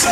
You 0.00 0.08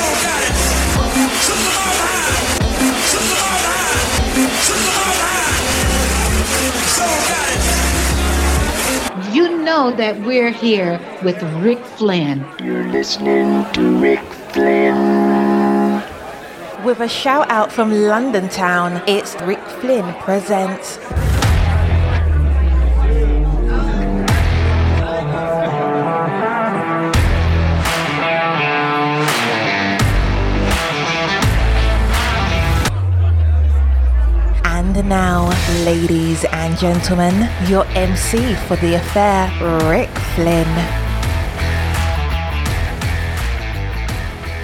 know 9.64 9.90
that 9.96 10.20
we're 10.26 10.50
here 10.50 11.00
with 11.24 11.42
Rick 11.64 11.78
Flynn. 11.96 12.44
You're 12.62 12.86
listening 12.88 13.64
to 13.72 13.98
Rick 13.98 14.20
Flynn. 14.52 16.02
With 16.84 17.00
a 17.00 17.08
shout 17.08 17.50
out 17.50 17.72
from 17.72 17.90
London 17.90 18.50
Town, 18.50 19.02
it's 19.06 19.40
Rick 19.40 19.64
Flynn 19.80 20.12
presents. 20.16 20.98
Now, 35.08 35.48
ladies 35.86 36.44
and 36.52 36.76
gentlemen, 36.76 37.48
your 37.66 37.86
MC 37.96 38.54
for 38.66 38.76
the 38.76 38.96
affair, 38.96 39.48
Rick 39.88 40.10
Flynn. 40.34 40.66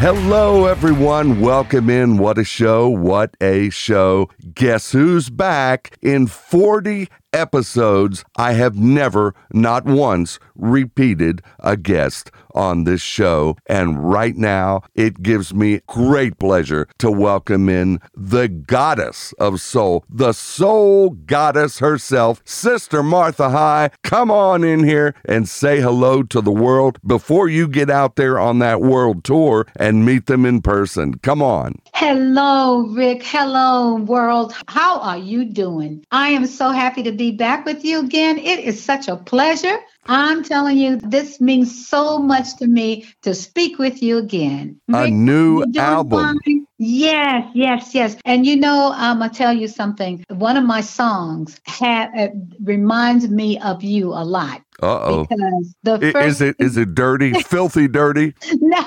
Hello, 0.01 0.67
everyone. 0.67 1.41
Welcome 1.41 1.89
in. 1.89 2.19
What 2.19 2.37
a 2.37 2.45
show. 2.45 2.91
What 2.91 3.35
a 3.41 3.71
show. 3.71 4.29
Guess 4.55 4.93
who's 4.93 5.31
back? 5.31 5.97
In 6.03 6.27
40 6.27 7.09
episodes, 7.35 8.25
I 8.37 8.53
have 8.53 8.77
never, 8.77 9.35
not 9.53 9.85
once, 9.85 10.39
repeated 10.55 11.43
a 11.59 11.77
guest 11.77 12.31
on 12.55 12.85
this 12.85 13.03
show. 13.03 13.57
And 13.67 14.09
right 14.11 14.37
now, 14.37 14.83
it 14.95 15.23
gives 15.23 15.53
me 15.53 15.81
great 15.87 16.39
pleasure 16.39 16.87
to 16.99 17.11
welcome 17.11 17.69
in 17.69 18.01
the 18.17 18.49
goddess 18.49 19.35
of 19.39 19.61
soul, 19.61 20.05
the 20.09 20.33
soul 20.33 21.11
goddess 21.11 21.81
herself, 21.81 22.41
Sister 22.45 23.03
Martha 23.03 23.51
High. 23.51 23.91
Come 24.03 24.31
on 24.31 24.63
in 24.63 24.85
here 24.85 25.15
and 25.25 25.49
say 25.49 25.81
hello 25.81 26.23
to 26.23 26.41
the 26.41 26.53
world 26.53 26.99
before 27.07 27.49
you 27.49 27.67
get 27.67 27.91
out 27.91 28.17
there 28.17 28.39
on 28.39 28.61
that 28.61 28.81
world 28.81 29.25
tour 29.25 29.67
and 29.77 30.07
meet 30.07 30.27
them 30.27 30.47
in 30.47 30.63
person. 30.63 31.15
Come 31.19 31.43
on. 31.43 31.81
Hello, 31.95 32.87
Rick. 32.89 33.23
Hello, 33.25 33.97
world. 33.97 34.55
How 34.69 35.01
are 35.01 35.19
you 35.19 35.45
doing? 35.45 36.05
I 36.11 36.29
am 36.31 36.47
so 36.47 36.71
happy 36.71 37.03
to 37.03 37.13
be 37.13 37.24
back 37.33 37.65
with 37.65 37.85
you 37.85 38.01
again. 38.01 38.39
It 38.39 38.61
is 38.61 38.83
such 38.83 39.09
a 39.09 39.17
pleasure. 39.17 39.79
I'm 40.07 40.43
telling 40.43 40.77
you, 40.77 40.97
this 40.97 41.41
means 41.41 41.87
so 41.89 42.19
much 42.19 42.57
to 42.59 42.67
me 42.67 43.07
to 43.23 43.35
speak 43.35 43.79
with 43.79 44.03
you 44.03 44.19
again. 44.19 44.81
A 44.93 45.05
Rick, 45.05 45.13
new 45.15 45.65
album. 45.77 46.39
fine? 46.45 46.67
Yes, 46.79 47.49
yes, 47.55 47.95
yes. 47.95 48.17
And 48.25 48.45
you 48.47 48.57
know, 48.57 48.93
I'm 48.95 49.19
gonna 49.21 49.33
tell 49.33 49.53
you 49.55 49.69
something. 49.69 50.25
One 50.29 50.57
of 50.57 50.65
my 50.65 50.81
songs 50.81 51.59
ha- 51.67 52.11
uh, 52.17 52.29
reminds 52.63 53.29
me 53.29 53.59
of 53.61 53.83
you 53.83 54.09
a 54.13 54.25
lot 54.25 54.63
Uh 54.83 55.01
oh. 55.05 55.27
because 55.29 55.75
the 55.85 55.95
Is 56.05 56.13
first 56.13 56.41
it 56.43 56.57
is 56.59 56.77
it 56.77 56.95
dirty, 56.95 57.33
filthy 57.35 57.89
dirty? 57.89 58.35
no, 58.61 58.85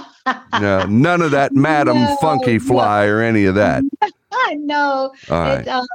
No, 0.53 0.85
none 0.85 1.21
of 1.21 1.31
that 1.31 1.53
Madam 1.55 1.97
No, 2.03 2.15
Funky 2.21 2.59
no. 2.59 2.59
Fly 2.59 3.05
or 3.05 3.21
any 3.21 3.45
of 3.45 3.55
that. 3.55 3.83
I 4.31 4.55
know. 4.55 5.13
All 5.29 5.39
right. 5.39 5.61
It, 5.61 5.67
um, 5.67 5.85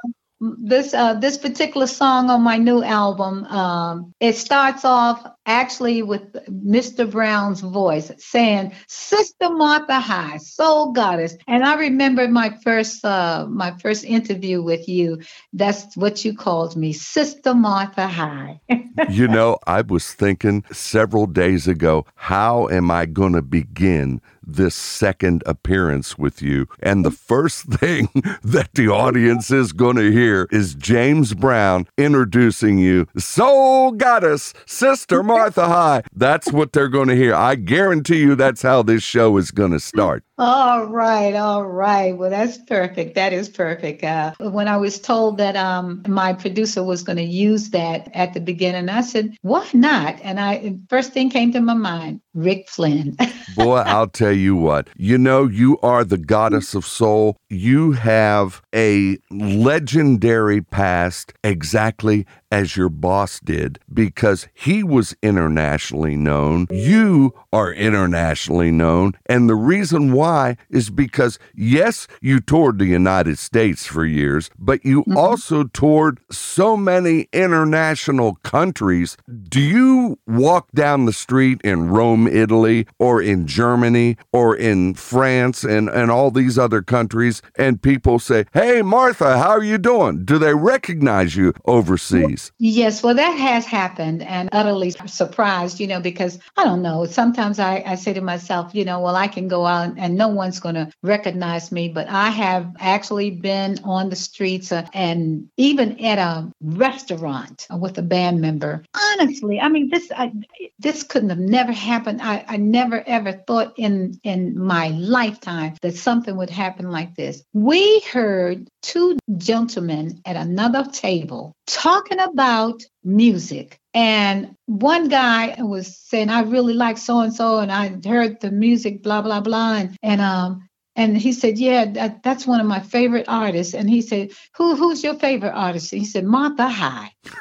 this 0.42 0.92
uh, 0.92 1.14
this 1.14 1.38
particular 1.38 1.86
song 1.86 2.28
on 2.28 2.42
my 2.42 2.56
new 2.56 2.82
album, 2.82 3.44
um, 3.44 4.12
it 4.18 4.36
starts 4.36 4.84
off 4.84 5.24
actually 5.46 6.02
with 6.02 6.32
Mr. 6.46 7.10
Brown's 7.10 7.60
voice 7.60 8.10
saying, 8.18 8.72
"Sister 8.86 9.50
Martha 9.50 10.00
High, 10.00 10.38
Soul 10.38 10.92
Goddess." 10.92 11.36
And 11.46 11.64
I 11.64 11.74
remember 11.74 12.28
my 12.28 12.50
first 12.62 13.04
uh, 13.04 13.46
my 13.48 13.72
first 13.78 14.04
interview 14.04 14.62
with 14.62 14.88
you. 14.88 15.20
That's 15.52 15.96
what 15.96 16.24
you 16.24 16.34
called 16.34 16.76
me, 16.76 16.92
Sister 16.92 17.54
Martha 17.54 18.06
High. 18.06 18.60
You 19.08 19.26
know, 19.26 19.58
I 19.66 19.80
was 19.80 20.12
thinking 20.12 20.64
several 20.70 21.26
days 21.26 21.66
ago, 21.66 22.04
how 22.14 22.68
am 22.68 22.90
I 22.90 23.06
to 23.06 23.42
begin 23.42 24.20
this 24.46 24.74
second 24.74 25.42
appearance 25.46 26.18
with 26.18 26.42
you? 26.42 26.68
And 26.80 27.04
the 27.04 27.10
first 27.10 27.64
thing 27.80 28.08
that 28.42 28.70
the 28.74 28.88
audience 28.88 29.50
is 29.50 29.72
going 29.72 29.96
to 29.96 30.12
hear 30.12 30.46
is 30.50 30.74
James 30.74 31.32
Brown 31.32 31.86
introducing 31.96 32.78
you, 32.78 33.06
Soul 33.16 33.92
Goddess, 33.92 34.52
Sister 34.66 35.22
Martha 35.32 35.66
High. 35.66 36.02
That's 36.14 36.52
what 36.52 36.72
they're 36.72 36.88
going 36.88 37.08
to 37.08 37.16
hear. 37.16 37.34
I 37.34 37.54
guarantee 37.54 38.20
you 38.20 38.34
that's 38.34 38.62
how 38.62 38.82
this 38.82 39.02
show 39.02 39.36
is 39.36 39.50
going 39.50 39.72
to 39.72 39.80
start. 39.80 40.24
All 40.38 40.86
right, 40.86 41.34
all 41.34 41.66
right. 41.66 42.16
Well, 42.16 42.30
that's 42.30 42.56
perfect. 42.56 43.16
That 43.16 43.34
is 43.34 43.50
perfect. 43.50 44.02
Uh, 44.02 44.32
when 44.40 44.66
I 44.66 44.78
was 44.78 44.98
told 44.98 45.36
that 45.36 45.56
um, 45.56 46.02
my 46.08 46.32
producer 46.32 46.82
was 46.82 47.02
going 47.02 47.18
to 47.18 47.22
use 47.22 47.70
that 47.70 48.10
at 48.14 48.32
the 48.32 48.40
beginning, 48.40 48.88
I 48.88 49.02
said, 49.02 49.36
"Why 49.42 49.68
not?" 49.74 50.18
And 50.22 50.40
I 50.40 50.78
first 50.88 51.12
thing 51.12 51.28
came 51.28 51.52
to 51.52 51.60
my 51.60 51.74
mind, 51.74 52.22
Rick 52.32 52.70
Flynn. 52.70 53.14
Boy, 53.56 53.76
I'll 53.80 54.08
tell 54.08 54.32
you 54.32 54.56
what. 54.56 54.88
You 54.96 55.18
know, 55.18 55.46
you 55.46 55.78
are 55.80 56.02
the 56.02 56.16
goddess 56.16 56.74
of 56.74 56.86
soul. 56.86 57.36
You 57.50 57.92
have 57.92 58.62
a 58.74 59.18
legendary 59.30 60.62
past 60.62 61.34
exactly 61.44 62.26
as 62.50 62.76
your 62.76 62.88
boss 62.88 63.40
did 63.40 63.78
because 63.92 64.48
he 64.54 64.82
was 64.82 65.14
internationally 65.22 66.16
known. 66.16 66.66
You 66.70 67.34
are 67.52 67.72
internationally 67.72 68.70
known. 68.70 69.12
And 69.26 69.48
the 69.48 69.54
reason 69.54 70.12
why 70.12 70.31
is 70.70 70.90
because, 70.90 71.38
yes, 71.54 72.06
you 72.20 72.40
toured 72.40 72.78
the 72.78 72.86
United 72.86 73.38
States 73.38 73.86
for 73.86 74.04
years, 74.04 74.50
but 74.58 74.84
you 74.84 75.00
mm-hmm. 75.02 75.16
also 75.16 75.64
toured 75.64 76.20
so 76.30 76.76
many 76.76 77.28
international 77.32 78.34
countries. 78.42 79.16
Do 79.48 79.60
you 79.60 80.18
walk 80.26 80.70
down 80.72 81.04
the 81.04 81.12
street 81.12 81.60
in 81.62 81.88
Rome, 81.88 82.26
Italy, 82.26 82.86
or 82.98 83.22
in 83.22 83.46
Germany, 83.46 84.16
or 84.32 84.56
in 84.56 84.94
France, 84.94 85.64
and, 85.64 85.88
and 85.88 86.10
all 86.10 86.30
these 86.30 86.58
other 86.58 86.82
countries, 86.82 87.42
and 87.56 87.82
people 87.82 88.18
say, 88.18 88.44
Hey, 88.52 88.82
Martha, 88.82 89.38
how 89.38 89.50
are 89.50 89.62
you 89.62 89.78
doing? 89.78 90.24
Do 90.24 90.38
they 90.38 90.54
recognize 90.54 91.36
you 91.36 91.52
overseas? 91.64 92.52
Yes, 92.58 93.02
well, 93.02 93.14
that 93.14 93.32
has 93.38 93.66
happened 93.66 94.22
and 94.22 94.48
utterly 94.52 94.90
surprised, 95.06 95.80
you 95.80 95.86
know, 95.86 96.00
because 96.00 96.38
I 96.56 96.64
don't 96.64 96.82
know. 96.82 97.04
Sometimes 97.04 97.58
I, 97.58 97.82
I 97.86 97.94
say 97.96 98.12
to 98.12 98.20
myself, 98.20 98.74
you 98.74 98.84
know, 98.84 99.00
well, 99.00 99.16
I 99.16 99.28
can 99.28 99.48
go 99.48 99.66
out 99.66 99.94
and 99.96 100.11
no 100.16 100.28
one's 100.28 100.60
going 100.60 100.74
to 100.74 100.90
recognize 101.02 101.72
me, 101.72 101.88
but 101.88 102.08
I 102.08 102.30
have 102.30 102.74
actually 102.78 103.30
been 103.30 103.78
on 103.84 104.10
the 104.10 104.16
streets 104.16 104.72
uh, 104.72 104.86
and 104.92 105.48
even 105.56 106.04
at 106.04 106.18
a 106.18 106.50
restaurant 106.60 107.66
with 107.70 107.98
a 107.98 108.02
band 108.02 108.40
member. 108.40 108.84
Honestly, 108.94 109.60
I 109.60 109.68
mean, 109.68 109.90
this 109.90 110.10
I, 110.14 110.32
this 110.78 111.02
couldn't 111.02 111.30
have 111.30 111.38
never 111.38 111.72
happened. 111.72 112.20
I, 112.22 112.44
I 112.48 112.56
never 112.56 113.02
ever 113.06 113.32
thought 113.32 113.74
in 113.76 114.18
in 114.22 114.58
my 114.58 114.88
lifetime 114.88 115.76
that 115.82 115.96
something 115.96 116.36
would 116.36 116.50
happen 116.50 116.90
like 116.90 117.14
this. 117.14 117.42
We 117.52 118.00
heard 118.12 118.68
two 118.82 119.18
gentlemen 119.36 120.20
at 120.24 120.36
another 120.36 120.84
table 120.92 121.54
talking 121.66 122.20
about 122.20 122.82
music. 123.04 123.78
And 123.94 124.56
one 124.66 125.08
guy 125.08 125.56
was 125.58 125.98
saying, 125.98 126.30
I 126.30 126.42
really 126.42 126.74
like 126.74 126.98
so 126.98 127.20
and 127.20 127.34
so, 127.34 127.58
and 127.58 127.70
I 127.70 127.96
heard 128.06 128.40
the 128.40 128.50
music, 128.50 129.02
blah, 129.02 129.22
blah, 129.22 129.40
blah. 129.40 129.74
And, 129.74 129.96
and 130.02 130.20
um, 130.20 130.68
and 130.94 131.16
he 131.16 131.32
said, 131.32 131.58
"Yeah, 131.58 131.86
that, 131.92 132.22
that's 132.22 132.46
one 132.46 132.60
of 132.60 132.66
my 132.66 132.80
favorite 132.80 133.24
artists." 133.28 133.74
And 133.74 133.88
he 133.88 134.02
said, 134.02 134.32
"Who 134.56 134.76
who's 134.76 135.02
your 135.02 135.14
favorite 135.14 135.54
artist?" 135.54 135.92
And 135.92 136.00
He 136.00 136.06
said, 136.06 136.24
"Martha 136.24 136.68
High." 136.68 137.12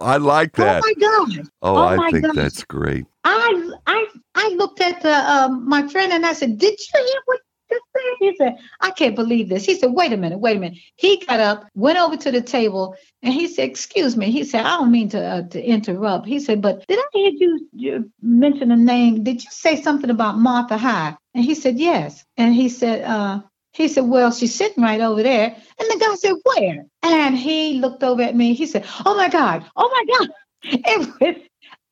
I 0.00 0.16
like 0.16 0.54
that. 0.56 0.82
Oh 0.82 0.86
my 0.86 0.94
God! 1.00 1.48
Oh, 1.62 1.76
oh 1.76 1.86
I 1.86 2.10
think 2.10 2.26
gosh. 2.26 2.34
that's 2.34 2.64
great. 2.64 3.06
I 3.22 3.70
I 3.86 4.06
I 4.34 4.48
looked 4.56 4.80
at 4.80 5.00
the 5.02 5.14
um, 5.14 5.68
my 5.68 5.86
friend 5.86 6.12
and 6.12 6.26
I 6.26 6.32
said, 6.32 6.58
"Did 6.58 6.72
you 6.72 7.04
hear 7.04 7.20
what 7.26 7.40
this 7.70 7.80
said?" 7.96 8.16
He 8.20 8.36
said, 8.36 8.56
"I 8.80 8.90
can't 8.90 9.16
believe 9.16 9.48
this." 9.48 9.64
He 9.64 9.76
said, 9.76 9.92
"Wait 9.92 10.12
a 10.12 10.16
minute, 10.16 10.38
wait 10.40 10.56
a 10.56 10.60
minute." 10.60 10.78
He 10.96 11.18
got 11.18 11.40
up, 11.40 11.66
went 11.74 11.98
over 11.98 12.16
to 12.18 12.30
the 12.30 12.42
table, 12.42 12.96
and 13.22 13.32
he 13.32 13.46
said, 13.48 13.68
"Excuse 13.68 14.16
me." 14.16 14.30
He 14.30 14.44
said, 14.44 14.64
"I 14.66 14.76
don't 14.78 14.92
mean 14.92 15.08
to 15.10 15.20
uh, 15.24 15.42
to 15.48 15.62
interrupt." 15.64 16.26
He 16.26 16.40
said, 16.40 16.60
"But 16.62 16.86
did 16.86 16.98
I 16.98 17.04
hear 17.12 17.30
you, 17.34 17.68
you 17.74 18.12
mention 18.22 18.70
a 18.70 18.76
name? 18.76 19.24
Did 19.24 19.44
you 19.44 19.50
say 19.52 19.80
something 19.80 20.10
about 20.10 20.38
Martha 20.38 20.78
High?" 20.78 21.16
And 21.34 21.44
he 21.44 21.54
said, 21.54 21.78
"Yes." 21.78 22.24
And 22.36 22.54
he 22.54 22.68
said, 22.68 23.02
uh, 23.04 23.40
"He 23.72 23.88
said, 23.88 24.02
well, 24.06 24.32
she's 24.32 24.54
sitting 24.54 24.82
right 24.82 25.00
over 25.00 25.22
there." 25.22 25.56
And 25.78 25.90
the 25.90 25.98
guy 25.98 26.14
said, 26.16 26.34
"Where?" 26.44 26.86
And 27.02 27.36
he 27.38 27.74
looked 27.74 28.02
over 28.02 28.22
at 28.22 28.36
me. 28.36 28.54
He 28.54 28.66
said, 28.66 28.84
"Oh 29.06 29.16
my 29.16 29.28
God! 29.28 29.64
Oh 29.76 29.90
my 29.90 30.04
God!" 30.18 30.28
It 30.72 30.98
was 31.20 31.36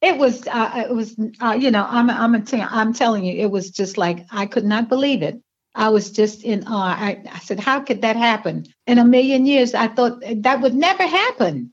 it 0.01 0.17
was 0.17 0.47
uh, 0.47 0.85
it 0.89 0.95
was 0.95 1.17
uh, 1.41 1.57
you 1.59 1.71
know 1.71 1.87
I'm 1.89 2.11
I'm 2.11 2.35
a 2.35 2.41
t- 2.41 2.61
I'm 2.61 2.93
telling 2.93 3.25
you 3.25 3.35
it 3.41 3.51
was 3.51 3.71
just 3.71 3.99
like 3.99 4.27
I 4.31 4.47
could 4.47 4.65
not 4.65 4.89
believe 4.89 5.23
it. 5.23 5.41
I 5.79 5.89
was 5.89 6.11
just 6.11 6.45
in 6.45 6.65
awe. 6.67 6.97
I, 6.99 7.23
I 7.33 7.39
said, 7.39 7.61
"How 7.61 7.81
could 7.81 8.03
that 8.03 8.17
happen?" 8.17 8.67
In 8.87 8.99
a 8.99 9.05
million 9.05 9.47
years, 9.47 9.75
I 9.75 9.89
thought 9.89 10.21
that 10.21 10.61
would 10.61 10.75
never 10.75 11.07
happen, 11.07 11.73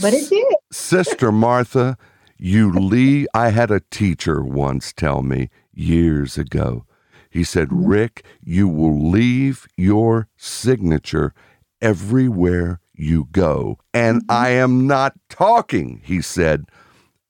but 0.00 0.12
it 0.12 0.28
did. 0.28 0.44
Sister 0.70 1.32
Martha, 1.32 1.96
you 2.36 2.70
leave. 2.72 3.28
I 3.32 3.50
had 3.50 3.70
a 3.70 3.80
teacher 3.90 4.42
once 4.44 4.92
tell 4.92 5.22
me 5.22 5.50
years 5.72 6.36
ago. 6.36 6.84
He 7.30 7.42
said, 7.42 7.68
mm-hmm. 7.68 7.86
Rick, 7.86 8.24
you 8.42 8.68
will 8.68 9.10
leave 9.10 9.66
your 9.76 10.28
signature 10.36 11.34
everywhere 11.80 12.80
you 12.94 13.28
go. 13.32 13.78
And 13.92 14.22
mm-hmm. 14.22 14.30
I 14.30 14.50
am 14.50 14.86
not 14.86 15.14
talking, 15.28 16.00
he 16.04 16.22
said, 16.22 16.66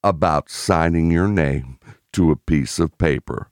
about 0.03 0.51
signing 0.51 1.11
your 1.11 1.29
name 1.29 1.79
to 2.13 2.31
a 2.31 2.37
piece 2.37 2.79
of 2.79 2.97
paper. 2.99 3.51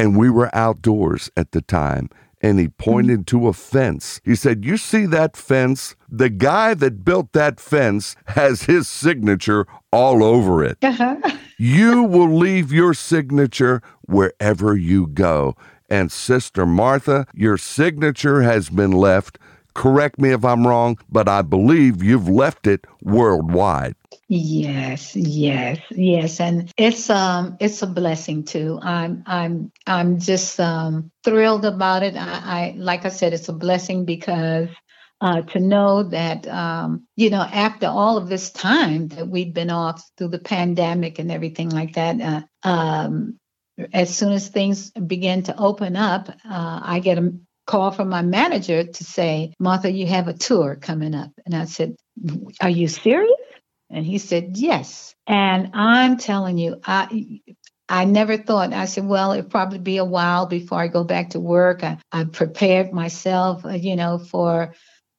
And 0.00 0.16
we 0.16 0.30
were 0.30 0.48
outdoors 0.54 1.30
at 1.36 1.52
the 1.52 1.60
time, 1.60 2.08
and 2.40 2.58
he 2.58 2.68
pointed 2.68 3.26
to 3.26 3.48
a 3.48 3.52
fence. 3.52 4.18
He 4.24 4.34
said, 4.34 4.64
You 4.64 4.78
see 4.78 5.04
that 5.04 5.36
fence? 5.36 5.94
The 6.08 6.30
guy 6.30 6.72
that 6.72 7.04
built 7.04 7.32
that 7.34 7.60
fence 7.60 8.16
has 8.28 8.62
his 8.62 8.88
signature 8.88 9.66
all 9.92 10.24
over 10.24 10.64
it. 10.64 10.78
Uh-huh. 10.82 11.16
You 11.62 12.04
will 12.04 12.34
leave 12.34 12.72
your 12.72 12.94
signature 12.94 13.82
wherever 14.06 14.74
you 14.74 15.06
go. 15.06 15.56
And 15.90 16.10
Sister 16.10 16.64
Martha, 16.64 17.26
your 17.34 17.58
signature 17.58 18.40
has 18.40 18.70
been 18.70 18.92
left. 18.92 19.38
Correct 19.74 20.18
me 20.20 20.30
if 20.30 20.44
I'm 20.44 20.66
wrong, 20.66 20.98
but 21.10 21.28
I 21.28 21.42
believe 21.42 22.02
you've 22.02 22.28
left 22.28 22.66
it 22.66 22.86
worldwide. 23.02 23.94
Yes, 24.28 25.16
yes, 25.16 25.78
yes, 25.90 26.40
and 26.40 26.72
it's 26.76 27.10
um 27.10 27.56
it's 27.60 27.82
a 27.82 27.86
blessing 27.86 28.44
too. 28.44 28.78
I'm 28.82 29.22
I'm 29.26 29.72
I'm 29.86 30.18
just 30.18 30.58
um 30.60 31.10
thrilled 31.24 31.64
about 31.64 32.02
it. 32.02 32.16
I, 32.16 32.40
I 32.44 32.74
like 32.76 33.04
I 33.04 33.08
said, 33.08 33.32
it's 33.32 33.48
a 33.48 33.52
blessing 33.52 34.04
because 34.04 34.68
uh, 35.20 35.42
to 35.42 35.60
know 35.60 36.04
that 36.04 36.46
um, 36.48 37.06
you 37.16 37.30
know 37.30 37.42
after 37.42 37.86
all 37.86 38.16
of 38.16 38.28
this 38.28 38.50
time 38.50 39.08
that 39.08 39.28
we've 39.28 39.52
been 39.52 39.70
off 39.70 40.02
through 40.16 40.28
the 40.28 40.38
pandemic 40.38 41.18
and 41.18 41.30
everything 41.30 41.68
like 41.70 41.94
that, 41.94 42.20
uh, 42.20 42.68
um, 42.68 43.38
as 43.92 44.14
soon 44.16 44.32
as 44.32 44.48
things 44.48 44.90
begin 44.92 45.42
to 45.42 45.56
open 45.58 45.96
up, 45.96 46.28
uh, 46.28 46.80
I 46.82 47.00
get 47.00 47.18
a 47.18 47.32
call 47.70 47.90
from 47.92 48.08
my 48.08 48.22
manager 48.22 48.84
to 48.84 49.04
say, 49.04 49.54
Martha, 49.58 49.90
you 49.90 50.06
have 50.06 50.28
a 50.28 50.32
tour 50.32 50.76
coming 50.80 51.14
up, 51.14 51.30
and 51.46 51.54
I 51.54 51.66
said, 51.66 51.96
Are 52.60 52.70
you 52.70 52.88
serious? 52.88 53.32
And 53.90 54.04
he 54.04 54.18
said, 54.18 54.56
Yes. 54.56 55.14
And 55.26 55.70
I'm 55.74 56.16
telling 56.16 56.58
you, 56.58 56.80
I 56.84 57.40
I 57.90 58.04
never 58.04 58.36
thought. 58.36 58.72
I 58.72 58.84
said, 58.84 59.04
well, 59.04 59.32
it'd 59.32 59.50
probably 59.50 59.80
be 59.80 59.96
a 59.96 60.04
while 60.04 60.46
before 60.46 60.78
I 60.78 60.86
go 60.86 61.02
back 61.02 61.30
to 61.30 61.40
work. 61.40 61.82
I, 61.82 61.98
I 62.12 62.22
prepared 62.22 62.92
myself, 62.92 63.64
uh, 63.64 63.70
you 63.70 63.96
know, 63.96 64.18
for 64.18 64.74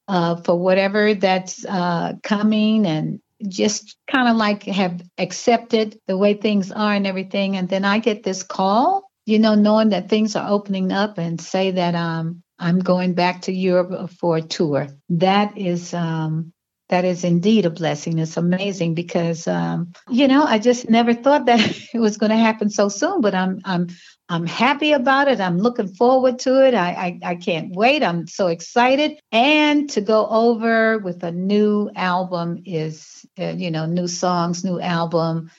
uh, 0.08 0.36
for 0.36 0.58
whatever 0.58 1.14
that's 1.14 1.64
uh, 1.66 2.14
coming, 2.22 2.86
and 2.86 3.20
just 3.46 3.96
kind 4.10 4.28
of 4.28 4.36
like 4.36 4.64
have 4.64 5.02
accepted 5.18 5.98
the 6.06 6.16
way 6.16 6.34
things 6.34 6.72
are 6.72 6.94
and 6.94 7.06
everything. 7.06 7.56
And 7.56 7.68
then 7.68 7.84
I 7.84 7.98
get 7.98 8.22
this 8.22 8.42
call, 8.42 9.10
you 9.26 9.38
know, 9.38 9.54
knowing 9.54 9.90
that 9.90 10.08
things 10.08 10.34
are 10.34 10.50
opening 10.50 10.92
up, 10.92 11.18
and 11.18 11.40
say 11.40 11.72
that 11.72 11.94
um, 11.94 12.41
I'm 12.62 12.78
going 12.78 13.14
back 13.14 13.42
to 13.42 13.52
Europe 13.52 14.10
for 14.12 14.36
a 14.36 14.42
tour. 14.42 14.86
That 15.08 15.58
is 15.58 15.92
um, 15.92 16.52
that 16.88 17.04
is 17.04 17.24
indeed 17.24 17.66
a 17.66 17.70
blessing. 17.70 18.18
It's 18.18 18.36
amazing 18.36 18.94
because 18.94 19.48
um, 19.48 19.92
you 20.08 20.28
know 20.28 20.44
I 20.44 20.60
just 20.60 20.88
never 20.88 21.12
thought 21.12 21.46
that 21.46 21.60
it 21.94 21.98
was 21.98 22.18
going 22.18 22.30
to 22.30 22.36
happen 22.36 22.70
so 22.70 22.88
soon. 22.88 23.20
But 23.20 23.34
I'm 23.34 23.60
I'm 23.64 23.88
I'm 24.28 24.46
happy 24.46 24.92
about 24.92 25.26
it. 25.26 25.40
I'm 25.40 25.58
looking 25.58 25.88
forward 25.88 26.38
to 26.40 26.64
it. 26.64 26.74
I, 26.74 26.90
I 26.90 27.30
I 27.30 27.34
can't 27.34 27.74
wait. 27.74 28.04
I'm 28.04 28.28
so 28.28 28.46
excited. 28.46 29.18
And 29.32 29.90
to 29.90 30.00
go 30.00 30.28
over 30.28 30.98
with 30.98 31.24
a 31.24 31.32
new 31.32 31.90
album 31.96 32.62
is 32.64 33.26
uh, 33.40 33.54
you 33.56 33.72
know 33.72 33.86
new 33.86 34.06
songs, 34.06 34.62
new 34.62 34.80
album, 34.80 35.50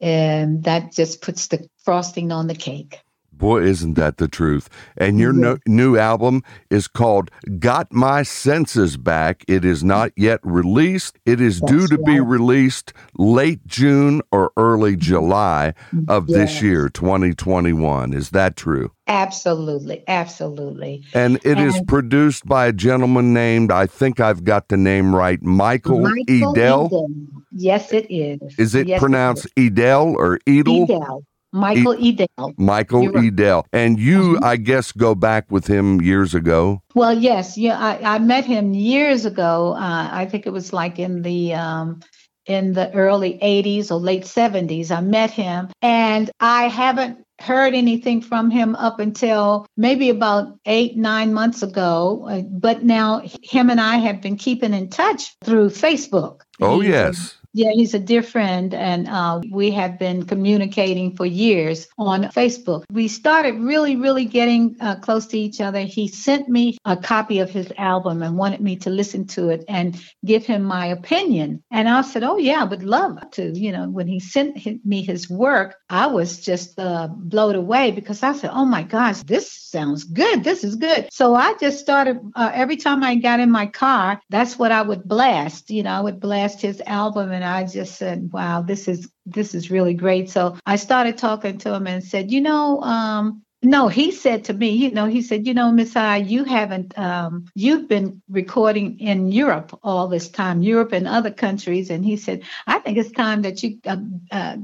and 0.00 0.64
that 0.64 0.90
just 0.90 1.22
puts 1.22 1.46
the 1.46 1.68
frosting 1.84 2.32
on 2.32 2.48
the 2.48 2.56
cake. 2.56 2.98
Boy, 3.38 3.62
isn't 3.62 3.94
that 3.94 4.16
the 4.18 4.26
truth? 4.28 4.68
And 4.96 5.18
your 5.20 5.32
no, 5.32 5.58
new 5.66 5.96
album 5.96 6.42
is 6.70 6.88
called 6.88 7.30
Got 7.60 7.92
My 7.92 8.24
Senses 8.24 8.96
Back. 8.96 9.44
It 9.46 9.64
is 9.64 9.84
not 9.84 10.10
yet 10.16 10.40
released. 10.42 11.18
It 11.24 11.40
is 11.40 11.60
due 11.60 11.80
That's 11.86 11.90
to 11.90 11.98
be 11.98 12.18
released 12.18 12.92
late 13.16 13.64
June 13.66 14.22
or 14.32 14.50
early 14.56 14.96
July 14.96 15.74
of 16.08 16.26
this 16.26 16.60
year, 16.60 16.88
2021. 16.88 18.12
Is 18.12 18.30
that 18.30 18.56
true? 18.56 18.90
Absolutely, 19.06 20.04
absolutely. 20.06 21.04
And 21.14 21.36
it 21.44 21.58
is 21.58 21.76
And- 21.76 21.88
produced 21.88 22.44
by 22.46 22.66
a 22.66 22.72
gentleman 22.72 23.32
named, 23.32 23.70
I 23.72 23.86
think 23.86 24.20
I've 24.20 24.44
got 24.44 24.68
the 24.68 24.76
name 24.76 25.14
right, 25.14 25.40
Michael, 25.42 26.06
Edel. 26.28 26.52
Edel. 26.86 27.08
Yes, 27.52 27.92
it 27.92 28.06
is. 28.10 28.38
Is 28.58 28.74
it 28.74 28.86
Yes, 28.88 29.00
pronounced 29.00 29.46
Edel 29.56 30.14
or. 30.18 30.38
Edel? 30.46 30.84
Edel? 30.84 31.24
Michael 31.52 31.92
Edel. 31.98 32.52
Michael 32.56 33.08
right. 33.08 33.24
Edel. 33.24 33.66
And 33.72 33.98
you, 33.98 34.34
Mhm. 34.36 34.44
I 34.44 34.56
guess, 34.56 34.92
go 34.92 35.14
back 35.14 35.46
with 35.50 35.66
him 35.66 36.00
years 36.02 36.34
ago. 36.34 36.80
Well, 36.94 37.14
yes, 37.16 37.56
yeah, 37.56 37.78
I, 37.78 38.16
I 38.16 38.18
met 38.18 38.44
him 38.44 38.74
years 38.74 39.24
ago. 39.24 39.74
Uh, 39.74 40.08
I 40.12 40.26
think 40.26 40.46
it 40.46 40.52
was 40.52 40.72
like 40.72 40.98
in 40.98 41.22
the 41.22 41.54
um, 41.54 42.00
in 42.46 42.72
the 42.72 42.92
early 42.94 43.38
'80s 43.42 43.90
or 43.90 43.98
late 44.00 44.24
'70s. 44.24 44.90
I 44.90 45.00
met 45.00 45.30
him, 45.30 45.68
and 45.82 46.30
I 46.40 46.68
haven't 46.68 47.18
heard 47.40 47.72
anything 47.72 48.20
from 48.20 48.50
him 48.50 48.74
up 48.74 48.98
until 48.98 49.64
maybe 49.76 50.10
about 50.10 50.58
eight 50.66 50.96
nine 50.96 51.32
months 51.32 51.62
ago. 51.62 52.26
Uh, 52.28 52.42
But 52.50 52.82
now 52.82 53.22
him 53.42 53.70
and 53.70 53.80
I 53.80 53.96
have 53.98 54.20
been 54.20 54.36
keeping 54.36 54.74
in 54.74 54.90
touch 54.90 55.36
through 55.44 55.70
Facebook. 55.70 56.40
Oh, 56.60 56.80
yes. 56.80 57.37
Yeah, 57.54 57.70
he's 57.72 57.94
a 57.94 57.98
dear 57.98 58.22
friend, 58.22 58.74
and 58.74 59.08
uh, 59.08 59.40
we 59.50 59.70
have 59.70 59.98
been 59.98 60.24
communicating 60.26 61.16
for 61.16 61.24
years 61.24 61.88
on 61.96 62.24
Facebook. 62.24 62.84
We 62.92 63.08
started 63.08 63.54
really, 63.58 63.96
really 63.96 64.26
getting 64.26 64.76
uh, 64.80 64.96
close 64.96 65.26
to 65.28 65.38
each 65.38 65.60
other. 65.60 65.80
He 65.80 66.08
sent 66.08 66.48
me 66.48 66.76
a 66.84 66.96
copy 66.96 67.38
of 67.38 67.48
his 67.48 67.72
album 67.78 68.22
and 68.22 68.36
wanted 68.36 68.60
me 68.60 68.76
to 68.76 68.90
listen 68.90 69.26
to 69.28 69.48
it 69.48 69.64
and 69.66 69.98
give 70.26 70.44
him 70.44 70.62
my 70.62 70.86
opinion. 70.86 71.62
And 71.70 71.88
I 71.88 72.02
said, 72.02 72.22
Oh, 72.22 72.36
yeah, 72.36 72.60
I 72.60 72.64
would 72.64 72.82
love 72.82 73.18
to. 73.32 73.58
You 73.58 73.72
know, 73.72 73.88
when 73.88 74.06
he 74.06 74.20
sent 74.20 74.84
me 74.84 75.02
his 75.02 75.30
work, 75.30 75.76
I 75.88 76.06
was 76.06 76.40
just 76.40 76.78
uh, 76.78 77.08
blown 77.10 77.54
away 77.54 77.92
because 77.92 78.22
I 78.22 78.34
said, 78.34 78.50
Oh 78.52 78.66
my 78.66 78.82
gosh, 78.82 79.22
this 79.22 79.50
sounds 79.50 80.04
good. 80.04 80.44
This 80.44 80.64
is 80.64 80.76
good. 80.76 81.08
So 81.12 81.34
I 81.34 81.54
just 81.54 81.78
started, 81.78 82.18
uh, 82.36 82.50
every 82.52 82.76
time 82.76 83.02
I 83.02 83.14
got 83.16 83.40
in 83.40 83.50
my 83.50 83.66
car, 83.66 84.20
that's 84.28 84.58
what 84.58 84.70
I 84.70 84.82
would 84.82 85.04
blast. 85.04 85.70
You 85.70 85.82
know, 85.82 85.92
I 85.92 86.00
would 86.00 86.20
blast 86.20 86.60
his 86.60 86.82
album 86.86 87.32
and 87.38 87.44
I 87.44 87.64
just 87.64 87.94
said, 87.94 88.32
wow, 88.32 88.62
this 88.62 88.88
is, 88.88 89.08
this 89.24 89.54
is 89.54 89.70
really 89.70 89.94
great. 89.94 90.28
So 90.28 90.56
I 90.66 90.74
started 90.74 91.16
talking 91.16 91.58
to 91.58 91.72
him 91.72 91.86
and 91.86 92.02
said, 92.02 92.32
you 92.32 92.40
know, 92.40 92.82
um, 92.82 93.44
no, 93.62 93.86
he 93.86 94.10
said 94.10 94.42
to 94.46 94.54
me, 94.54 94.70
you 94.70 94.90
know, 94.90 95.06
he 95.06 95.22
said, 95.22 95.46
you 95.46 95.54
know, 95.54 95.70
Miss 95.70 95.94
I, 95.94 96.16
you 96.16 96.42
haven't, 96.42 96.98
um, 96.98 97.46
you've 97.54 97.86
been 97.86 98.22
recording 98.28 98.98
in 98.98 99.30
Europe 99.30 99.78
all 99.84 100.08
this 100.08 100.28
time, 100.28 100.62
Europe 100.62 100.90
and 100.90 101.06
other 101.06 101.30
countries. 101.30 101.90
And 101.90 102.04
he 102.04 102.16
said, 102.16 102.42
I 102.66 102.80
think 102.80 102.98
it's 102.98 103.12
time 103.12 103.42
that 103.42 103.62
you 103.62 103.78
uh, 103.86 103.98
uh, 104.32 104.56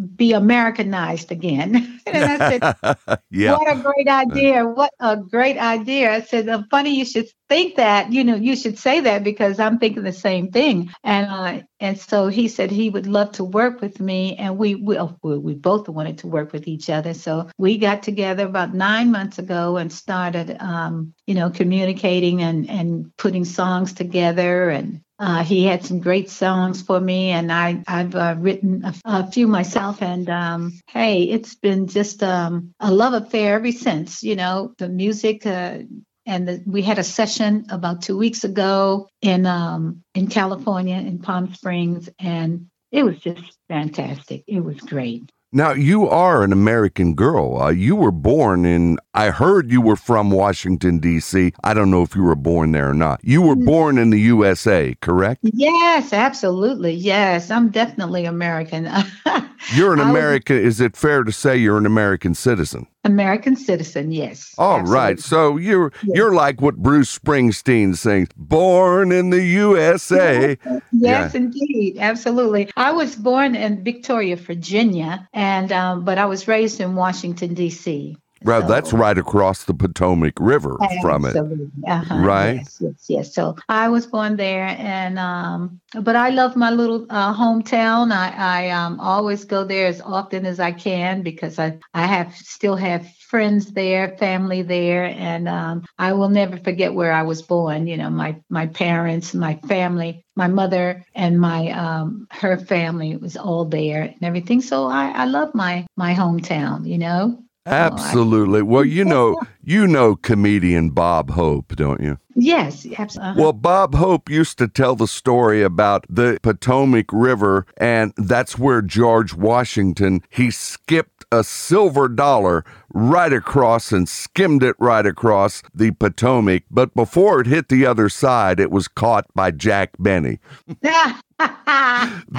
be 0.00 0.32
Americanized 0.32 1.30
again. 1.30 2.00
and 2.06 2.24
I 2.24 2.58
said, 2.58 3.18
yeah. 3.30 3.52
what 3.52 3.70
a 3.70 3.80
great 3.80 4.08
idea. 4.08 4.66
What 4.66 4.92
a 5.00 5.16
great 5.16 5.58
idea. 5.58 6.12
I 6.12 6.20
said, 6.22 6.48
uh, 6.48 6.62
funny 6.70 6.96
you 6.96 7.04
should 7.04 7.28
think 7.48 7.76
that, 7.76 8.12
you 8.12 8.24
know, 8.24 8.36
you 8.36 8.56
should 8.56 8.78
say 8.78 9.00
that 9.00 9.24
because 9.24 9.58
I'm 9.60 9.78
thinking 9.78 10.02
the 10.02 10.12
same 10.12 10.50
thing. 10.50 10.90
And 11.02 11.26
uh, 11.26 11.62
and 11.80 11.98
so 11.98 12.28
he 12.28 12.48
said 12.48 12.70
he 12.70 12.90
would 12.90 13.06
love 13.06 13.32
to 13.32 13.44
work 13.44 13.80
with 13.80 14.00
me. 14.00 14.36
And 14.36 14.58
we, 14.58 14.74
we, 14.74 14.98
oh, 14.98 15.16
we, 15.22 15.38
we 15.38 15.54
both 15.54 15.88
wanted 15.88 16.18
to 16.18 16.26
work 16.26 16.52
with 16.52 16.68
each 16.68 16.90
other. 16.90 17.14
So 17.14 17.48
we 17.56 17.78
got 17.78 18.02
together 18.02 18.44
about 18.44 18.74
nine 18.74 19.10
months 19.10 19.38
ago 19.38 19.78
and 19.78 19.90
started, 19.90 20.58
um, 20.60 21.14
you 21.26 21.34
know, 21.34 21.48
communicating 21.48 22.42
and, 22.42 22.68
and 22.68 23.16
putting 23.16 23.46
songs 23.46 23.94
together. 23.94 24.68
And 24.68 25.00
uh, 25.20 25.44
he 25.44 25.66
had 25.66 25.84
some 25.84 26.00
great 26.00 26.30
songs 26.30 26.80
for 26.80 26.98
me, 26.98 27.28
and 27.28 27.52
I, 27.52 27.82
I've 27.86 28.14
uh, 28.14 28.36
written 28.38 28.82
a, 28.84 28.94
a 29.04 29.30
few 29.30 29.46
myself. 29.46 30.00
And 30.00 30.28
um, 30.30 30.80
hey, 30.88 31.24
it's 31.24 31.54
been 31.54 31.88
just 31.88 32.22
um, 32.22 32.72
a 32.80 32.90
love 32.90 33.12
affair 33.12 33.56
ever 33.56 33.70
since. 33.70 34.22
You 34.22 34.36
know, 34.36 34.72
the 34.78 34.88
music. 34.88 35.44
Uh, 35.44 35.80
and 36.26 36.48
the, 36.48 36.62
we 36.66 36.82
had 36.82 36.98
a 36.98 37.04
session 37.04 37.66
about 37.70 38.02
two 38.02 38.16
weeks 38.16 38.44
ago 38.44 39.08
in 39.20 39.44
um, 39.46 40.02
in 40.14 40.28
California 40.28 40.96
in 40.96 41.18
Palm 41.18 41.52
Springs, 41.54 42.08
and 42.18 42.68
it 42.90 43.02
was 43.02 43.18
just 43.18 43.42
fantastic. 43.68 44.44
It 44.46 44.60
was 44.60 44.80
great. 44.80 45.30
Now, 45.52 45.72
you 45.72 46.08
are 46.08 46.44
an 46.44 46.52
American 46.52 47.14
girl. 47.14 47.60
Uh, 47.60 47.70
you 47.70 47.96
were 47.96 48.12
born 48.12 48.64
in, 48.64 48.98
I 49.14 49.30
heard 49.30 49.72
you 49.72 49.80
were 49.80 49.96
from 49.96 50.30
Washington, 50.30 51.00
D.C. 51.00 51.52
I 51.64 51.74
don't 51.74 51.90
know 51.90 52.02
if 52.02 52.14
you 52.14 52.22
were 52.22 52.36
born 52.36 52.70
there 52.70 52.90
or 52.90 52.94
not. 52.94 53.18
You 53.24 53.42
were 53.42 53.56
born 53.56 53.98
in 53.98 54.10
the 54.10 54.20
USA, 54.20 54.94
correct? 55.00 55.40
Yes, 55.42 56.12
absolutely. 56.12 56.92
Yes, 56.92 57.50
I'm 57.50 57.68
definitely 57.68 58.26
American. 58.26 58.88
You're 59.74 59.92
an 59.92 59.98
American. 59.98 60.56
Is 60.56 60.80
it 60.80 60.96
fair 60.96 61.24
to 61.24 61.32
say 61.32 61.56
you're 61.56 61.78
an 61.78 61.86
American 61.86 62.34
citizen? 62.34 62.86
American 63.04 63.56
citizen. 63.56 64.12
Yes. 64.12 64.54
All 64.58 64.82
right. 64.82 65.12
absolutely. 65.12 65.22
So 65.22 65.56
you're 65.56 65.92
Yes. 66.02 66.16
you're 66.16 66.34
like 66.34 66.60
what 66.60 66.76
Bruce 66.76 67.18
Springsteen 67.18 67.96
sings, 67.96 68.28
"Born 68.36 69.10
in 69.12 69.30
the 69.30 69.42
USA." 69.42 70.58
Yes, 70.92 71.34
indeed, 71.34 71.96
absolutely. 71.98 72.70
I 72.76 72.92
was 72.92 73.16
born 73.16 73.54
in 73.54 73.82
Victoria, 73.84 74.36
Virginia, 74.36 75.28
and 75.32 75.72
um, 75.72 76.04
but 76.04 76.18
I 76.18 76.26
was 76.26 76.46
raised 76.46 76.80
in 76.80 76.94
Washington 76.94 77.54
D.C. 77.54 78.16
Well, 78.42 78.62
So- 78.62 78.68
that's 78.68 78.92
right 78.92 79.18
across 79.18 79.64
the 79.64 79.74
Potomac 79.74 80.34
River 80.40 80.78
from 81.02 81.24
it. 81.26 81.36
Uh-huh. 81.36 82.16
Right. 82.16 82.54
Yes, 82.56 82.78
yes, 82.80 83.04
yes. 83.08 83.34
So 83.34 83.56
I 83.68 83.88
was 83.88 84.06
born 84.06 84.36
there, 84.36 84.64
and 84.78 85.18
um, 85.18 85.80
but 86.00 86.16
I 86.16 86.30
love 86.30 86.56
my 86.56 86.70
little 86.70 87.06
uh, 87.10 87.34
hometown. 87.34 88.12
I 88.12 88.32
I 88.36 88.70
um, 88.70 88.98
always 89.00 89.44
go 89.44 89.64
there 89.64 89.86
as 89.86 90.00
often 90.00 90.46
as 90.46 90.58
I 90.60 90.72
can 90.72 91.22
because 91.22 91.58
I 91.58 91.78
I 91.92 92.06
have 92.06 92.34
still 92.34 92.76
have 92.76 93.06
friends 93.30 93.72
there, 93.72 94.16
family 94.18 94.62
there, 94.62 95.04
and 95.04 95.48
um, 95.48 95.84
I 95.98 96.12
will 96.12 96.30
never 96.30 96.56
forget 96.56 96.94
where 96.94 97.12
I 97.12 97.22
was 97.22 97.42
born. 97.42 97.86
You 97.86 97.96
know, 97.98 98.10
my 98.10 98.36
my 98.48 98.66
parents, 98.66 99.34
my 99.34 99.56
family, 99.68 100.24
my 100.36 100.48
mother, 100.48 101.04
and 101.14 101.40
my 101.40 101.70
um, 101.70 102.26
her 102.30 102.56
family 102.56 103.16
was 103.16 103.36
all 103.36 103.64
there 103.66 104.02
and 104.02 104.22
everything. 104.22 104.62
So 104.62 104.86
I 104.86 105.10
I 105.10 105.24
love 105.26 105.54
my 105.54 105.86
my 105.96 106.14
hometown. 106.14 106.86
You 106.88 106.98
know. 106.98 107.44
Absolutely. 107.66 108.62
Well, 108.62 108.84
you 108.84 109.04
know, 109.04 109.40
you 109.64 109.86
know 109.86 110.16
comedian 110.16 110.90
Bob 110.90 111.30
Hope, 111.30 111.76
don't 111.76 112.00
you? 112.00 112.18
Yes, 112.34 112.86
absolutely. 112.96 113.30
Uh-huh. 113.32 113.40
Well, 113.42 113.52
Bob 113.52 113.94
Hope 113.94 114.30
used 114.30 114.58
to 114.58 114.68
tell 114.68 114.96
the 114.96 115.08
story 115.08 115.62
about 115.62 116.06
the 116.08 116.38
Potomac 116.42 117.06
River, 117.12 117.66
and 117.76 118.12
that's 118.16 118.58
where 118.58 118.82
George 118.82 119.34
Washington 119.34 120.22
he 120.30 120.50
skipped 120.50 121.24
a 121.32 121.44
silver 121.44 122.08
dollar 122.08 122.64
right 122.92 123.32
across 123.32 123.92
and 123.92 124.08
skimmed 124.08 124.62
it 124.62 124.76
right 124.78 125.06
across 125.06 125.62
the 125.74 125.90
Potomac. 125.92 126.64
But 126.70 126.94
before 126.94 127.40
it 127.40 127.46
hit 127.46 127.68
the 127.68 127.86
other 127.86 128.08
side, 128.08 128.60
it 128.60 128.70
was 128.70 128.88
caught 128.88 129.26
by 129.34 129.50
Jack 129.50 129.90
Benny. 129.98 130.38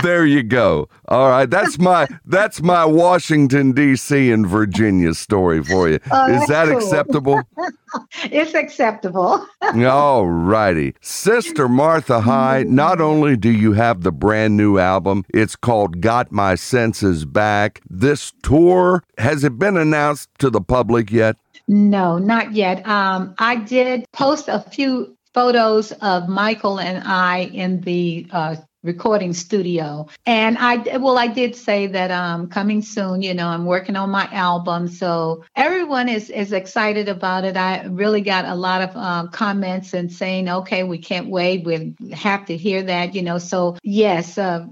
There 0.03 0.25
you 0.25 0.43
go. 0.43 0.89
All 1.07 1.29
right, 1.29 1.49
that's 1.49 1.79
my 1.79 2.07
that's 2.25 2.61
my 2.61 2.85
Washington 2.85 3.71
D.C. 3.71 4.31
and 4.31 4.45
Virginia 4.47 5.13
story 5.13 5.63
for 5.63 5.89
you. 5.89 5.99
Oh, 6.11 6.31
Is 6.31 6.47
that 6.47 6.67
cool. 6.67 6.77
acceptable? 6.77 7.41
it's 8.25 8.53
acceptable. 8.53 9.45
All 9.85 10.27
righty. 10.27 10.93
Sister 11.01 11.67
Martha 11.67 12.21
High, 12.21 12.63
not 12.67 13.01
only 13.01 13.35
do 13.35 13.49
you 13.49 13.73
have 13.73 14.01
the 14.01 14.11
brand 14.11 14.55
new 14.55 14.77
album, 14.77 15.25
it's 15.29 15.55
called 15.55 16.01
Got 16.01 16.31
My 16.31 16.55
Senses 16.55 17.25
Back. 17.25 17.81
This 17.89 18.33
tour, 18.43 19.03
has 19.17 19.43
it 19.43 19.57
been 19.57 19.77
announced 19.77 20.29
to 20.41 20.49
the 20.49 20.61
public 20.61 21.11
yet? 21.11 21.37
No, 21.67 22.17
not 22.17 22.53
yet. 22.53 22.85
Um, 22.87 23.35
I 23.37 23.55
did 23.55 24.05
post 24.11 24.47
a 24.47 24.59
few 24.59 25.15
photos 25.33 25.91
of 25.93 26.27
Michael 26.27 26.79
and 26.79 27.03
I 27.05 27.43
in 27.53 27.81
the 27.81 28.27
uh, 28.31 28.55
recording 28.83 29.31
studio, 29.31 30.07
and 30.25 30.57
I 30.57 30.97
well, 30.97 31.17
I 31.17 31.27
did 31.27 31.55
say 31.55 31.87
that 31.87 32.11
um, 32.11 32.49
coming 32.49 32.81
soon. 32.81 33.21
You 33.21 33.33
know, 33.33 33.47
I'm 33.47 33.65
working 33.65 33.95
on 33.95 34.09
my 34.09 34.27
album, 34.31 34.87
so 34.87 35.45
everyone 35.55 36.09
is 36.09 36.29
is 36.29 36.51
excited 36.51 37.07
about 37.07 37.45
it. 37.45 37.55
I 37.55 37.85
really 37.85 38.21
got 38.21 38.45
a 38.45 38.55
lot 38.55 38.81
of 38.81 38.95
um, 38.97 39.29
comments 39.29 39.93
and 39.93 40.11
saying, 40.11 40.49
"Okay, 40.49 40.83
we 40.83 40.97
can't 40.97 41.27
wait. 41.27 41.63
We 41.63 41.95
have 42.11 42.45
to 42.47 42.57
hear 42.57 42.81
that." 42.83 43.13
You 43.15 43.21
know, 43.21 43.37
so 43.37 43.77
yes, 43.83 44.37
uh, 44.37 44.65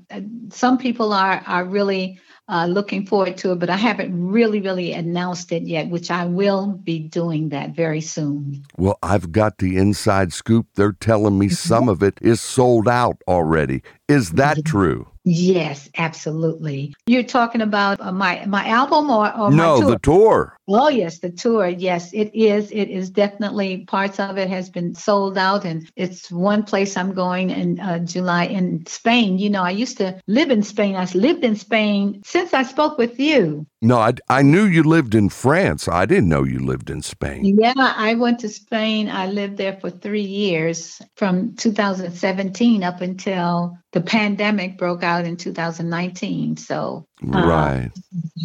some 0.50 0.78
people 0.78 1.14
are 1.14 1.44
are 1.46 1.64
really 1.64 2.20
uh, 2.50 2.66
looking 2.66 3.06
forward 3.06 3.38
to 3.38 3.52
it, 3.52 3.60
but 3.60 3.70
I 3.70 3.78
haven't 3.78 4.12
really, 4.12 4.60
really 4.60 4.92
announced 4.92 5.52
it 5.52 5.64
yet, 5.64 5.90
which 5.90 6.10
I 6.10 6.26
will 6.26 6.68
be 6.68 7.00
doing 7.00 7.50
that 7.50 7.76
very 7.76 8.02
soon. 8.02 8.66
Well, 8.78 8.98
I've 9.04 9.32
got 9.32 9.60
the 9.60 9.78
inside 9.78 10.34
scoop. 10.34 10.66
They're 10.76 10.94
telling 10.94 11.38
me 11.38 11.50
some 11.50 11.88
of 11.88 12.02
it 12.02 12.18
is 12.22 12.42
sold 12.42 12.88
out 12.88 13.22
already. 13.28 13.84
Is 14.10 14.32
that 14.32 14.66
true? 14.66 15.08
Yes, 15.24 15.90
absolutely. 15.98 16.96
You're 17.06 17.24
talking 17.24 17.62
about 17.62 18.02
uh, 18.02 18.12
my 18.12 18.46
my 18.48 18.68
album 18.68 19.12
or, 19.12 19.32
or 19.38 19.52
no, 19.52 19.76
my 19.76 19.80
tour? 19.82 19.92
the 19.92 20.00
tour. 20.00 20.58
Oh 20.68 20.90
yes, 20.90 21.20
the 21.20 21.30
tour. 21.30 21.68
Yes, 21.68 22.12
it 22.14 22.34
is. 22.34 22.72
It 22.72 22.86
is 22.90 23.12
definitely 23.12 23.86
parts 23.86 24.20
of 24.20 24.38
it 24.38 24.50
has 24.50 24.70
been 24.70 24.96
sold 24.96 25.38
out, 25.38 25.66
and 25.66 25.88
it's 25.96 26.32
one 26.32 26.64
place 26.64 26.98
I'm 26.98 27.14
going 27.14 27.52
in 27.52 27.80
uh, 27.80 28.00
July 28.00 28.46
in 28.46 28.86
Spain. 28.88 29.38
You 29.38 29.52
know, 29.52 29.62
I 29.62 29.72
used 29.72 29.98
to 29.98 30.20
live 30.26 30.50
in 30.50 30.64
Spain. 30.64 30.96
I 30.96 31.06
lived 31.14 31.44
in 31.44 31.56
Spain 31.56 32.22
since 32.26 32.54
I 32.54 32.64
spoke 32.64 32.98
with 32.98 33.20
you. 33.20 33.68
No, 33.82 34.00
I, 34.00 34.14
I 34.30 34.42
knew 34.42 34.66
you 34.66 34.84
lived 34.84 35.16
in 35.16 35.30
France. 35.30 35.88
I 35.88 36.06
didn't 36.06 36.28
know 36.28 36.44
you 36.44 36.60
lived 36.60 36.90
in 36.90 37.02
Spain. 37.02 37.46
Yeah, 37.46 37.74
I 37.78 38.16
went 38.16 38.40
to 38.40 38.50
Spain. 38.50 39.10
I 39.10 39.28
lived 39.28 39.58
there 39.58 39.78
for 39.80 39.90
three 39.90 40.22
years 40.22 41.02
from 41.16 41.56
2017 41.56 42.84
up 42.84 43.02
until 43.02 43.78
the 43.92 44.02
pandemic 44.02 44.78
broke 44.78 45.04
out 45.04 45.26
in 45.26 45.38
2019. 45.38 46.58
So 46.58 47.06
uh, 47.34 47.42
Right. 47.42 47.92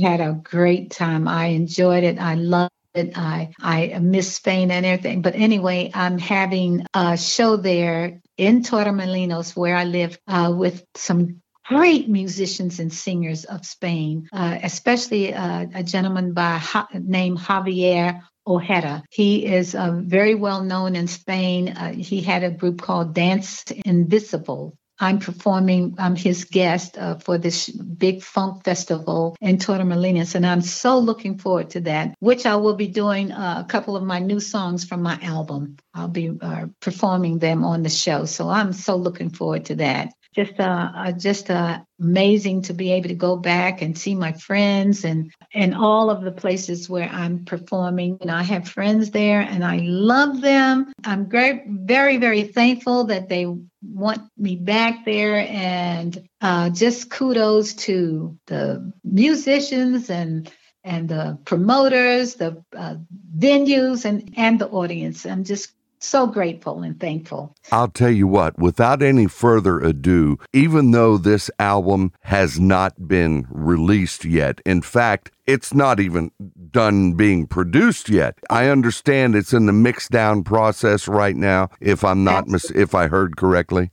had 0.03 0.21
a 0.21 0.33
great 0.33 0.91
time. 0.91 1.29
I 1.29 1.47
enjoyed 1.47 2.05
it. 2.05 2.19
I 2.19 2.35
loved 2.35 2.73
it. 2.95 3.17
I 3.17 3.51
I 3.61 3.99
miss 4.01 4.35
Spain 4.37 4.71
and 4.71 4.87
everything. 4.87 5.23
But 5.23 5.35
anyway, 5.35 5.91
I'm 5.95 6.19
having 6.19 6.87
a 6.95 7.17
show 7.17 7.57
there 7.57 8.21
in 8.37 8.63
Torremolinos 8.63 9.57
where 9.57 9.77
I 9.77 9.85
live 9.85 10.19
uh, 10.27 10.53
with 10.57 10.85
some 10.95 11.41
great 11.67 12.09
musicians 12.09 12.79
and 12.79 12.93
singers 12.93 13.45
of 13.45 13.65
Spain, 13.65 14.29
uh, 14.33 14.59
especially 14.63 15.33
uh, 15.35 15.67
a 15.75 15.83
gentleman 15.83 16.35
by 16.35 16.59
ha- 16.59 16.89
named 16.93 17.39
Javier 17.39 18.21
Ojeda. 18.47 19.03
He 19.11 19.47
is 19.47 19.75
uh, 19.75 19.93
very 20.05 20.35
well 20.35 20.63
known 20.63 20.95
in 20.97 21.07
Spain. 21.07 21.69
Uh, 21.69 21.93
he 21.93 22.21
had 22.21 22.45
a 22.45 22.51
group 22.51 22.83
called 22.83 23.15
Danza 23.15 23.75
Invisible. 23.87 24.77
I'm 25.01 25.19
performing, 25.19 25.97
I'm 25.99 26.17
his 26.17 26.45
guest 26.45 26.97
uh, 26.97 27.17
for 27.17 27.37
this 27.37 27.69
big 27.69 28.23
funk 28.23 28.65
festival 28.65 29.37
in 29.41 29.59
Torremolinos, 29.59 30.35
and 30.35 30.47
I'm 30.47 30.63
so 30.63 30.99
looking 30.99 31.39
forward 31.39 31.71
to 31.71 31.81
that, 31.83 32.15
which 32.21 32.47
I 32.47 32.57
will 32.57 32.77
be 32.77 32.89
doing 32.89 33.33
uh, 33.33 33.65
a 33.65 33.69
couple 33.69 33.97
of 33.97 34.05
my 34.05 34.21
new 34.21 34.41
songs 34.41 34.85
from 34.85 35.03
my 35.03 35.19
album. 35.23 35.77
I'll 35.93 36.09
be 36.09 36.31
uh, 36.41 36.67
performing 36.81 37.39
them 37.39 37.65
on 37.65 37.83
the 37.83 37.91
show. 37.91 38.25
So 38.25 38.49
I'm 38.49 38.73
so 38.73 38.97
looking 38.97 39.31
forward 39.31 39.67
to 39.67 39.77
that 39.77 40.13
just 40.35 40.59
uh, 40.59 40.91
uh 40.95 41.13
just 41.13 41.51
uh, 41.51 41.79
amazing 42.01 42.63
to 42.63 42.75
be 42.75 42.93
able 42.93 43.09
to 43.09 43.15
go 43.15 43.37
back 43.37 43.83
and 43.83 43.97
see 43.97 44.15
my 44.15 44.33
friends 44.33 45.05
and 45.05 45.33
and 45.53 45.75
all 45.75 46.11
of 46.11 46.23
the 46.23 46.33
places 46.33 46.91
where 46.91 47.09
I'm 47.09 47.45
performing. 47.45 48.19
And 48.21 48.31
I 48.31 48.43
have 48.43 48.69
friends 48.69 49.11
there, 49.11 49.41
and 49.41 49.65
I 49.65 49.79
love 49.83 50.41
them. 50.41 50.93
I'm 51.05 51.29
great, 51.29 51.63
very 51.67 52.17
very 52.17 52.45
thankful 52.45 53.05
that 53.05 53.29
they 53.29 53.47
want 53.83 54.23
me 54.37 54.57
back 54.57 55.05
there, 55.05 55.47
and 55.49 56.29
uh, 56.41 56.71
just 56.71 57.11
kudos 57.11 57.75
to 57.75 58.37
the 58.47 58.93
musicians 59.05 60.11
and 60.11 60.51
and 60.83 61.09
the 61.09 61.39
promoters, 61.45 62.35
the 62.35 62.63
uh, 62.77 62.97
venues, 63.37 64.05
and 64.05 64.35
and 64.37 64.59
the 64.59 64.69
audience. 64.69 65.25
I'm 65.25 65.45
just 65.45 65.73
so 66.05 66.27
grateful 66.27 66.83
and 66.83 66.99
thankful. 66.99 67.55
I'll 67.73 67.89
tell 67.89 68.11
you 68.11 68.27
what, 68.27 68.59
without 68.59 69.03
any 69.03 69.27
further 69.27 69.81
ado, 69.81 70.39
even 70.53 70.91
though 70.91 71.19
this 71.19 71.51
album 71.59 72.13
has 72.21 72.61
not 72.61 73.09
been 73.09 73.47
released 73.51 74.25
yet, 74.25 74.61
in 74.65 74.83
fact, 74.83 75.31
it's 75.47 75.75
not 75.75 76.01
even 76.01 76.31
done 76.71 77.13
being 77.13 77.47
produced 77.47 78.09
yet. 78.09 78.39
I 78.49 78.69
understand 78.69 79.35
it's 79.35 79.53
in 79.53 79.67
the 79.67 79.73
mix 79.73 80.09
down 80.09 80.43
process 80.45 81.07
right 81.09 81.37
now, 81.37 81.71
if 81.81 82.05
I'm 82.05 82.25
not 82.25 82.49
mis- 82.49 82.71
if 82.71 82.95
I 82.95 83.09
heard 83.09 83.37
correctly. 83.37 83.91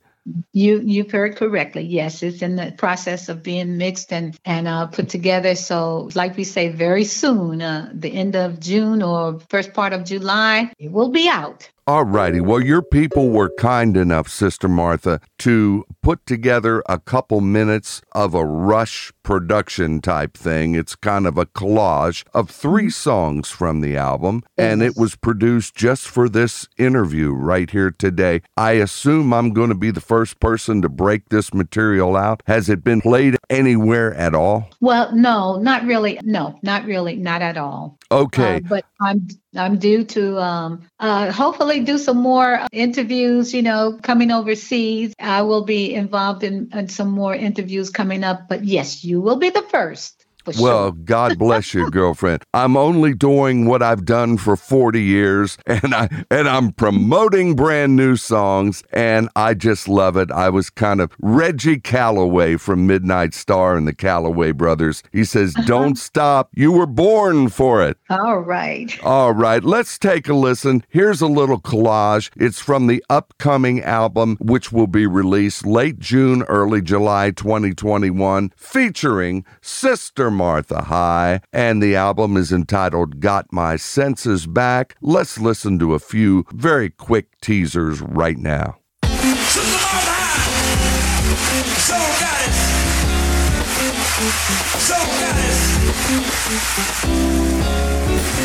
You 0.54 0.82
you've 0.86 1.12
heard 1.12 1.36
correctly. 1.36 1.82
Yes, 1.82 2.22
it's 2.22 2.44
in 2.44 2.56
the 2.56 2.74
process 2.78 3.28
of 3.28 3.42
being 3.42 3.78
mixed 3.78 4.14
and 4.14 4.38
and 4.46 4.68
uh, 4.68 4.86
put 4.86 5.10
together. 5.10 5.56
So, 5.56 6.10
like 6.14 6.38
we 6.38 6.44
say, 6.44 6.70
very 6.70 7.06
soon, 7.06 7.62
uh, 7.62 7.90
the 7.92 8.14
end 8.14 8.36
of 8.36 8.60
June 8.60 9.02
or 9.02 9.40
first 9.50 9.74
part 9.74 9.94
of 9.94 10.06
July, 10.06 10.72
it 10.78 10.92
will 10.92 11.10
be 11.10 11.28
out. 11.28 11.68
All 11.88 12.04
righty. 12.04 12.40
Well, 12.40 12.62
your 12.62 12.84
people 12.84 13.32
were 13.32 13.50
kind 13.58 13.98
enough, 13.98 14.30
Sister 14.30 14.68
Martha, 14.68 15.20
to 15.40 15.84
put 16.04 16.24
together 16.28 16.84
a 16.88 17.00
couple 17.00 17.42
minutes 17.42 18.04
of 18.12 18.36
a 18.36 18.46
rush 18.46 19.12
production 19.24 20.00
type 20.00 20.38
thing. 20.38 20.76
It's 20.76 20.96
kind 20.96 21.26
of 21.26 21.40
a 21.40 21.48
collage 21.48 22.24
of 22.36 22.52
three 22.52 22.92
songs 22.92 23.50
from 23.50 23.82
the 23.82 23.98
album, 23.98 24.44
and 24.58 24.84
it 24.84 24.96
was 24.96 25.16
produced 25.16 25.74
just 25.74 26.08
for 26.08 26.30
this 26.30 26.68
interview 26.78 27.32
right 27.32 27.70
here 27.70 27.90
today. 27.90 28.42
I 28.56 28.74
assume 28.74 29.34
I'm 29.34 29.52
going 29.52 29.70
to 29.70 29.76
be 29.76 29.90
the 29.90 30.02
first 30.02 30.40
person 30.40 30.84
to 30.84 30.90
break 30.90 31.30
this 31.30 31.52
material 31.52 32.16
out. 32.16 32.44
Has 32.46 32.70
it 32.70 32.84
been 32.84 33.02
played 33.02 33.38
anywhere 33.50 34.14
at 34.14 34.36
all? 34.36 34.70
Well, 34.82 35.16
no, 35.16 35.58
not 35.58 35.84
really. 35.86 36.20
No, 36.24 36.60
not 36.62 36.86
really, 36.86 37.16
not 37.16 37.42
at 37.42 37.58
all. 37.58 37.98
Okay. 38.12 38.58
Uh, 38.58 38.60
but 38.70 38.86
I'm 39.00 39.28
I'm 39.56 39.78
due 39.78 40.06
to 40.06 40.40
um, 40.40 40.88
uh, 41.00 41.32
hopefully 41.32 41.82
do 41.82 41.98
some 41.98 42.18
more 42.18 42.66
interviews. 42.72 43.54
You 43.54 43.62
know, 43.64 44.00
coming 44.02 44.32
overseas, 44.32 45.14
I 45.20 45.42
will 45.44 45.66
be 45.66 45.94
involved 45.94 46.44
in, 46.44 46.70
in 46.74 46.88
some 46.90 47.10
more 47.10 47.36
interviews 47.36 47.90
coming 47.90 48.24
up. 48.24 48.48
But 48.48 48.64
yes, 48.64 49.04
you 49.04 49.22
will 49.22 49.38
be 49.38 49.50
the 49.50 49.64
first. 49.64 50.21
Well. 50.60 50.92
God 50.92 51.38
bless 51.38 51.74
you, 51.74 51.90
girlfriend. 51.92 52.44
I'm 52.54 52.78
only 52.78 53.14
doing 53.14 53.66
what 53.66 53.82
I've 53.82 54.06
done 54.06 54.38
for 54.38 54.56
40 54.56 55.02
years 55.02 55.58
and 55.68 55.94
I 55.94 56.10
and 56.30 56.48
I'm 56.48 56.72
promoting 56.72 57.56
brand 57.56 57.96
new 57.96 58.16
songs 58.16 58.84
and 58.92 59.30
I 59.36 59.54
just 59.54 59.88
love 59.88 60.18
it. 60.18 60.32
I 60.32 60.50
was 60.50 60.70
kind 60.70 61.02
of 61.02 61.12
Reggie 61.20 61.80
Calloway 61.80 62.58
from 62.58 62.88
Midnight 62.88 63.34
Star 63.34 63.76
and 63.76 63.88
the 63.88 63.94
Calloway 63.94 64.52
brothers. 64.52 65.04
He 65.12 65.24
says, 65.24 65.56
uh-huh. 65.56 65.68
"Don't 65.68 65.96
stop. 65.98 66.50
You 66.56 66.72
were 66.72 66.88
born 66.88 67.50
for 67.50 67.84
it." 67.84 67.98
All 68.10 68.40
right. 68.40 68.98
All 69.04 69.34
right, 69.34 69.64
let's 69.64 69.98
take 70.00 70.28
a 70.28 70.34
listen. 70.34 70.84
Here's 70.90 71.22
a 71.22 71.28
little 71.28 71.60
collage. 71.60 72.30
It's 72.36 72.60
from 72.60 72.88
the 72.88 73.04
upcoming 73.10 73.82
album, 73.82 74.38
which 74.40 74.72
will 74.72 74.88
be 74.88 75.06
released 75.06 75.66
late 75.66 76.00
June, 76.00 76.44
early 76.44 76.82
July 76.82 77.32
2021, 77.32 78.52
featuring 78.56 79.46
Sister 79.62 80.31
Martha 80.32 80.84
High. 80.84 81.42
And 81.54 81.82
the 81.82 81.96
album 81.96 82.38
is 82.38 82.52
entitled 82.52 83.20
Got 83.20 83.52
My 83.52 83.76
Senses 83.76 84.48
Back. 84.48 84.96
Let's 85.02 85.40
listen 85.40 85.78
to 85.80 85.94
a 85.94 86.00
few 86.00 86.46
very 86.52 86.90
quick 86.90 87.40
teasers 87.42 88.02
right 88.02 88.38
now. 88.38 88.78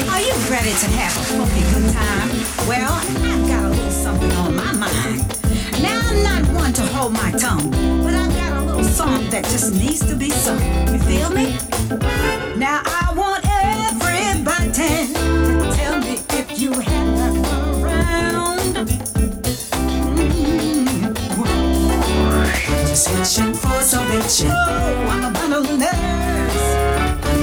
Are 0.08 0.20
you 0.20 0.32
ready 0.48 0.70
to 0.70 0.86
have 0.96 1.16
a 1.16 1.24
funky 1.36 1.60
good 1.74 1.92
time? 1.92 2.28
Well, 2.66 2.92
I've 2.92 3.48
got 3.48 3.64
a 3.64 3.68
little 3.68 3.90
something 3.90 4.32
on 4.32 4.56
my 4.56 4.72
mind. 4.72 5.26
Now, 5.82 6.00
I'm 6.04 6.22
not 6.22 6.54
one 6.54 6.72
to 6.72 6.82
hold 6.82 7.12
my 7.12 7.30
tongue, 7.32 7.70
song 8.96 9.28
that 9.28 9.44
just 9.44 9.74
needs 9.74 10.00
to 10.06 10.16
be 10.16 10.30
sung. 10.30 10.58
You 10.90 10.98
feel 11.00 11.28
me? 11.28 11.58
Now, 12.56 12.80
I 12.82 13.12
want 13.14 13.44
everybody 13.44 14.72
to 14.72 14.88
tell 15.76 15.98
me 16.00 16.14
if 16.40 16.58
you 16.58 16.72
have 16.72 17.08
that 17.18 17.34
around. 17.82 18.74
I'm 22.68 22.86
just 22.88 23.08
itching 23.10 23.52
for 23.52 23.78
some 23.82 24.06
bitchin'. 24.06 24.50
Oh, 24.50 25.12
I'm 25.12 25.24
a 25.24 25.30
bundle 25.30 25.64
of 25.64 25.78
nerves. 25.78 26.66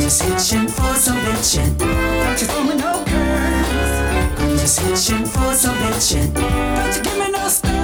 Just 0.01 0.24
itching 0.24 0.67
for 0.67 0.95
some 0.95 1.19
bitchin'. 1.25 1.77
Don't 1.77 2.41
you 2.41 2.48
throw 2.48 2.63
me 2.63 2.75
no 2.81 2.93
curves. 3.05 4.41
I'm 4.41 4.57
just 4.57 4.81
itching 4.81 5.25
for 5.25 5.53
some 5.53 5.75
bitchin'. 5.75 6.33
Don't 6.33 6.95
you 6.95 7.03
give 7.03 7.17
me 7.19 7.29
no 7.31 7.48
stuff. 7.48 7.82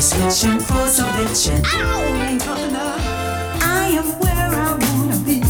Just 0.00 0.14
for 0.66 0.86
some 0.88 1.10
bitchin'. 1.10 1.62
Ow, 1.62 2.24
ain't 2.26 2.40
tough 2.40 2.58
enough. 2.58 2.98
I 3.62 3.90
am 3.98 4.06
where 4.18 4.48
I 4.48 4.72
wanna 4.80 5.18
be. 5.26 5.42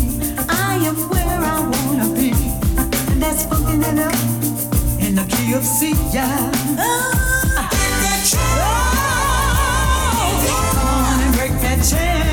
I 0.48 0.74
am 0.88 0.96
where 1.08 1.38
I 1.54 1.60
wanna 1.60 2.12
be. 2.16 2.32
And 3.12 3.22
that's 3.22 3.44
funkin' 3.44 3.88
enough 3.88 4.20
in 4.98 5.14
the 5.14 5.24
key 5.28 5.52
of 5.52 5.64
C, 5.64 5.94
yeah. 6.12 6.50
Oh, 6.80 7.12
come 10.74 10.88
on 10.98 11.20
and 11.22 11.34
break 11.36 11.52
that 11.62 11.78
chain. 11.88 12.29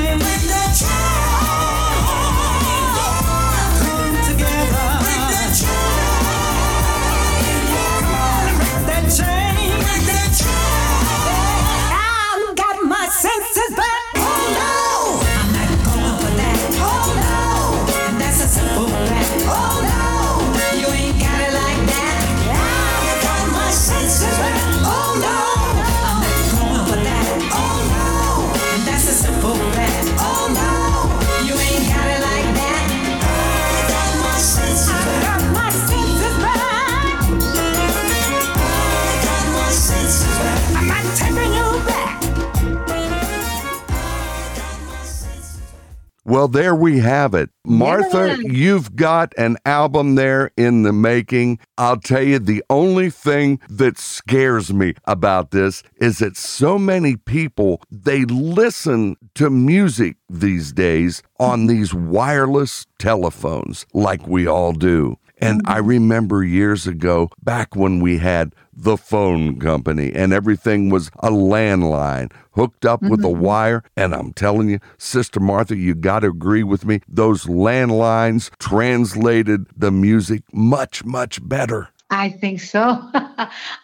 Well, 46.28 46.46
there 46.46 46.74
we 46.74 46.98
have 46.98 47.32
it. 47.32 47.48
Martha, 47.64 48.36
Yeah. 48.38 48.50
you've 48.52 48.94
got 48.94 49.32
an 49.38 49.56
album 49.64 50.14
there 50.14 50.50
in 50.58 50.82
the 50.82 50.92
making. 50.92 51.58
I'll 51.78 51.96
tell 51.96 52.22
you, 52.22 52.38
the 52.38 52.62
only 52.68 53.08
thing 53.08 53.60
that 53.70 53.96
scares 53.98 54.70
me 54.70 54.92
about 55.06 55.52
this 55.52 55.82
is 55.96 56.18
that 56.18 56.36
so 56.36 56.78
many 56.78 57.16
people, 57.16 57.80
they 57.90 58.26
listen 58.26 59.16
to 59.36 59.48
music 59.48 60.16
these 60.28 60.70
days 60.70 61.22
on 61.40 61.66
these 61.66 61.94
wireless 61.94 62.86
telephones 62.98 63.86
like 63.94 64.26
we 64.28 64.46
all 64.46 64.72
do. 64.72 65.16
And 65.40 65.62
mm-hmm. 65.62 65.72
I 65.72 65.78
remember 65.78 66.44
years 66.44 66.86
ago, 66.86 67.30
back 67.42 67.76
when 67.76 68.00
we 68.00 68.18
had 68.18 68.54
the 68.72 68.96
phone 68.96 69.58
company 69.58 70.12
and 70.14 70.32
everything 70.32 70.88
was 70.88 71.08
a 71.18 71.30
landline 71.30 72.32
hooked 72.52 72.84
up 72.84 73.02
with 73.02 73.20
a 73.20 73.28
mm-hmm. 73.28 73.40
wire. 73.40 73.84
And 73.96 74.14
I'm 74.14 74.32
telling 74.32 74.68
you, 74.68 74.78
Sister 74.98 75.40
Martha, 75.40 75.76
you 75.76 75.94
got 75.94 76.20
to 76.20 76.28
agree 76.28 76.62
with 76.62 76.84
me. 76.84 77.00
Those 77.08 77.44
landlines 77.44 78.50
translated 78.58 79.66
the 79.76 79.90
music 79.90 80.42
much, 80.52 81.04
much 81.04 81.46
better. 81.46 81.88
I 82.10 82.30
think 82.30 82.60
so. 82.60 83.10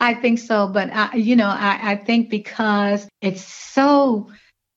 I 0.01 0.14
think 0.14 0.38
so. 0.38 0.69
But, 0.69 0.90
I, 0.93 1.14
you 1.14 1.37
know, 1.37 1.49
I, 1.49 1.93
I 1.93 1.97
think 1.97 2.31
because 2.31 3.09
it's 3.21 3.43
so, 3.43 4.31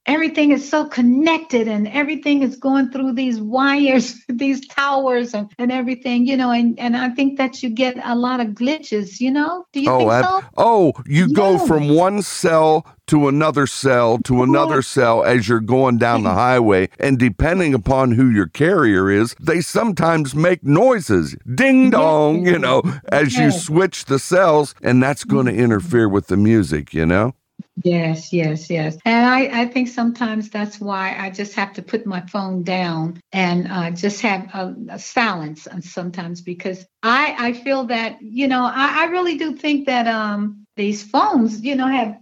everything 0.07 0.51
is 0.51 0.67
so 0.67 0.85
connected 0.85 1.67
and 1.67 1.87
everything 1.89 2.41
is 2.41 2.55
going 2.55 2.89
through 2.91 3.13
these 3.13 3.39
wires, 3.39 4.15
these 4.29 4.65
towers 4.67 5.33
and, 5.33 5.51
and 5.57 5.71
everything, 5.71 6.25
you 6.25 6.37
know, 6.37 6.51
and, 6.51 6.79
and 6.79 6.95
I 6.95 7.09
think 7.09 7.37
that 7.37 7.61
you 7.61 7.69
get 7.69 7.97
a 8.03 8.15
lot 8.15 8.39
of 8.39 8.47
glitches, 8.47 9.19
you 9.19 9.31
know? 9.31 9.65
Do 9.73 9.81
you 9.81 9.91
oh, 9.91 10.09
think 10.09 10.25
so? 10.25 10.41
oh, 10.57 10.93
you 11.05 11.33
go 11.33 11.59
from 11.59 11.89
one 11.89 12.21
cell 12.21 12.85
to 13.07 13.27
another 13.29 13.65
cell 13.65 14.19
to 14.25 14.43
another 14.43 14.81
cell 14.81 15.23
as 15.23 15.47
you're 15.47 15.59
going 15.61 15.97
down 15.97 16.23
the 16.23 16.29
mm-hmm. 16.29 16.37
highway. 16.37 16.89
And 16.99 17.17
depending 17.17 17.73
upon 17.73 18.11
who 18.11 18.29
your 18.29 18.47
carrier 18.47 19.09
is, 19.09 19.35
they 19.39 19.61
sometimes 19.61 20.35
make 20.35 20.63
noises 20.63 21.35
ding 21.55 21.89
dong, 21.89 22.45
you 22.45 22.59
know, 22.59 22.83
as 23.09 23.35
you 23.35 23.51
switch 23.51 24.05
the 24.05 24.19
cells. 24.19 24.75
And 24.81 25.01
that's 25.01 25.23
going 25.23 25.45
to 25.45 25.53
mm-hmm. 25.53 25.61
interfere 25.61 26.09
with 26.09 26.27
the 26.27 26.37
music, 26.37 26.93
you 26.93 27.05
know? 27.05 27.33
Yes, 27.83 28.33
yes, 28.33 28.69
yes. 28.69 28.97
And 29.05 29.25
I, 29.25 29.61
I 29.61 29.65
think 29.67 29.87
sometimes 29.87 30.49
that's 30.49 30.79
why 30.79 31.15
I 31.17 31.29
just 31.29 31.53
have 31.55 31.73
to 31.73 31.81
put 31.81 32.05
my 32.05 32.21
phone 32.21 32.63
down 32.63 33.21
and 33.31 33.71
uh, 33.71 33.91
just 33.91 34.21
have 34.21 34.49
a, 34.53 34.75
a 34.89 34.99
silence 34.99 35.67
uh, 35.67 35.81
sometimes 35.81 36.41
because 36.41 36.85
I, 37.03 37.35
I 37.37 37.53
feel 37.53 37.85
that, 37.85 38.21
you 38.21 38.47
know, 38.47 38.63
I, 38.63 39.03
I 39.03 39.05
really 39.05 39.37
do 39.37 39.55
think 39.55 39.85
that 39.85 40.07
um, 40.07 40.65
these 40.75 41.03
phones, 41.03 41.61
you 41.61 41.75
know, 41.75 41.87
have 41.87 42.17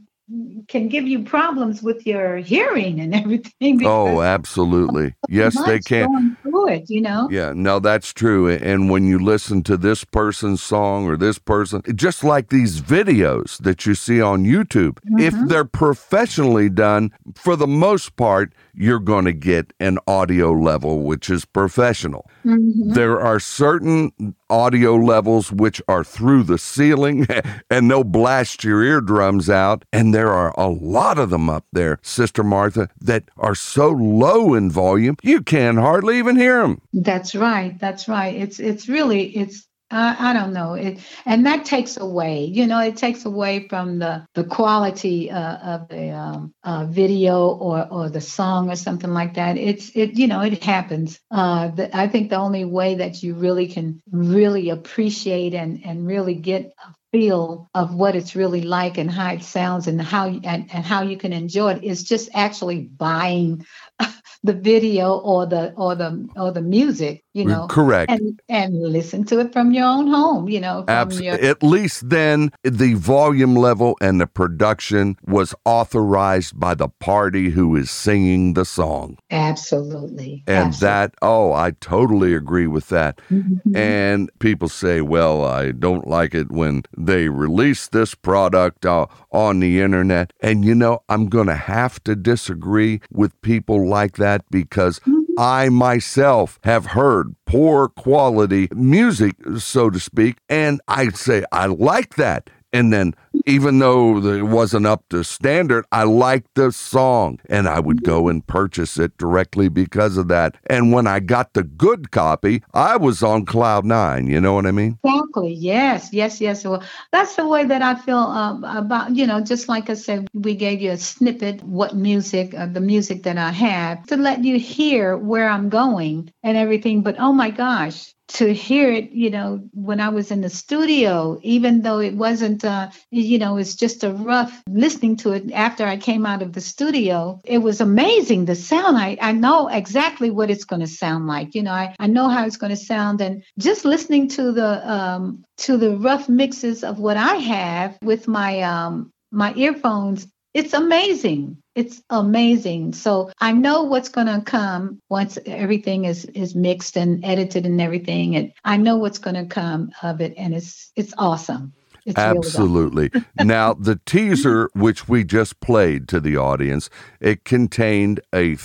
can 0.68 0.88
give 0.88 1.08
you 1.08 1.24
problems 1.24 1.84
with 1.84 2.06
your 2.08 2.38
hearing 2.38 3.00
and 3.00 3.13
everything. 3.62 3.86
Oh, 3.86 4.22
absolutely. 4.22 5.13
Yes, 5.28 5.60
they 5.65 5.80
can. 5.80 6.38
It, 6.63 6.89
you 6.89 7.02
know. 7.02 7.28
Yeah, 7.30 7.54
no, 7.56 7.80
that's 7.80 8.13
true. 8.13 8.50
And 8.50 8.89
when 8.89 9.06
you 9.06 9.20
listen 9.20 9.63
to 9.63 9.78
this 9.78 10.04
person's 10.04 10.62
song 10.62 11.06
or 11.06 11.18
this 11.18 11.38
person, 11.38 11.82
just 11.96 12.24
like 12.24 12.50
these 12.50 12.82
videos 12.82 13.58
that 13.60 13.86
you 13.86 13.96
see 13.96 14.22
on 14.22 14.46
YouTube, 14.46 14.98
if 15.20 15.34
mm-hmm. 15.34 15.48
they're 15.48 15.65
professionally 15.65 16.70
done, 16.70 17.12
for 17.36 17.56
the 17.56 17.68
most 17.68 18.15
part, 18.15 18.54
you're 18.74 19.00
going 19.00 19.26
to 19.26 19.34
get 19.34 19.74
an 19.80 20.00
audio 20.08 20.52
level 20.52 21.04
which 21.04 21.30
is 21.30 21.46
professional. 21.46 22.30
Mm-hmm. 22.46 22.94
There 22.94 23.20
are 23.20 23.40
certain 23.40 24.36
audio 24.50 24.96
levels 24.96 25.52
which 25.52 25.82
are 25.88 26.04
through 26.04 26.44
the 26.44 26.58
ceiling 26.58 27.28
and 27.70 27.90
they'll 27.90 28.04
blast 28.04 28.64
your 28.64 28.84
eardrums 28.84 29.50
out. 29.50 29.84
And 29.92 30.14
there 30.14 30.32
are 30.32 30.54
a 30.58 30.68
lot 30.68 31.18
of 31.18 31.30
them 31.32 31.50
up 31.50 31.66
there, 31.74 32.00
Sister 32.02 32.44
Martha, 32.44 32.90
that 33.02 33.24
are 33.38 33.56
so 33.56 33.90
low 33.90 34.54
in 34.54 34.70
volume, 34.70 35.18
you 35.24 35.42
can 35.42 35.78
hardly 35.78 36.20
even 36.20 36.36
hear 36.36 36.62
them. 36.62 36.82
That's 36.94 37.36
right. 37.36 37.78
That's 37.80 38.08
right. 38.08 38.36
It's 38.36 38.60
it's 38.60 38.88
really 38.88 39.36
it's 39.36 39.68
I, 39.91 40.32
I 40.32 40.34
don't 40.34 40.54
know 40.54 40.74
it, 40.74 41.00
and 41.26 41.45
that 41.45 41.65
takes 41.65 41.98
away. 41.98 42.45
You 42.45 42.65
know, 42.65 42.80
it 42.80 42.98
takes 42.98 43.26
away 43.26 43.67
from 43.67 44.00
the 44.00 44.26
the 44.34 44.43
quality 44.43 45.30
uh, 45.30 45.58
of 45.58 45.89
the 45.89 46.10
um, 46.10 46.54
uh, 46.63 46.86
video 46.86 47.50
or 47.50 47.88
or 47.91 48.10
the 48.10 48.21
song 48.21 48.71
or 48.71 48.76
something 48.76 49.12
like 49.12 49.36
that. 49.36 49.58
It's 49.58 49.91
it 49.95 50.17
you 50.17 50.28
know 50.28 50.41
it 50.41 50.63
happens. 50.63 51.19
Uh, 51.30 51.69
the, 51.69 51.95
I 51.95 52.08
think 52.08 52.30
the 52.30 52.38
only 52.38 52.65
way 52.65 52.95
that 52.95 53.21
you 53.21 53.36
really 53.36 53.67
can 53.67 54.02
really 54.12 54.69
appreciate 54.69 55.54
and 55.54 55.86
and 55.86 56.08
really 56.08 56.36
get 56.36 56.74
a 56.84 56.93
feel 57.12 57.69
of 57.74 57.93
what 57.93 58.15
it's 58.15 58.36
really 58.36 58.62
like 58.62 58.98
and 58.98 59.12
how 59.12 59.34
it 59.34 59.43
sounds 59.43 59.88
and 59.88 60.02
how 60.02 60.28
and, 60.28 60.45
and 60.45 60.86
how 60.86 61.04
you 61.04 61.17
can 61.17 61.32
enjoy 61.32 61.74
it 61.74 61.84
is 61.84 62.04
just 62.04 62.30
actually 62.34 62.82
buying 62.82 63.65
the 64.43 64.54
video 64.54 65.17
or 65.17 65.45
the 65.45 65.74
or 65.74 65.95
the 65.95 66.28
or 66.36 66.52
the 66.52 66.62
music, 66.62 67.24
you 67.36 67.45
know. 67.45 67.67
Correct. 67.67 68.10
And 68.12 68.39
and 68.50 68.82
listen 68.82 69.26
to 69.26 69.39
it 69.41 69.52
from 69.54 69.71
your 69.74 69.86
own 69.86 70.08
home, 70.08 70.48
you 70.50 70.60
know. 70.62 70.84
From 70.88 70.95
Abs- 70.95 71.21
your, 71.21 71.36
at 71.36 71.62
least 71.62 72.10
then 72.10 72.52
the 72.63 72.93
volume 72.95 73.56
level 73.56 73.98
and 74.02 74.19
the 74.21 74.26
production 74.28 75.17
was 75.28 75.54
authorized 75.65 76.60
by 76.60 76.74
the 76.74 76.88
party 76.88 77.50
who 77.50 77.76
is 77.76 77.91
singing 77.91 78.54
the 78.54 78.65
song. 78.65 79.17
absolutely. 79.32 80.43
And 80.48 80.67
absolutely. 80.67 80.88
that, 80.88 81.13
oh, 81.21 81.52
I 81.54 81.71
totally 81.82 82.34
agree 82.34 82.67
with 82.67 82.88
that. 82.89 83.19
Mhm. 83.30 83.76
And 83.76 84.30
people 84.39 84.69
say, 84.69 85.02
well, 85.02 85.43
I 85.43 85.71
don't 85.71 86.08
like 86.08 86.34
it 86.34 86.52
when 86.52 86.84
they 86.98 87.28
release 87.30 87.88
this 87.88 88.15
product 88.15 88.86
uh, 88.86 89.08
on 89.32 89.60
the 89.60 89.82
internet. 89.82 90.32
And 90.39 90.63
you 90.63 90.74
know, 90.76 91.00
I'm 91.10 91.28
going 91.28 91.48
to 91.48 91.56
have 91.56 92.02
to 92.06 92.15
disagree 92.15 93.02
with 93.12 93.39
people 93.41 93.88
like 93.88 94.15
that 94.17 94.45
because 94.50 95.00
I 95.38 95.69
myself 95.69 96.60
have 96.63 96.88
heard 96.88 97.36
poor 97.45 97.89
quality 97.89 98.69
music, 98.74 99.36
so 99.58 99.89
to 99.89 100.00
speak, 100.00 100.38
and 100.50 100.82
I 100.88 101.10
say, 101.10 101.43
I 101.52 101.65
like 101.67 102.15
that. 102.15 102.50
And 102.71 102.91
then, 102.91 103.13
even 103.46 103.80
though 103.80 104.18
it 104.18 104.44
wasn't 104.44 104.86
up 104.86 105.04
to 105.10 105.24
standard, 105.24 105.86
I 105.92 106.04
liked 106.04 106.56
the 106.56 106.72
song 106.72 107.40
and 107.50 107.68
I 107.68 107.80
would 107.80 108.04
go 108.04 108.28
and 108.28 108.46
purchase 108.46 108.98
it 108.98 109.18
directly 109.18 109.70
because 109.70 110.18
of 110.18 110.28
that. 110.30 110.56
And 110.68 110.92
when 110.92 111.08
I 111.08 111.20
got 111.20 111.54
the 111.54 111.64
good 111.64 112.12
copy, 112.12 112.64
I 112.74 112.98
was 112.98 113.22
on 113.22 113.46
cloud 113.46 113.86
nine. 113.86 114.28
You 114.28 114.42
know 114.42 114.54
what 114.54 114.66
I 114.66 114.72
mean? 114.72 114.98
Exactly. 115.04 115.54
Yes. 115.54 116.10
Yes. 116.12 116.42
Yes. 116.42 116.64
Well, 116.66 116.84
that's 117.12 117.36
the 117.36 117.48
way 117.48 117.66
that 117.66 117.82
I 117.82 117.96
feel 117.96 118.18
um, 118.18 118.64
about, 118.64 119.16
you 119.16 119.28
know, 119.28 119.42
just 119.42 119.70
like 119.70 119.90
I 119.90 119.94
said, 119.94 120.28
we 120.34 120.56
gave 120.56 120.82
you 120.82 120.92
a 120.92 120.98
snippet, 120.98 121.62
what 121.64 121.96
music, 121.96 122.54
uh, 122.56 122.66
the 122.66 122.82
music 122.82 123.24
that 123.24 123.38
I 123.38 123.52
have 123.52 124.06
to 124.08 124.18
let 124.18 124.44
you 124.44 124.58
hear 124.58 125.18
where 125.18 125.48
I'm 125.48 125.70
going 125.70 126.32
and 126.44 126.58
everything. 126.58 127.02
But 127.02 127.16
oh 127.20 127.34
my 127.34 127.52
gosh, 127.52 128.14
to 128.28 128.54
hear 128.54 128.92
it, 128.92 129.12
you 129.12 129.30
know, 129.30 129.68
when 129.74 130.00
I 130.00 130.10
was 130.10 130.32
in 130.32 130.42
the 130.42 130.50
studio, 130.50 131.40
even 131.44 131.82
though 131.82 132.00
it 132.00 132.16
wasn't, 132.16 132.66
uh, 132.66 132.90
you 133.12 133.38
know, 133.38 133.58
it's 133.58 133.76
just 133.76 134.04
a 134.04 134.12
rough 134.12 134.64
listening 134.68 135.18
to 135.18 135.34
it 135.34 135.52
after 135.52 135.86
I 135.86 135.98
came 135.98 136.26
out 136.26 136.42
of 136.42 136.54
the 136.54 136.62
studio, 136.62 137.40
it 137.44 137.60
was 137.60 137.82
amazing. 137.82 138.46
The 138.46 138.56
sound, 138.56 138.98
I, 138.98 139.18
I 139.22 139.32
know 139.32 139.68
exactly 139.68 140.32
what 140.32 140.50
it's 140.50 140.66
going 140.66 140.82
to 140.82 140.88
sound 140.88 141.28
like. 141.28 141.54
You 141.56 141.64
know, 141.64 141.72
I, 141.72 141.96
I 142.00 142.08
know 142.08 142.28
how 142.28 142.46
it's 142.46 142.58
going 142.58 142.72
to 142.72 142.76
sound. 142.78 143.22
And 143.22 143.44
just 143.60 143.86
listening 143.86 144.30
to 144.30 144.52
the, 144.52 144.92
um, 144.92 145.46
to 145.58 145.78
the 145.78 145.96
rough 145.98 146.28
mixes 146.28 146.84
of 146.84 147.00
what 147.00 147.18
I 147.18 147.36
have 147.36 147.98
with 148.02 148.28
my, 148.28 148.62
um, 148.62 149.12
my 149.32 149.54
earphones, 149.56 150.28
it's 150.56 150.74
amazing. 150.74 151.58
It's 151.76 152.02
amazing. 152.10 152.94
So 152.94 153.30
I 153.41 153.52
know 153.52 153.84
what's 153.84 154.08
going 154.08 154.28
to 154.28 154.41
come 154.41 155.02
once 155.10 155.38
everything 155.46 156.06
is 156.06 156.24
is 156.24 156.56
mixed 156.56 156.96
and 156.96 157.24
edited 157.26 157.65
and 157.65 157.82
everything, 157.82 158.38
and 158.38 158.54
I 158.63 158.78
know 158.78 158.96
what's 158.96 159.20
going 159.20 159.36
to 159.36 159.46
come 159.46 159.91
of 160.02 160.22
it, 160.22 160.34
and 160.38 160.56
it's 160.56 160.94
it's 160.96 161.13
awesome. 161.18 161.74
It's 162.06 162.18
really 162.18 162.38
awesome. 162.38 162.62
Absolutely. 162.62 163.12
now, 163.44 163.74
the 163.74 164.00
teaser, 164.06 164.70
which 164.74 165.10
we 165.10 165.26
just 165.26 165.60
played 165.60 166.08
to 166.08 166.22
the 166.22 166.38
audience, 166.38 166.89
it 167.20 167.44
contained 167.44 168.22
a 168.34 168.56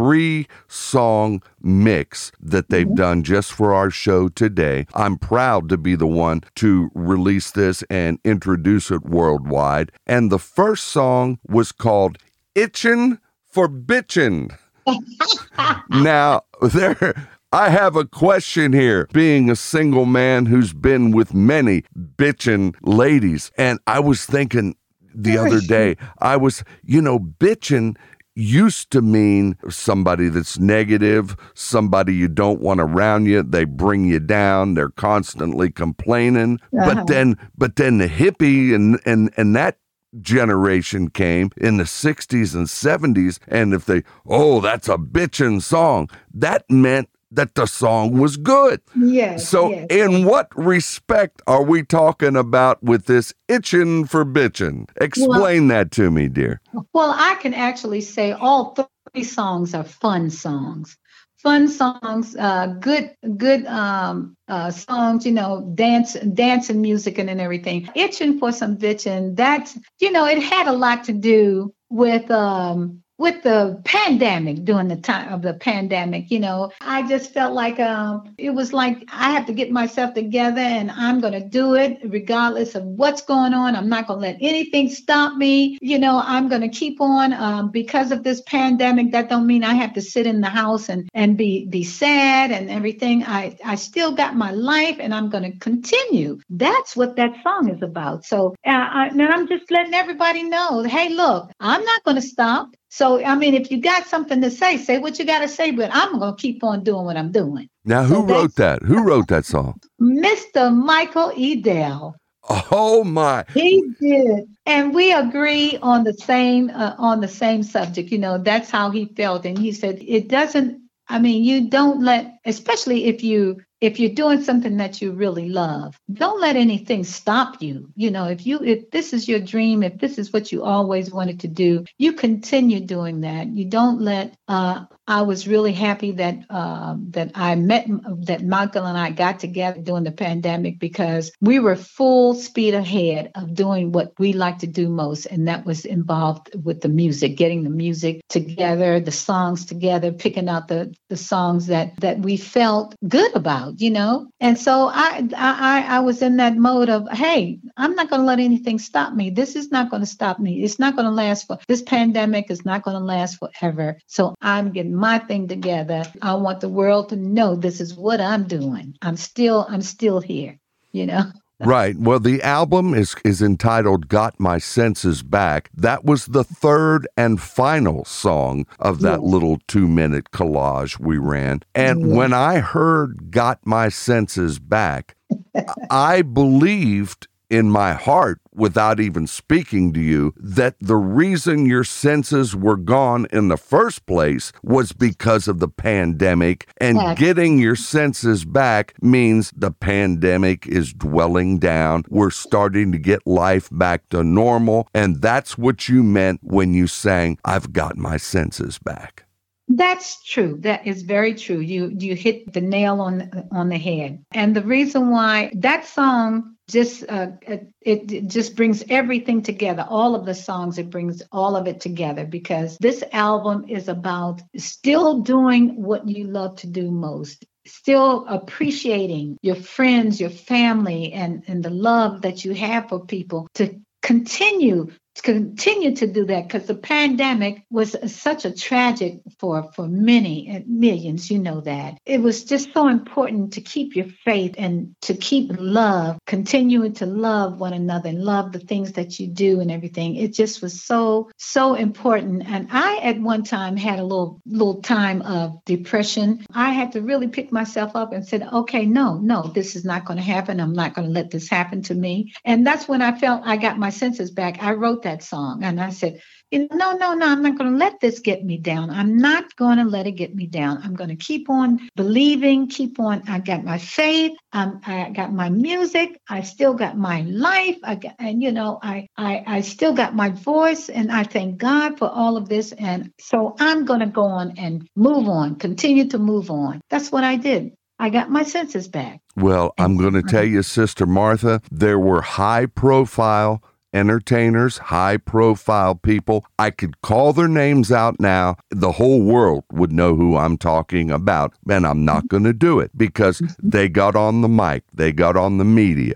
three 0.00 0.46
song 0.68 1.42
mix 1.60 2.32
that 2.40 2.70
they've 2.70 2.86
Mm-hmm. 2.86 2.94
done 2.94 3.22
just 3.22 3.52
for 3.52 3.74
our 3.74 3.90
show 3.90 4.28
today. 4.28 4.86
I'm 4.94 5.18
proud 5.18 5.68
to 5.68 5.76
be 5.76 5.94
the 5.94 6.06
one 6.06 6.42
to 6.56 6.90
release 6.94 7.50
this 7.50 7.84
and 7.90 8.18
introduce 8.24 8.90
it 8.90 9.04
worldwide. 9.04 9.92
And 10.06 10.32
the 10.32 10.38
first 10.38 10.86
song 10.86 11.38
was 11.46 11.72
called 11.72 12.16
Itchin' 12.54 13.18
for 13.44 13.68
Bitchin'. 13.68 14.56
now, 15.90 16.42
there. 16.62 17.28
I 17.52 17.68
have 17.68 17.96
a 17.96 18.04
question 18.06 18.72
here, 18.72 19.08
being 19.12 19.50
a 19.50 19.56
single 19.56 20.06
man 20.06 20.46
who's 20.46 20.72
been 20.72 21.10
with 21.10 21.34
many 21.34 21.82
bitchin' 22.16 22.74
ladies. 22.82 23.50
And 23.58 23.78
I 23.86 24.00
was 24.00 24.24
thinking 24.24 24.76
the 25.14 25.36
other 25.36 25.60
day, 25.60 25.96
I 26.20 26.36
was, 26.36 26.62
you 26.84 27.02
know, 27.02 27.18
bitchin' 27.18 27.96
used 28.34 28.90
to 28.92 29.02
mean 29.02 29.56
somebody 29.68 30.28
that's 30.28 30.58
negative, 30.58 31.36
somebody 31.54 32.14
you 32.14 32.28
don't 32.28 32.60
want 32.60 32.80
around 32.80 33.26
you, 33.26 33.42
they 33.42 33.64
bring 33.64 34.04
you 34.04 34.20
down, 34.20 34.74
they're 34.74 34.90
constantly 34.90 35.70
complaining. 35.70 36.58
Uh-huh. 36.76 36.94
But 36.94 37.06
then 37.06 37.36
but 37.56 37.76
then 37.76 37.98
the 37.98 38.08
hippie 38.08 38.74
and 38.74 39.00
and 39.04 39.32
and 39.36 39.54
that 39.56 39.78
generation 40.20 41.08
came 41.08 41.50
in 41.56 41.76
the 41.76 41.84
60s 41.84 42.52
and 42.52 42.66
70s 42.66 43.38
and 43.46 43.72
if 43.72 43.84
they 43.84 44.02
oh 44.26 44.60
that's 44.60 44.88
a 44.88 44.96
bitchin' 44.96 45.62
song 45.62 46.10
that 46.34 46.68
meant 46.68 47.08
that 47.30 47.54
the 47.54 47.66
song 47.66 48.18
was 48.18 48.36
good 48.36 48.80
Yes. 48.96 49.48
so 49.48 49.70
yes. 49.70 49.86
in 49.90 50.24
what 50.24 50.48
respect 50.56 51.42
are 51.46 51.62
we 51.62 51.82
talking 51.82 52.36
about 52.36 52.82
with 52.82 53.06
this 53.06 53.32
itching 53.48 54.04
for 54.06 54.24
bitching? 54.24 54.88
explain 55.00 55.68
that 55.68 55.90
to 55.92 56.10
me 56.10 56.28
dear 56.28 56.60
Well, 56.92 57.14
I 57.16 57.36
can 57.36 57.54
actually 57.54 58.00
say 58.00 58.32
all 58.32 58.74
three 59.12 59.24
songs 59.24 59.74
are 59.74 59.84
fun 59.84 60.30
songs. 60.30 60.96
Fun 61.38 61.68
songs, 61.68 62.36
uh, 62.36 62.66
good, 62.80 63.14
good 63.38 63.64
um, 63.66 64.36
uh, 64.48 64.70
songs. 64.70 65.24
You 65.24 65.32
know, 65.32 65.72
dance, 65.74 66.12
dancing 66.12 66.82
music, 66.82 67.16
and, 67.16 67.30
and 67.30 67.40
everything. 67.40 67.88
Itching 67.94 68.38
for 68.38 68.52
some 68.52 68.76
bitching. 68.76 69.36
That's 69.36 69.78
you 70.00 70.12
know, 70.12 70.26
it 70.26 70.42
had 70.42 70.66
a 70.68 70.72
lot 70.72 71.04
to 71.04 71.12
do 71.14 71.72
with 71.88 72.30
um, 72.30 73.02
with 73.20 73.42
the 73.42 73.78
pandemic 73.84 74.64
during 74.64 74.88
the 74.88 74.96
time 74.96 75.30
of 75.30 75.42
the 75.42 75.52
pandemic. 75.52 76.30
You 76.30 76.40
know, 76.40 76.72
I 76.80 77.06
just 77.06 77.34
felt 77.34 77.52
like 77.52 77.78
um, 77.78 78.34
it 78.38 78.48
was 78.48 78.72
like 78.72 79.04
I 79.12 79.32
have 79.32 79.44
to 79.46 79.52
get 79.52 79.70
myself 79.70 80.14
together, 80.14 80.62
and 80.62 80.90
I'm 80.90 81.20
going 81.20 81.34
to 81.34 81.46
do 81.46 81.74
it 81.74 81.98
regardless 82.02 82.74
of 82.74 82.82
what's 82.84 83.20
going 83.20 83.52
on. 83.52 83.76
I'm 83.76 83.90
not 83.90 84.06
going 84.06 84.20
to 84.20 84.26
let 84.26 84.38
anything 84.40 84.88
stop 84.88 85.36
me. 85.36 85.78
You 85.82 85.98
know, 85.98 86.18
I'm 86.24 86.48
going 86.48 86.62
to 86.62 86.70
keep 86.70 86.98
on 87.02 87.34
um, 87.34 87.70
because 87.70 88.10
of 88.10 88.24
this 88.24 88.40
pandemic. 88.40 89.12
That 89.12 89.28
don't 89.28 89.46
mean 89.46 89.64
I 89.64 89.74
have 89.74 89.92
to 89.94 90.02
sit 90.02 90.26
in 90.26 90.40
the 90.40 90.48
house 90.48 90.88
and 90.88 91.06
and 91.12 91.36
be 91.36 91.66
be 91.66 91.84
sad 91.84 92.50
and 92.50 92.70
everything. 92.70 93.22
I 93.24 93.58
I 93.62 93.74
still 93.74 94.12
got 94.12 94.34
my 94.34 94.52
life, 94.52 94.96
and 94.98 95.14
I'm 95.14 95.28
going 95.28 95.44
to 95.44 95.58
continue. 95.58 96.38
That's 96.48 96.96
what 96.96 97.16
that 97.16 97.34
song 97.42 97.68
is 97.68 97.82
about. 97.82 98.24
So, 98.24 98.54
uh, 98.66 98.70
I, 98.70 99.08
and 99.08 99.20
I'm 99.20 99.46
just 99.46 99.70
letting 99.70 99.92
everybody 99.92 100.44
know, 100.44 100.84
hey, 100.84 101.10
look, 101.10 101.50
I'm 101.60 101.84
not 101.84 102.02
going 102.04 102.16
to 102.16 102.22
stop. 102.22 102.70
So, 102.90 103.24
I 103.24 103.36
mean, 103.36 103.54
if 103.54 103.70
you 103.70 103.80
got 103.82 104.06
something 104.06 104.42
to 104.42 104.50
say, 104.50 104.78
say 104.78 104.98
what 104.98 105.18
you 105.18 105.26
got 105.26 105.40
to 105.40 105.48
say, 105.48 105.72
but 105.72 105.90
I'm 105.94 106.18
going 106.18 106.36
to 106.36 106.42
keep 106.42 106.64
on 106.64 106.84
doing 106.84 107.06
what 107.06 107.16
I'm 107.18 107.32
doing. 107.32 107.68
now 107.84 108.04
who 108.04 108.22
So 108.26 108.26
wrote 108.26 108.56
that 108.56 108.82
who 108.82 109.02
wrote 109.02 109.28
that 109.28 109.44
song 109.46 109.80
Mr. 110.00 110.74
Michael 110.74 111.32
Edel. 111.36 112.16
oh 112.50 113.04
my 113.04 113.44
He 113.54 113.94
did, 114.00 114.44
and 114.66 114.94
we 114.94 115.12
agree 115.12 115.78
on 115.82 116.04
the 116.04 116.14
same 116.14 116.70
uh, 116.70 116.94
on 116.98 117.20
the 117.20 117.28
same 117.28 117.62
subject. 117.64 118.10
You 118.12 118.18
know, 118.18 118.38
that's 118.38 118.70
how 118.70 118.90
he 118.90 119.06
felt, 119.16 119.44
and 119.46 119.58
he 119.58 119.72
said 119.72 119.98
it 120.00 120.28
doesn't. 120.28 120.80
I 121.08 121.18
mean, 121.18 121.44
you 121.44 121.68
don't 121.68 122.02
let, 122.02 122.34
especially 122.46 123.06
if 123.06 123.24
you 123.24 123.58
if 123.80 123.98
you're 123.98 124.10
doing 124.14 124.42
something 124.42 124.76
that 124.76 125.00
you 125.00 125.12
really 125.12 125.48
love, 125.48 125.98
don't 126.12 126.40
let 126.40 126.56
anything 126.56 127.04
stop 127.04 127.62
you. 127.62 127.90
You 127.96 128.10
know, 128.10 128.26
if 128.26 128.46
you 128.46 128.60
if 128.62 128.90
this 128.90 129.12
is 129.12 129.28
your 129.28 129.40
dream, 129.40 129.82
if 129.82 129.98
this 129.98 130.18
is 130.18 130.32
what 130.32 130.52
you 130.52 130.62
always 130.64 131.10
wanted 131.10 131.40
to 131.40 131.48
do, 131.48 131.84
you 131.98 132.12
continue 132.12 132.80
doing 132.80 133.22
that. 133.22 133.48
You 133.48 133.64
don't 133.64 134.00
let. 134.00 134.36
Uh, 134.48 134.84
I 135.10 135.22
was 135.22 135.48
really 135.48 135.72
happy 135.72 136.12
that 136.12 136.38
uh, 136.48 136.94
that 137.08 137.32
I 137.34 137.56
met 137.56 137.88
that 138.26 138.44
Michael 138.44 138.86
and 138.86 138.96
I 138.96 139.10
got 139.10 139.40
together 139.40 139.80
during 139.80 140.04
the 140.04 140.12
pandemic 140.12 140.78
because 140.78 141.32
we 141.40 141.58
were 141.58 141.74
full 141.74 142.34
speed 142.34 142.74
ahead 142.74 143.32
of 143.34 143.52
doing 143.52 143.90
what 143.90 144.12
we 144.20 144.32
like 144.32 144.58
to 144.58 144.68
do 144.68 144.88
most, 144.88 145.26
and 145.26 145.48
that 145.48 145.66
was 145.66 145.84
involved 145.84 146.54
with 146.54 146.80
the 146.80 146.88
music, 146.88 147.36
getting 147.36 147.64
the 147.64 147.70
music 147.70 148.20
together, 148.28 149.00
the 149.00 149.10
songs 149.10 149.66
together, 149.66 150.12
picking 150.12 150.48
out 150.48 150.68
the 150.68 150.94
the 151.08 151.16
songs 151.16 151.66
that 151.66 151.98
that 151.98 152.20
we 152.20 152.36
felt 152.36 152.94
good 153.08 153.34
about, 153.34 153.80
you 153.80 153.90
know. 153.90 154.30
And 154.38 154.56
so 154.56 154.88
I 154.92 155.28
I 155.36 155.86
I 155.88 155.98
was 156.00 156.22
in 156.22 156.36
that 156.36 156.56
mode 156.56 156.88
of, 156.88 157.08
hey, 157.10 157.58
I'm 157.76 157.96
not 157.96 158.10
going 158.10 158.20
to 158.20 158.26
let 158.26 158.38
anything 158.38 158.78
stop 158.78 159.12
me. 159.12 159.30
This 159.30 159.56
is 159.56 159.72
not 159.72 159.90
going 159.90 160.02
to 160.02 160.06
stop 160.06 160.38
me. 160.38 160.62
It's 160.62 160.78
not 160.78 160.94
going 160.94 161.06
to 161.06 161.10
last 161.10 161.48
for 161.48 161.58
this 161.66 161.82
pandemic 161.82 162.48
is 162.48 162.64
not 162.64 162.84
going 162.84 162.96
to 162.96 163.04
last 163.04 163.40
forever. 163.40 163.98
So 164.06 164.36
I'm 164.40 164.70
getting 164.70 164.99
my 165.00 165.18
thing 165.18 165.48
together. 165.48 166.04
I 166.22 166.34
want 166.34 166.60
the 166.60 166.68
world 166.68 167.08
to 167.10 167.16
know 167.16 167.56
this 167.56 167.80
is 167.80 167.94
what 167.94 168.20
I'm 168.20 168.44
doing. 168.46 168.96
I'm 169.02 169.16
still 169.16 169.66
I'm 169.68 169.82
still 169.82 170.20
here, 170.20 170.58
you 170.92 171.06
know. 171.06 171.24
Right. 171.62 171.94
Well, 171.98 172.20
the 172.20 172.42
album 172.42 172.94
is 172.94 173.14
is 173.22 173.42
entitled 173.42 174.08
"Got 174.08 174.40
My 174.40 174.56
Senses 174.56 175.22
Back." 175.22 175.68
That 175.74 176.06
was 176.06 176.24
the 176.24 176.42
third 176.42 177.06
and 177.18 177.38
final 177.38 178.06
song 178.06 178.64
of 178.78 179.00
that 179.02 179.20
Yes. 179.20 179.30
little 179.32 179.58
two 179.68 179.86
minute 179.86 180.30
collage 180.30 180.98
we 180.98 181.18
ran. 181.18 181.60
And 181.74 182.00
Yes. 182.00 182.16
when 182.16 182.32
I 182.32 182.60
heard 182.60 183.30
"Got 183.30 183.58
My 183.66 183.90
Senses 183.90 184.58
Back," 184.58 185.16
I 185.90 186.22
believed 186.22 187.28
in 187.50 187.70
my 187.70 187.92
heart 187.92 188.40
without 188.54 189.00
even 189.00 189.26
speaking 189.26 189.92
to 189.92 190.00
you 190.00 190.32
that 190.36 190.74
the 190.80 190.96
reason 190.96 191.66
your 191.66 191.84
senses 191.84 192.54
were 192.56 192.76
gone 192.76 193.26
in 193.32 193.48
the 193.48 193.56
first 193.56 194.06
place 194.06 194.52
was 194.62 194.92
because 194.92 195.48
of 195.48 195.58
the 195.60 195.68
pandemic 195.68 196.66
and 196.80 196.96
Yes. 196.96 197.18
getting 197.18 197.58
your 197.58 197.76
senses 197.76 198.44
back 198.44 198.94
means 199.02 199.52
the 199.56 199.70
pandemic 199.70 200.66
is 200.66 200.92
dwelling 200.92 201.58
down 201.58 202.04
we're 202.08 202.30
starting 202.30 202.92
to 202.92 202.98
get 202.98 203.26
life 203.26 203.68
back 203.72 204.08
to 204.10 204.22
normal 204.24 204.88
and 204.94 205.20
that's 205.22 205.58
what 205.58 205.88
you 205.88 206.02
meant 206.02 206.40
when 206.42 206.72
you 206.74 206.86
sang 206.86 207.38
I've 207.44 207.72
got 207.72 207.96
my 207.96 208.16
senses 208.16 208.78
back 208.78 209.24
That's 209.72 210.20
true. 210.24 210.58
That 210.62 210.84
is 210.84 211.02
very 211.02 211.32
true. 211.34 211.60
You 211.60 211.92
you 211.96 212.16
hit 212.16 212.52
the 212.52 212.60
nail 212.60 213.00
on 213.00 213.30
on 213.52 213.68
the 213.68 213.78
head. 213.78 214.18
And 214.32 214.56
the 214.56 214.62
reason 214.62 215.10
why 215.10 215.52
that 215.54 215.86
song 215.86 216.56
just 216.70 217.04
uh, 217.08 217.28
it, 217.42 217.72
it 217.80 218.26
just 218.28 218.56
brings 218.56 218.84
everything 218.88 219.42
together. 219.42 219.86
All 219.88 220.14
of 220.14 220.24
the 220.24 220.34
songs 220.34 220.78
it 220.78 220.90
brings 220.90 221.22
all 221.32 221.56
of 221.56 221.66
it 221.66 221.80
together 221.80 222.24
because 222.24 222.76
this 222.78 223.02
album 223.12 223.66
is 223.68 223.88
about 223.88 224.42
still 224.56 225.20
doing 225.20 225.82
what 225.82 226.08
you 226.08 226.24
love 226.24 226.56
to 226.56 226.66
do 226.66 226.90
most. 226.90 227.44
Still 227.66 228.26
appreciating 228.26 229.38
your 229.42 229.54
friends, 229.54 230.20
your 230.20 230.30
family, 230.30 231.12
and, 231.12 231.44
and 231.46 231.62
the 231.62 231.70
love 231.70 232.22
that 232.22 232.44
you 232.44 232.54
have 232.54 232.88
for 232.88 233.04
people 233.04 233.48
to 233.54 233.78
continue 234.02 234.88
continue 235.20 235.96
to 235.96 236.06
do 236.06 236.24
that 236.26 236.48
because 236.48 236.66
the 236.66 236.74
pandemic 236.74 237.64
was 237.70 237.96
such 238.12 238.44
a 238.44 238.52
tragic 238.52 239.20
for 239.38 239.70
for 239.72 239.86
many 239.86 240.48
and 240.48 240.66
millions 240.68 241.30
you 241.30 241.38
know 241.38 241.60
that. 241.62 241.98
It 242.06 242.20
was 242.20 242.44
just 242.44 242.72
so 242.72 242.88
important 242.88 243.54
to 243.54 243.60
keep 243.60 243.96
your 243.96 244.06
faith 244.24 244.54
and 244.58 244.94
to 245.02 245.14
keep 245.14 245.50
love 245.58 246.18
continuing 246.26 246.94
to 246.94 247.06
love 247.06 247.58
one 247.58 247.72
another 247.72 248.08
and 248.08 248.22
love 248.22 248.52
the 248.52 248.60
things 248.60 248.92
that 248.92 249.18
you 249.18 249.26
do 249.26 249.60
and 249.60 249.70
everything. 249.70 250.16
It 250.16 250.32
just 250.32 250.62
was 250.62 250.82
so 250.82 251.30
so 251.36 251.74
important. 251.74 252.44
And 252.46 252.68
i 252.70 252.98
at 252.98 253.20
one 253.20 253.44
time 253.44 253.76
had 253.76 253.98
a 253.98 254.04
little 254.04 254.40
little 254.46 254.82
time 254.82 255.22
of 255.22 255.64
depression. 255.64 256.44
I 256.52 256.70
had 256.70 256.92
to 256.92 257.02
really 257.02 257.28
pick 257.28 257.52
myself 257.52 257.94
up 257.94 258.12
and 258.12 258.26
said 258.26 258.42
okay 258.52 258.86
no 258.86 259.18
no 259.18 259.42
this 259.42 259.76
is 259.76 259.84
not 259.84 260.04
going 260.04 260.18
to 260.18 260.22
happen. 260.22 260.60
I'm 260.60 260.72
not 260.72 260.94
going 260.94 261.08
to 261.08 261.12
let 261.12 261.30
this 261.30 261.48
happen 261.48 261.82
to 261.82 261.94
me. 261.94 262.32
And 262.44 262.66
that's 262.66 262.88
when 262.88 263.02
i 263.02 263.18
felt 263.18 263.42
i 263.44 263.56
got 263.56 263.78
my 263.78 263.90
senses 263.90 264.30
back. 264.30 264.62
I 264.62 264.72
wrote 264.72 265.02
that 265.02 265.09
song 265.18 265.62
and 265.62 265.80
i 265.80 265.90
said 265.90 266.20
you 266.50 266.66
know, 266.66 266.76
no, 266.76 266.92
no, 266.94 267.14
no, 267.14 267.28
I'm 267.28 267.42
not 267.42 267.56
going 267.56 267.70
to 267.70 267.76
let 267.78 268.00
this 268.00 268.18
get 268.18 268.44
me 268.44 268.58
down. 268.58 268.90
I'm 268.90 269.16
not 269.16 269.54
going 269.54 269.78
to 269.78 269.84
let 269.84 270.08
it 270.08 270.12
get 270.12 270.34
me 270.34 270.46
down. 270.46 270.80
I'm 270.82 270.94
going 270.94 271.10
to 271.10 271.16
keep 271.16 271.48
on 271.48 271.88
believing, 271.94 272.68
keep 272.68 272.98
on. 272.98 273.22
I 273.28 273.38
got 273.38 273.62
my 273.62 273.78
faith. 273.78 274.32
Um, 274.52 274.80
I 274.84 275.10
got 275.10 275.32
my 275.32 275.48
music. 275.48 276.20
I 276.28 276.40
still 276.40 276.74
got 276.74 276.98
my 276.98 277.22
life. 277.22 277.76
I 277.84 277.94
got, 277.94 278.16
and 278.18 278.42
you 278.42 278.50
know, 278.50 278.80
I, 278.82 279.06
I, 279.16 279.44
I 279.46 279.60
still 279.60 279.92
got 279.92 280.16
my 280.16 280.30
voice, 280.30 280.88
and 280.88 281.12
I 281.12 281.22
thank 281.22 281.58
God 281.58 281.98
for 281.98 282.08
all 282.08 282.36
of 282.36 282.48
this. 282.48 282.72
And 282.72 283.12
so 283.20 283.54
I'm 283.60 283.84
going 283.84 284.00
to 284.00 284.06
go 284.06 284.24
on 284.24 284.54
and 284.58 284.88
move 284.96 285.28
on, 285.28 285.54
continue 285.54 286.08
to 286.08 286.18
move 286.18 286.50
on. 286.50 286.80
That's 286.90 287.12
what 287.12 287.22
I 287.22 287.36
did. 287.36 287.74
I 288.00 288.08
got 288.08 288.30
my 288.30 288.42
senses 288.42 288.88
back. 288.88 289.20
Well, 289.36 289.72
I'm 289.78 289.98
going 289.98 290.14
to 290.14 290.22
tell 290.22 290.44
you, 290.44 290.62
Sister 290.62 291.06
Martha, 291.06 291.60
there 291.70 291.98
were 291.98 292.22
high 292.22 292.66
profile 292.66 293.62
entertainers, 293.92 294.78
high 294.78 295.16
profile 295.16 295.94
people. 295.94 296.44
I 296.58 296.70
could 296.70 297.00
call 297.02 297.32
their 297.32 297.48
names 297.48 297.90
out 297.90 298.20
now. 298.20 298.56
The 298.70 298.92
whole 298.92 299.22
world 299.22 299.64
would 299.72 299.92
know 299.92 300.14
who 300.14 300.36
I'm 300.36 300.56
talking 300.56 301.10
about. 301.10 301.54
And 301.68 301.86
I'm 301.86 302.04
not 302.04 302.18
mm-hmm. 302.18 302.26
going 302.28 302.44
to 302.44 302.52
do 302.52 302.80
it 302.80 302.90
because 302.96 303.40
mm-hmm. 303.40 303.68
they 303.68 303.88
got 303.88 304.16
on 304.16 304.42
the 304.42 304.48
mic, 304.48 304.84
they 304.92 305.12
got 305.12 305.36
on 305.36 305.58
the 305.58 305.64
media. 305.64 306.14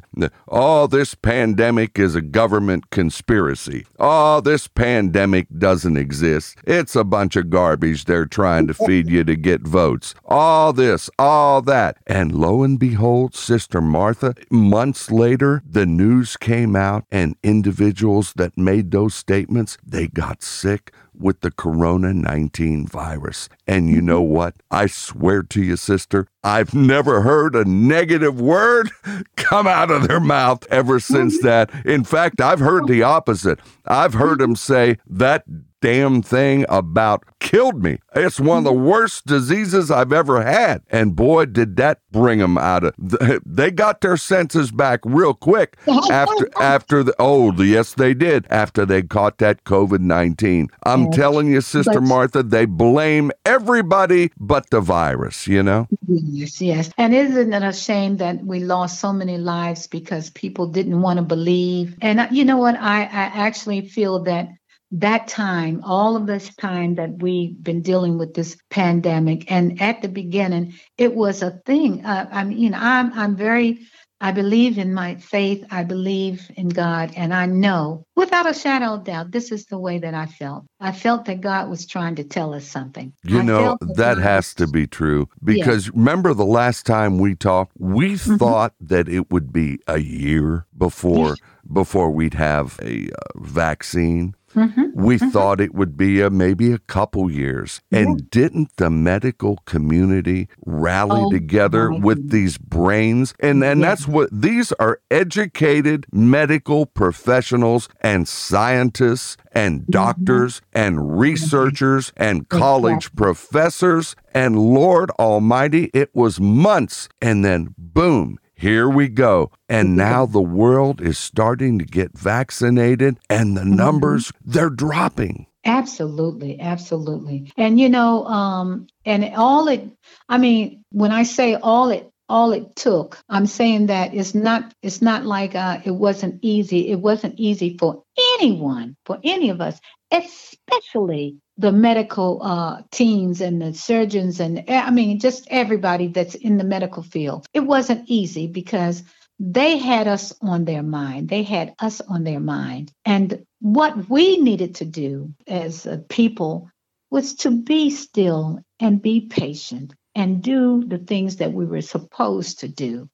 Oh, 0.49 0.87
this 0.87 1.15
pandemic 1.15 1.99
is 1.99 2.15
a 2.15 2.23
government 2.23 2.91
conspiracy. 2.91 3.87
Oh, 3.99 4.41
this 4.41 4.69
pandemic 4.69 5.47
doesn't 5.59 5.97
exist. 5.97 6.59
It's 6.65 6.97
a 6.97 7.05
bunch 7.05 7.37
of 7.37 7.51
garbage 7.51 8.05
they're 8.05 8.27
trying 8.27 8.67
to 8.69 8.75
feed 8.75 9.11
you 9.11 9.25
to 9.25 9.37
get 9.37 9.63
votes. 9.63 10.15
All 10.25 10.73
this, 10.73 11.11
all 11.19 11.63
that. 11.63 11.97
And 12.07 12.35
lo 12.35 12.63
and 12.63 12.79
behold, 12.79 13.35
Sister 13.35 13.81
Martha, 13.81 14.35
months 14.51 15.11
later, 15.11 15.63
the 15.69 15.87
news 15.87 16.37
came 16.37 16.77
out 16.77 17.05
and 17.11 17.37
individuals 17.65 18.35
that 18.35 18.59
made 18.59 18.91
those 18.91 19.15
statements, 19.15 19.79
they 19.87 20.07
got 20.07 20.43
sick 20.43 20.93
with 21.19 21.41
the 21.41 21.51
corona 21.51 22.13
19 22.13 22.87
virus. 22.87 23.49
And 23.67 23.89
you 23.89 24.03
know 24.03 24.21
what? 24.21 24.55
I 24.71 24.85
swear 24.85 25.43
to 25.45 25.63
you, 25.63 25.77
sister, 25.77 26.27
I've 26.43 26.75
never 26.75 27.23
heard 27.23 27.57
a 27.57 27.65
negative 27.65 28.39
word 28.39 28.91
come 29.37 29.67
out 29.67 29.91
of 29.91 30.09
their 30.09 30.21
mouth 30.21 30.67
ever 30.71 31.01
since 31.01 31.41
that. 31.41 31.71
In 31.87 32.05
fact, 32.05 32.39
I've 32.39 32.61
heard 32.61 32.87
the 32.87 33.03
opposite. 33.03 33.61
I've 33.87 34.13
heard 34.13 34.41
them 34.41 34.57
say 34.57 34.99
that 35.07 35.45
damn 35.85 36.23
thing 36.23 36.65
about 36.71 37.25
killed 37.41 37.83
me. 37.83 37.99
It's 38.17 38.41
one 38.41 38.57
of 38.57 38.65
the 38.65 38.73
worst 38.73 39.27
diseases 39.27 39.91
I've 39.91 40.15
ever 40.15 40.43
had. 40.43 40.81
And 40.89 41.15
boy, 41.15 41.45
did 41.45 41.77
that 41.77 42.01
bring 42.11 42.39
them 42.39 42.57
out 42.57 42.85
of. 42.85 42.95
They 43.45 43.71
got 43.71 44.01
their 44.01 44.17
senses 44.17 44.71
back 44.71 45.01
real 45.05 45.35
quick 45.35 45.77
after 46.11 46.49
after 46.59 47.03
the. 47.03 47.15
Oh, 47.19 47.53
yes, 47.63 47.95
they 47.95 48.15
did. 48.15 48.47
After 48.49 48.87
they 48.87 49.03
caught 49.03 49.39
that 49.39 49.65
COVID 49.65 50.01
nineteen. 50.01 50.69
I'm 50.85 51.11
telling 51.11 51.49
you, 51.49 51.61
Sister 51.61 52.01
But- 52.01 52.09
Martha, 52.09 52.43
they 52.43 52.65
blame 52.65 53.31
everybody 53.45 54.31
but 54.39 54.71
the 54.71 54.81
virus. 54.81 55.47
You 55.47 55.63
know. 55.63 55.87
Yes, 56.09 56.61
yes. 56.61 56.91
And 56.97 57.15
isn't 57.15 57.53
it 57.53 57.63
a 57.63 57.73
shame 57.73 58.17
that 58.19 58.43
we 58.45 58.61
lost 58.61 59.01
so 59.01 59.13
many 59.13 59.37
lives 59.37 59.87
because 59.87 60.31
people 60.31 60.67
didn't 60.67 61.03
want 61.03 61.19
to 61.19 61.25
believe? 61.25 61.97
And 62.01 62.21
uh, 62.21 62.29
you 62.31 62.45
know 62.45 62.57
what? 62.57 62.77
I, 62.77 63.03
I 63.03 63.25
actually 63.47 63.87
feel 63.87 64.23
that 64.25 64.49
that 64.95 65.27
time, 65.27 65.83
all 65.85 66.17
of 66.17 66.27
this 66.27 66.55
time 66.55 66.95
that 66.97 67.21
we've 67.21 67.61
been 67.63 67.83
dealing 67.83 68.17
with 68.17 68.35
this 68.35 68.57
pandemic, 68.71 69.51
and 69.51 69.83
at 69.83 70.03
the 70.03 70.09
beginning, 70.09 70.75
it 70.97 71.15
was 71.15 71.43
a 71.43 71.61
thing. 71.67 72.05
Uh, 72.05 72.29
I 72.31 72.45
mean, 72.45 72.59
you 72.59 72.71
know, 72.71 72.79
I'm 72.81 73.13
I'm 73.13 73.37
very. 73.37 73.87
I 74.21 74.31
believe 74.31 74.79
in 74.79 74.95
my 74.95 75.17
faith. 75.17 75.67
I 75.71 75.85
believe 75.85 76.51
in 76.57 76.69
God. 76.69 77.13
And 77.15 77.35
I 77.35 77.45
know 77.45 78.07
without 78.17 78.49
a 78.49 78.55
shadow 78.55 78.95
of 78.95 79.05
doubt, 79.05 79.33
this 79.33 79.53
is 79.53 79.67
the 79.67 79.79
way 79.79 79.99
that 79.99 80.15
I 80.15 80.25
felt. 80.25 80.65
I 80.85 80.93
felt 80.93 81.27
that 81.27 81.43
God 81.43 81.71
was 81.71 81.87
trying 81.87 82.17
to 82.17 82.25
tell 82.25 82.55
us 82.55 82.67
something. 82.67 83.15
You 83.25 83.41
I 83.41 83.45
know, 83.45 83.65
felt 83.65 83.81
that 83.97 84.19
has 84.19 84.55
to 84.57 84.69
be 84.69 84.87
true 84.89 85.29
because 85.45 85.91
remember 85.91 86.35
the 86.35 86.47
last 86.47 86.87
time 86.87 87.19
we 87.19 87.37
talked, 87.37 87.73
we 87.79 88.15
Mm-hmm. 88.15 88.37
thought 88.39 88.75
that 88.81 89.09
it 89.09 89.31
would 89.33 89.53
be 89.53 89.81
a 89.89 89.99
year 90.01 90.67
before 90.79 91.41
before 91.73 92.11
we'd 92.13 92.35
have 92.35 92.79
a 92.83 93.09
uh, 93.11 93.41
vaccine. 93.41 94.35
Mhm. 94.57 94.95
We 94.95 95.19
thought 95.19 95.61
it 95.61 95.75
would 95.75 95.97
be 95.97 96.21
a, 96.23 96.31
maybe 96.31 96.73
a 96.73 96.79
couple 96.79 97.31
years. 97.31 97.83
And 97.93 98.31
didn't 98.31 98.77
the 98.79 98.91
medical 98.91 99.59
community 99.67 100.49
rally 100.67 101.27
Oh, 101.27 101.31
together 101.31 101.93
with 101.93 102.31
these 102.31 102.59
brains? 102.59 103.35
And 103.41 103.65
and 103.65 103.83
Yeah. 103.83 103.89
that's 103.91 104.09
what 104.09 104.31
these 104.33 104.73
are 104.75 105.01
educated 105.11 106.07
medical 106.13 106.87
professionals 106.87 107.89
and 108.03 108.29
scientists 108.29 109.37
and 109.55 109.87
doctors 109.87 110.61
and 110.73 111.19
researchers 111.19 112.13
and 112.17 112.49
college 112.49 113.15
professors. 113.15 114.17
And 114.35 114.59
Lord 114.59 115.11
Almighty, 115.13 115.91
it 115.95 116.11
was 116.15 116.41
months. 116.41 117.09
And 117.21 117.45
then 117.45 117.75
boom, 117.79 118.39
here 118.55 118.89
we 118.89 119.09
go. 119.09 119.51
And 119.69 119.97
now 119.97 120.27
the 120.27 120.41
world 120.41 121.01
is 121.01 121.19
starting 121.19 121.79
to 121.79 121.85
get 121.85 122.17
vaccinated 122.17 123.19
and 123.31 123.57
the 123.57 123.65
numbers, 123.65 124.33
they're 124.45 124.71
dropping. 124.71 125.47
Absolutely, 125.67 126.61
absolutely. 126.61 127.51
And 127.57 127.81
you 127.81 127.89
know, 127.89 128.27
um, 128.27 128.87
and 129.07 129.25
all 129.35 129.69
it 129.69 129.89
I 130.29 130.39
mean, 130.39 130.85
when 130.91 131.13
I 131.13 131.23
say 131.23 131.55
all 131.55 131.91
it 131.91 132.11
all 132.35 132.51
it 132.53 132.75
took, 132.75 133.17
I'm 133.29 133.47
saying 133.47 133.87
that 133.87 134.13
it's 134.13 134.35
not 134.35 134.75
it's 134.83 135.01
not 135.01 135.25
like 135.25 135.55
uh 135.55 135.79
it 135.85 135.93
wasn't 135.93 136.41
easy. 136.43 136.89
It 136.91 136.99
wasn't 137.01 137.39
easy 137.39 137.77
for 137.79 138.03
anyone, 138.41 138.97
for 139.07 139.21
any 139.23 139.51
of 139.51 139.61
us, 139.61 139.79
especially 140.11 141.37
the 141.59 141.71
medical 141.71 142.43
uh, 142.43 142.83
teams 142.91 143.41
and 143.41 143.63
the 143.63 143.73
surgeons 143.73 144.41
and 144.41 144.65
eh, 144.67 144.81
I 144.81 144.91
mean 144.91 145.21
just 145.21 145.47
everybody 145.49 146.09
that's 146.09 146.35
in 146.35 146.57
the 146.57 146.65
medical 146.65 147.05
field. 147.05 147.47
It 147.55 147.61
wasn't 147.61 148.11
easy 148.11 148.49
because 148.49 149.05
they 149.39 149.79
had 149.79 150.09
us 150.09 150.35
on 150.41 150.65
their 150.65 150.83
mind. 150.83 151.29
They 151.29 151.45
had 151.45 151.75
us 151.79 152.01
on 152.01 152.25
their 152.25 152.41
mind. 152.41 152.91
And 153.05 153.45
what 153.61 154.11
we 154.11 154.39
needed 154.39 154.75
to 154.77 154.85
do 154.85 155.33
as 155.47 155.87
people 156.09 156.69
was 157.13 157.35
to 157.35 157.53
be 157.53 157.91
still 157.91 158.59
and 158.81 159.01
be 159.01 159.21
patient 159.21 159.95
and 160.15 160.43
do 160.43 160.85
the 160.87 160.99
things 160.99 161.37
that 161.37 161.53
we 161.53 161.65
were 161.65 161.81
supposed 161.81 162.61
to 162.61 162.69
do. 162.69 163.09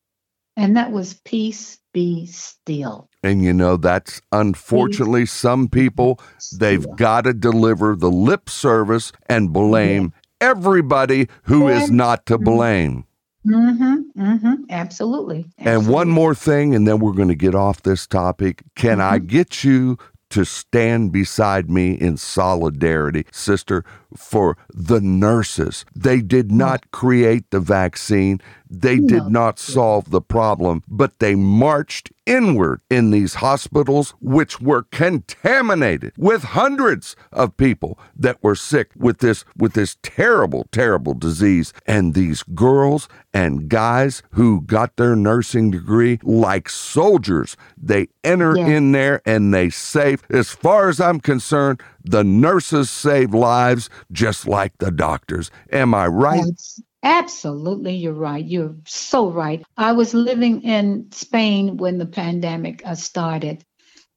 And 0.57 0.77
that 0.77 0.93
was 0.93 1.15
peace, 1.25 1.79
be 1.95 2.27
still. 2.27 3.09
And 3.23 3.43
you 3.43 3.53
know, 3.53 3.77
that's 3.77 4.21
unfortunately 4.33 5.27
some 5.27 5.69
people, 5.69 6.21
they've 6.59 6.87
got 6.97 7.23
to 7.25 7.33
deliver 7.33 7.97
the 7.97 8.11
lip 8.11 8.51
service 8.51 9.13
and 9.27 9.53
blame 9.53 10.13
everybody 10.41 11.29
who 11.45 11.69
is 11.69 11.89
Yeah. 11.89 11.97
not 11.97 12.27
to 12.27 12.39
blame. 12.39 13.05
Mm-hmm. 13.47 14.21
Mm-hmm. 14.23 14.55
Absolutely. 14.69 15.47
And 15.57 15.89
one 15.89 16.09
more 16.11 16.35
thing, 16.35 16.75
and 16.75 16.87
then 16.87 16.99
we're 16.99 17.13
going 17.13 17.29
to 17.29 17.35
get 17.35 17.55
off 17.55 17.83
this 17.83 18.07
topic. 18.07 18.63
Can 18.77 19.01
I 19.01 19.19
get 19.19 19.65
you 19.65 19.97
to 20.31 20.45
stand 20.45 21.13
beside 21.13 21.71
me 21.71 21.93
in 21.93 22.17
solidarity, 22.17 23.27
sister, 23.31 23.85
for 24.17 24.57
the 24.73 25.01
nurses? 25.01 25.85
They 25.95 26.21
did 26.21 26.49
mm. 26.49 26.57
not 26.57 26.91
create 26.91 27.51
the 27.51 27.61
vaccine. 27.61 28.41
They 28.71 28.99
did 28.99 29.27
not 29.27 29.59
solve 29.59 30.11
the 30.11 30.21
problem, 30.21 30.85
but 30.89 31.19
they 31.19 31.35
marched 31.35 32.13
inward 32.25 32.81
in 32.89 33.11
these 33.11 33.35
hospitals, 33.35 34.15
which 34.21 34.61
were 34.61 34.85
contaminated 34.93 36.13
with 36.17 36.45
hundreds 36.45 37.17
of 37.33 37.57
people 37.57 37.99
that 38.15 38.41
were 38.43 38.55
sick 38.55 38.91
with 38.97 39.19
this 39.19 39.45
with 39.57 39.73
this 39.73 39.97
terrible, 40.03 40.69
terrible 40.71 41.15
disease. 41.15 41.73
And 41.87 42.15
these 42.15 42.45
girls 42.55 43.09
and 43.35 43.69
guys 43.69 44.23
who 44.33 44.61
got 44.61 44.97
their 44.97 45.17
nursing 45.17 45.73
degree 45.73 46.21
like 46.23 46.69
soldiers, 46.69 47.57
they 47.77 48.09
enter 48.23 48.57
Yeah. 48.57 48.67
in 48.69 48.93
there 48.93 49.21
and 49.27 49.53
they 49.53 49.69
save. 49.71 50.23
As 50.31 50.51
far 50.51 50.89
as 50.89 51.01
I'm 51.01 51.19
concerned, 51.19 51.83
the 52.05 52.23
nurses 52.23 52.89
save 52.89 53.35
lives 53.35 53.91
just 54.13 54.47
like 54.47 54.79
the 54.79 54.91
doctors. 54.93 55.51
Am 55.73 55.93
I 55.95 56.07
right? 56.07 56.41
Abs- 56.47 56.83
Absolutely, 57.03 57.97
you're 57.97 58.13
right. 58.13 58.45
You're 58.45 58.77
so 58.87 59.31
right. 59.31 59.63
I 59.77 59.93
was 59.93 60.13
living 60.13 60.63
in 60.63 61.11
Spain 61.13 61.79
when 61.79 61.99
the 61.99 62.07
pandemic 62.07 62.83
uh, 62.85 62.95
started, 62.95 63.65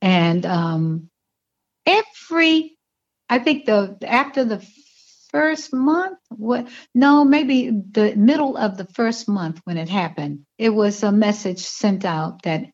and 0.02 0.46
um, 0.46 1.10
every, 1.86 2.78
I 3.30 3.40
think 3.40 3.66
the 3.66 3.98
after 4.04 4.46
the 4.46 4.66
first 5.32 5.74
month, 5.74 6.20
what? 6.30 6.70
No, 6.96 7.26
maybe 7.26 7.70
the 7.72 8.16
middle 8.16 8.58
of 8.58 8.78
the 8.78 8.88
first 8.96 9.30
month 9.30 9.62
when 9.66 9.78
it 9.78 9.90
happened, 9.90 10.42
it 10.58 10.70
was 10.72 11.04
a 11.04 11.12
message 11.12 11.60
sent 11.60 12.06
out 12.06 12.44
that 12.44 12.66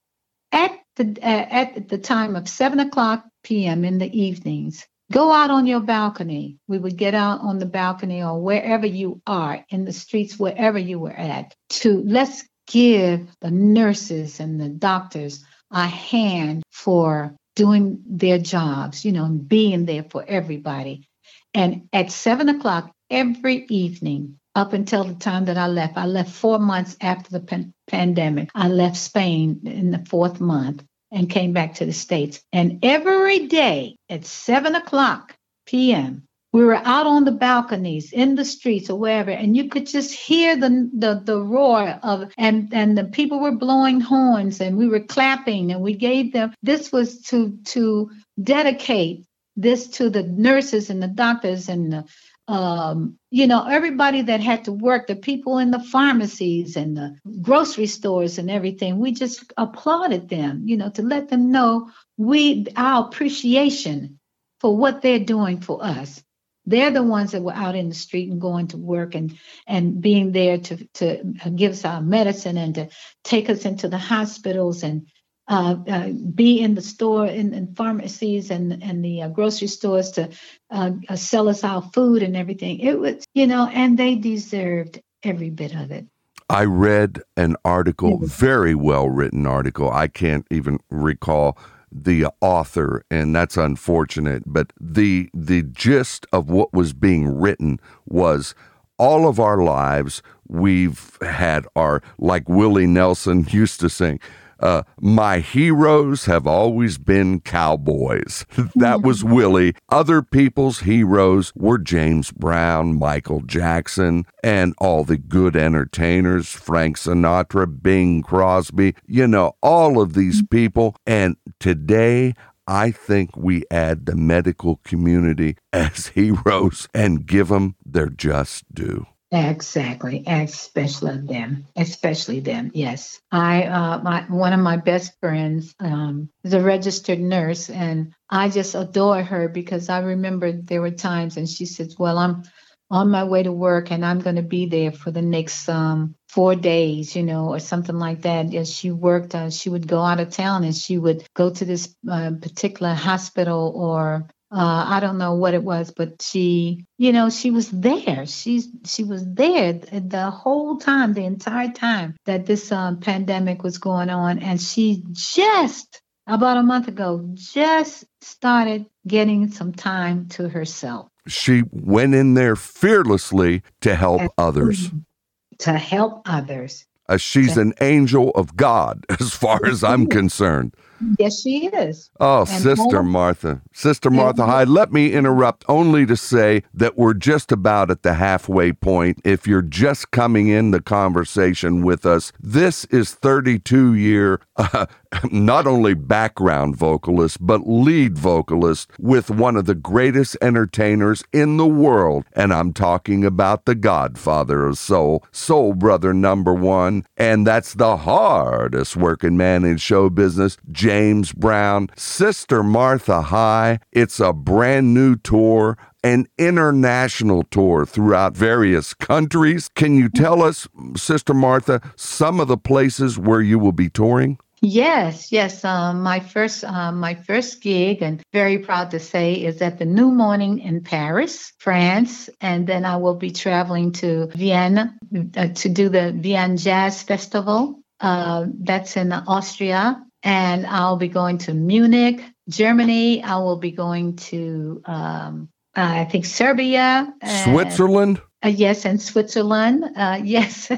at 0.51 0.71
the 0.97 1.17
at 1.23 1.89
the 1.89 1.99
time 1.99 2.35
of 2.35 2.49
seven 2.49 2.79
o'clock 2.79 3.25
p.m. 3.43 3.85
in 3.85 3.99
the 3.99 4.21
evenings, 4.21 4.85
go 5.11 5.31
out 5.31 5.51
on 5.51 5.67
your 5.67 5.79
balcony. 5.79 6.57
We 6.67 6.77
would 6.77 6.97
get 6.97 7.13
out 7.13 7.41
on 7.41 7.59
the 7.59 7.65
balcony 7.65 8.23
or 8.23 8.41
wherever 8.41 8.85
you 8.85 9.21
are 9.25 9.65
in 9.69 9.85
the 9.85 9.93
streets, 9.93 10.39
wherever 10.39 10.77
you 10.77 10.99
were 10.99 11.11
at, 11.11 11.55
to 11.69 12.03
let's 12.05 12.47
give 12.67 13.27
the 13.41 13.51
nurses 13.51 14.39
and 14.39 14.59
the 14.59 14.69
doctors 14.69 15.43
a 15.71 15.87
hand 15.87 16.63
for 16.71 17.35
doing 17.55 18.01
their 18.05 18.39
jobs, 18.39 19.03
you 19.03 19.11
know, 19.11 19.25
and 19.25 19.47
being 19.47 19.85
there 19.85 20.03
for 20.03 20.23
everybody. 20.27 21.07
And 21.53 21.89
at 21.91 22.11
seven 22.11 22.49
o'clock 22.49 22.91
every 23.09 23.65
evening, 23.69 24.39
up 24.55 24.73
until 24.73 25.03
the 25.03 25.15
time 25.15 25.45
that 25.45 25.57
I 25.57 25.67
left, 25.67 25.97
I 25.97 26.05
left 26.05 26.31
four 26.31 26.59
months 26.59 26.97
after 27.01 27.31
the 27.31 27.39
pan- 27.39 27.73
pandemic. 27.87 28.49
I 28.55 28.67
left 28.67 28.97
Spain 28.97 29.61
in 29.65 29.91
the 29.91 30.03
fourth 30.09 30.41
month 30.41 30.83
and 31.11 31.29
came 31.29 31.53
back 31.53 31.75
to 31.75 31.85
the 31.85 31.93
States. 31.93 32.41
And 32.51 32.79
every 32.83 33.47
day 33.47 33.97
at 34.09 34.25
seven 34.25 34.75
o'clock 34.75 35.35
p.m., 35.65 36.23
we 36.51 36.63
were 36.63 36.75
out 36.75 37.05
on 37.05 37.25
the 37.25 37.31
balconies, 37.31 38.11
in 38.11 38.33
the 38.33 38.43
streets, 38.43 38.89
or 38.89 38.97
wherever, 38.97 39.29
and 39.29 39.55
you 39.55 39.69
could 39.69 39.85
just 39.85 40.11
hear 40.11 40.55
the 40.55 40.89
the, 40.93 41.21
the 41.23 41.39
roar 41.39 41.99
of 42.01 42.31
and 42.39 42.73
and 42.73 42.97
the 42.97 43.03
people 43.03 43.39
were 43.39 43.55
blowing 43.55 44.01
horns, 44.01 44.59
and 44.59 44.75
we 44.75 44.87
were 44.87 45.01
clapping, 45.01 45.71
and 45.71 45.81
we 45.81 45.93
gave 45.93 46.33
them. 46.33 46.53
This 46.63 46.91
was 46.91 47.21
to 47.25 47.59
to 47.65 48.09
dedicate 48.41 49.25
this 49.55 49.87
to 49.89 50.09
the 50.09 50.23
nurses 50.23 50.89
and 50.89 51.03
the 51.03 51.07
doctors 51.07 51.69
and 51.69 51.93
the 51.93 52.05
um, 52.49 53.19
you 53.29 53.45
know, 53.45 53.63
everybody 53.63 54.23
that 54.23 54.41
had 54.41 54.65
to 54.65 54.71
work, 54.71 55.05
the 55.05 55.15
people 55.15 55.59
in 55.59 55.69
the 55.69 55.79
pharmacies 55.79 56.75
and 56.75 56.97
the 56.97 57.15
grocery 57.43 57.85
stores 57.85 58.39
and 58.39 58.49
everything, 58.49 58.97
we 58.97 59.11
just 59.11 59.53
applauded 59.55 60.29
them, 60.29 60.63
you 60.65 60.75
know, 60.75 60.89
to 60.89 61.03
let 61.03 61.29
them 61.29 61.51
know 61.51 61.91
we 62.17 62.65
our 62.75 63.05
appreciation 63.05 64.19
for 64.61 64.75
what 64.75 65.03
they're 65.03 65.19
doing 65.19 65.61
for 65.61 65.85
us. 65.85 66.23
They're 66.65 66.89
the 66.89 67.03
ones 67.03 67.31
that 67.31 67.43
were 67.43 67.53
out 67.53 67.75
in 67.75 67.89
the 67.89 67.95
street 67.95 68.31
and 68.31 68.41
going 68.41 68.69
to 68.69 68.77
work 68.77 69.13
and 69.13 69.37
and 69.67 70.01
being 70.01 70.31
there 70.31 70.57
to 70.57 70.87
to 70.95 71.23
give 71.55 71.73
us 71.73 71.85
our 71.85 72.01
medicine 72.01 72.57
and 72.57 72.73
to 72.75 72.89
take 73.23 73.51
us 73.51 73.63
into 73.63 73.89
the 73.89 73.99
hospitals 73.99 74.81
and 74.81 75.07
uh, 75.49 75.75
uh, 75.87 76.09
be 76.09 76.59
in 76.61 76.75
the 76.75 76.81
store 76.81 77.25
in, 77.25 77.53
in 77.53 77.73
pharmacies 77.73 78.51
and 78.51 78.81
and 78.83 79.03
the 79.03 79.23
uh, 79.23 79.29
grocery 79.29 79.67
stores 79.67 80.11
to 80.11 80.29
uh, 80.69 80.91
uh, 81.09 81.15
sell 81.15 81.49
us 81.49 81.63
our 81.63 81.81
food 81.81 82.23
and 82.23 82.37
everything. 82.37 82.79
It 82.79 82.99
was 82.99 83.25
you 83.33 83.47
know, 83.47 83.67
and 83.67 83.97
they 83.97 84.15
deserved 84.15 85.01
every 85.23 85.49
bit 85.49 85.75
of 85.75 85.91
it. 85.91 86.05
I 86.51 86.65
read 86.65 87.21
an 87.37 87.55
article, 87.65 88.19
very 88.19 88.75
well 88.75 89.09
written 89.09 89.45
article. 89.45 89.91
I 89.91 90.07
can't 90.07 90.45
even 90.49 90.79
recall 90.89 91.57
the 91.91 92.27
author, 92.41 93.03
and 93.09 93.35
that's 93.35 93.57
unfortunate. 93.57 94.43
But 94.45 94.71
the 94.79 95.29
the 95.33 95.63
gist 95.63 96.27
of 96.31 96.49
what 96.49 96.73
was 96.73 96.93
being 96.93 97.39
written 97.39 97.79
was 98.05 98.53
all 98.99 99.27
of 99.27 99.39
our 99.39 99.63
lives 99.63 100.21
we've 100.47 101.17
had 101.21 101.65
our 101.75 102.03
like 102.19 102.47
Willie 102.49 102.87
Nelson 102.87 103.47
used 103.51 103.79
to 103.79 103.89
sing. 103.89 104.19
Uh, 104.59 104.83
my 104.99 105.39
heroes 105.39 106.25
have 106.25 106.45
always 106.45 106.97
been 106.97 107.39
cowboys. 107.41 108.45
that 108.75 109.01
was 109.01 109.23
Willie. 109.23 109.73
Other 109.89 110.21
people's 110.21 110.79
heroes 110.79 111.53
were 111.55 111.77
James 111.77 112.31
Brown, 112.31 112.97
Michael 112.97 113.41
Jackson, 113.41 114.25
and 114.43 114.73
all 114.79 115.03
the 115.03 115.17
good 115.17 115.55
entertainers, 115.55 116.49
Frank 116.49 116.97
Sinatra, 116.97 117.81
Bing 117.81 118.21
Crosby, 118.21 118.95
you 119.07 119.27
know, 119.27 119.53
all 119.61 120.01
of 120.01 120.13
these 120.13 120.43
people. 120.47 120.95
And 121.05 121.37
today, 121.59 122.33
I 122.67 122.91
think 122.91 123.35
we 123.35 123.63
add 123.71 124.05
the 124.05 124.15
medical 124.15 124.77
community 124.83 125.57
as 125.73 126.07
heroes 126.07 126.87
and 126.93 127.25
give 127.25 127.47
them 127.47 127.75
their 127.83 128.09
just 128.09 128.63
due. 128.73 129.07
Exactly, 129.31 130.23
especially 130.25 131.19
them, 131.19 131.67
especially 131.75 132.39
them. 132.39 132.71
Yes, 132.73 133.19
I, 133.31 133.63
uh, 133.65 134.01
my 134.01 134.21
one 134.27 134.53
of 134.53 134.59
my 134.59 134.77
best 134.77 135.13
friends 135.19 135.75
um, 135.79 136.29
is 136.43 136.53
a 136.53 136.61
registered 136.61 137.19
nurse, 137.19 137.69
and 137.69 138.13
I 138.27 138.49
just 138.49 138.73
adore 138.73 139.21
her 139.21 139.47
because 139.47 139.87
I 139.87 139.99
remember 139.99 140.51
there 140.51 140.81
were 140.81 140.89
times, 140.89 141.37
and 141.37 141.47
she 141.47 141.67
says, 141.67 141.95
"Well, 141.99 142.17
I'm 142.17 142.41
on 142.89 143.11
my 143.11 143.23
way 143.23 143.43
to 143.43 143.51
work, 143.51 143.91
and 143.91 144.03
I'm 144.03 144.19
going 144.19 144.37
to 144.37 144.41
be 144.41 144.65
there 144.65 144.91
for 144.91 145.11
the 145.11 145.21
next 145.21 145.69
um, 145.69 146.15
four 146.27 146.55
days, 146.55 147.15
you 147.15 147.21
know, 147.21 147.49
or 147.49 147.59
something 147.59 147.99
like 147.99 148.23
that." 148.23 148.51
As 148.55 148.73
she 148.73 148.89
worked, 148.89 149.35
uh, 149.35 149.51
she 149.51 149.69
would 149.69 149.87
go 149.87 149.99
out 150.01 150.19
of 150.19 150.31
town, 150.31 150.63
and 150.63 150.75
she 150.75 150.97
would 150.97 151.23
go 151.35 151.51
to 151.51 151.65
this 151.65 151.95
uh, 152.09 152.31
particular 152.41 152.95
hospital 152.95 153.73
or 153.75 154.27
uh, 154.51 154.85
I 154.87 154.99
don't 154.99 155.17
know 155.19 155.35
what 155.35 155.53
it 155.53 155.63
was, 155.63 155.91
but 155.91 156.21
she, 156.21 156.85
you 156.97 157.13
know, 157.13 157.29
she 157.29 157.51
was 157.51 157.69
there. 157.69 158.25
She's 158.25 158.67
she 158.85 159.03
was 159.03 159.23
there 159.33 159.73
the 159.73 160.31
whole 160.31 160.77
time, 160.77 161.13
the 161.13 161.25
entire 161.25 161.71
time 161.71 162.15
that 162.25 162.45
this 162.47 162.71
um, 162.71 162.99
pandemic 162.99 163.61
was 163.63 163.77
going 163.77 164.09
on, 164.09 164.39
and 164.39 164.59
she 164.59 165.03
just 165.11 166.01
about 166.25 166.57
a 166.57 166.63
month 166.63 166.87
ago 166.87 167.27
just 167.33 168.05
started 168.21 168.85
getting 169.07 169.51
some 169.51 169.73
time 169.73 170.27
to 170.29 170.47
herself 170.47 171.09
She 171.27 171.63
went 171.71 172.13
in 172.13 172.35
there 172.35 172.55
fearlessly 172.55 173.63
to 173.81 173.95
help 173.95 174.21
others. 174.37 174.91
to 175.59 175.73
help 175.73 176.21
others. 176.25 176.85
Uh, 177.07 177.17
she's 177.17 177.57
an 177.57 177.73
angel 177.81 178.29
of 178.31 178.55
God, 178.55 179.05
as 179.19 179.33
far 179.33 179.65
as 179.65 179.83
I'm 179.83 180.07
concerned. 180.19 180.75
Yes, 181.17 181.41
she 181.41 181.67
is. 181.67 182.09
Oh, 182.19 182.41
And 182.41 182.49
Sister 182.49 183.03
Martha. 183.03 183.61
Sister. 183.73 184.09
Martha 184.09 184.45
High, 184.45 184.63
let 184.65 184.91
me 184.91 185.13
interrupt 185.13 185.63
only 185.69 186.05
to 186.05 186.17
say 186.17 186.63
that 186.73 186.97
we're 186.97 187.13
just 187.13 187.51
about 187.51 187.89
at 187.91 188.03
the 188.03 188.15
halfway 188.15 188.73
point. 188.73 189.19
If 189.23 189.47
you're 189.47 189.61
just 189.61 190.11
coming 190.11 190.47
in 190.47 190.71
the 190.71 190.81
conversation 190.81 191.83
with 191.83 192.05
us, 192.05 192.31
this 192.39 192.85
is 192.85 193.13
32 193.13 193.93
year, 193.95 194.41
uh, 194.57 194.85
not 195.31 195.67
only 195.67 195.93
background 195.93 196.75
vocalist, 196.75 197.37
but 197.39 197.67
lead 197.67 198.17
vocalist 198.17 198.91
with 198.99 199.29
one 199.29 199.55
of 199.55 199.65
the 199.65 199.75
greatest 199.75 200.35
entertainers 200.41 201.23
in 201.31 201.57
the 201.57 201.67
world. 201.67 202.25
And 202.33 202.53
I'm 202.53 202.73
talking 202.73 203.23
about 203.23 203.65
the 203.65 203.75
godfather 203.75 204.65
of 204.65 204.77
soul, 204.77 205.23
soul 205.31 205.73
brother 205.73 206.13
number 206.13 206.53
one. 206.53 207.05
And 207.17 207.45
that's 207.47 207.73
the 207.75 207.97
hardest 207.97 208.95
working 208.97 209.37
man 209.37 209.63
in 209.63 209.77
show 209.77 210.09
business, 210.09 210.57
James 210.89 211.31
Brown. 211.33 211.87
Sister 211.95 212.63
Martha 212.63 213.21
High. 213.21 213.77
It's 213.91 214.19
a 214.19 214.33
brand 214.33 214.91
new 214.91 215.15
tour 215.17 215.77
an 216.03 216.25
international 216.39 217.43
tour 217.43 217.85
throughout 217.85 218.35
various 218.35 218.95
countries. 218.95 219.69
Can 219.75 219.95
you 219.95 220.09
tell 220.09 220.41
us, 220.41 220.67
Sister 220.95 221.33
Martha, 221.35 221.81
some 221.95 222.39
of 222.39 222.47
the 222.47 222.57
places 222.57 223.19
where 223.19 223.41
you 223.41 223.59
will 223.59 223.73
be 223.73 223.89
touring? 223.89 224.39
Yes, 224.61 225.31
yes. 225.31 225.63
Um, 225.63 226.01
my 226.01 226.21
first, 226.21 226.63
um, 226.63 226.99
my 226.99 227.13
first 227.13 227.61
gig, 227.61 228.01
and 228.01 228.23
very 228.33 228.57
proud 228.57 228.89
to 228.91 228.99
say, 228.99 229.33
is 229.35 229.61
at 229.61 229.77
the 229.77 229.85
New 229.85 230.09
Morning 230.09 230.57
in 230.59 230.81
Paris, 230.81 231.53
France, 231.59 232.29
and 232.41 232.65
then 232.65 232.83
I 232.83 232.97
will 232.97 233.15
be 233.15 233.29
traveling 233.29 233.91
to 233.93 234.27
Vienna 234.33 234.97
uh, 235.37 235.49
to 235.49 235.69
do 235.69 235.89
the 235.89 236.13
Vienna 236.13 236.57
Jazz 236.57 237.03
Festival. 237.03 237.75
Uh, 237.99 238.45
that's 238.61 238.95
in 238.95 239.11
Austria, 239.11 240.01
and 240.23 240.65
I'll 240.67 240.97
be 240.97 241.07
going 241.07 241.37
to 241.39 241.53
Munich, 241.53 242.21
Germany. 242.49 243.23
I 243.23 243.37
will 243.37 243.57
be 243.57 243.71
going 243.71 244.15
to, 244.17 244.81
um, 244.85 245.49
I 245.75 246.05
think, 246.05 246.25
Serbia, 246.25 247.13
and- 247.21 247.51
Switzerland? 247.51 248.21
Uh, 248.43 248.47
yes, 248.47 248.85
and 248.85 249.01
Switzerland. 249.01 249.83
Uh, 249.97 250.19
yes. 250.23 250.69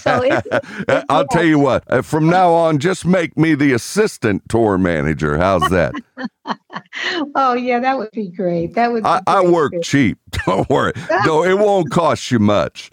so 0.00 0.40
I'll 1.10 1.26
tell 1.26 1.44
you 1.44 1.58
what, 1.58 1.84
uh, 1.88 2.00
from 2.00 2.28
now 2.30 2.52
on, 2.52 2.78
just 2.78 3.04
make 3.04 3.36
me 3.36 3.54
the 3.54 3.74
assistant 3.74 4.48
tour 4.48 4.78
manager. 4.78 5.36
How's 5.36 5.68
that? 5.68 5.94
oh 7.34 7.52
yeah, 7.52 7.80
that 7.80 7.98
would 7.98 8.12
be 8.12 8.30
great. 8.30 8.74
That 8.74 8.92
would. 8.92 9.02
Be 9.02 9.08
I, 9.08 9.20
I 9.26 9.44
work 9.44 9.74
cheap. 9.82 10.18
Don't 10.46 10.68
worry. 10.70 10.92
No, 11.26 11.44
it 11.44 11.58
won't 11.58 11.90
cost 11.90 12.30
you 12.30 12.38
much. 12.38 12.90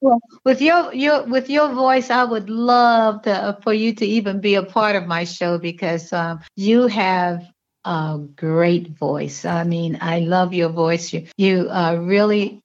Well, 0.00 0.20
with 0.44 0.60
your 0.60 0.92
your 0.94 1.24
with 1.24 1.48
your 1.48 1.72
voice, 1.72 2.10
I 2.10 2.24
would 2.24 2.50
love 2.50 3.22
to 3.22 3.32
uh, 3.32 3.60
for 3.62 3.72
you 3.72 3.94
to 3.94 4.06
even 4.06 4.40
be 4.40 4.54
a 4.54 4.62
part 4.62 4.96
of 4.96 5.06
my 5.06 5.24
show 5.24 5.58
because 5.58 6.12
um, 6.12 6.40
you 6.56 6.86
have 6.88 7.42
a 7.84 8.18
great 8.36 8.98
voice. 8.98 9.44
I 9.44 9.64
mean, 9.64 9.98
I 10.00 10.20
love 10.20 10.52
your 10.52 10.68
voice. 10.70 11.12
You 11.12 11.26
you 11.36 11.68
uh, 11.70 11.96
really 12.00 12.60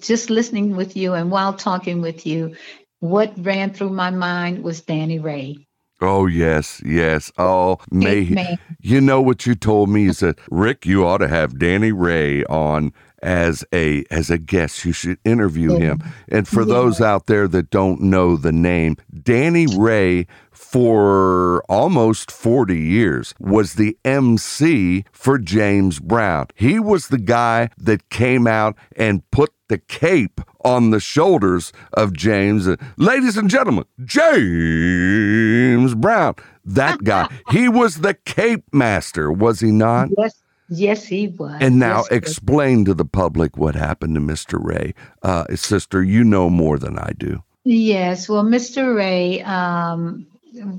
just 0.00 0.30
listening 0.30 0.76
with 0.76 0.96
you 0.96 1.12
and 1.12 1.30
while 1.30 1.52
talking 1.52 2.00
with 2.00 2.26
you, 2.26 2.56
what 3.00 3.32
ran 3.36 3.72
through 3.72 3.90
my 3.90 4.10
mind 4.10 4.62
was 4.62 4.80
Danny 4.80 5.18
Ray. 5.18 5.66
Oh, 6.00 6.26
yes, 6.26 6.82
yes. 6.84 7.32
Oh, 7.38 7.78
may 7.90 8.24
he- 8.24 8.34
man. 8.34 8.58
You 8.80 9.00
know 9.00 9.20
what 9.20 9.46
you 9.46 9.54
told 9.54 9.88
me 9.88 10.06
is 10.06 10.20
that 10.20 10.38
Rick, 10.50 10.84
you 10.86 11.06
ought 11.06 11.18
to 11.18 11.28
have 11.28 11.58
Danny 11.58 11.90
Ray 11.90 12.44
on 12.44 12.92
as 13.22 13.64
a 13.72 14.04
as 14.10 14.30
a 14.30 14.38
guest. 14.38 14.84
You 14.84 14.92
should 14.92 15.18
interview 15.24 15.72
Yeah. 15.74 15.78
him. 15.78 16.02
And 16.28 16.46
for 16.48 16.64
those 16.64 17.00
out 17.00 17.26
there 17.26 17.48
that 17.48 17.70
don't 17.70 18.00
know 18.02 18.36
the 18.36 18.52
name, 18.52 18.96
Danny 19.22 19.66
Ray 19.66 20.26
for 20.52 21.62
almost 21.68 22.30
40 22.30 22.76
years 22.78 23.34
was 23.38 23.74
the 23.74 23.96
MC 24.04 25.04
for 25.12 25.38
James 25.38 26.00
Brown. 26.00 26.46
He 26.54 26.78
was 26.80 27.08
the 27.08 27.18
guy 27.18 27.68
that 27.78 28.08
came 28.10 28.46
out 28.46 28.74
and 28.96 29.22
put 29.30 29.52
the 29.68 29.78
cape 29.78 30.40
on 30.64 30.90
the 30.90 31.00
shoulders 31.00 31.72
of 31.92 32.12
James. 32.12 32.68
Ladies 32.96 33.36
and 33.36 33.48
gentlemen, 33.50 33.84
James 34.04 35.94
Brown. 35.94 36.34
That 36.64 37.04
guy. 37.04 37.28
he 37.50 37.68
was 37.68 37.96
the 37.96 38.14
cape 38.24 38.64
master, 38.72 39.30
was 39.30 39.60
he 39.60 39.70
not? 39.70 40.08
Yes, 40.18 40.42
yes, 40.68 41.04
he 41.04 41.28
was. 41.28 41.56
And 41.60 41.78
now 41.78 41.98
Yes, 41.98 42.08
explain 42.10 42.84
to 42.86 42.94
the 42.94 43.04
public 43.04 43.56
what 43.56 43.74
happened 43.74 44.14
to 44.14 44.20
Mr. 44.20 44.58
Ray. 44.62 44.94
Uh, 45.22 45.44
sister, 45.54 46.02
you 46.02 46.24
know 46.24 46.50
more 46.50 46.78
than 46.78 46.98
I 46.98 47.12
do. 47.16 47.42
Yes, 47.64 48.28
well, 48.28 48.44
Mr. 48.44 48.94
Ray, 48.94 49.42
um, 49.42 50.26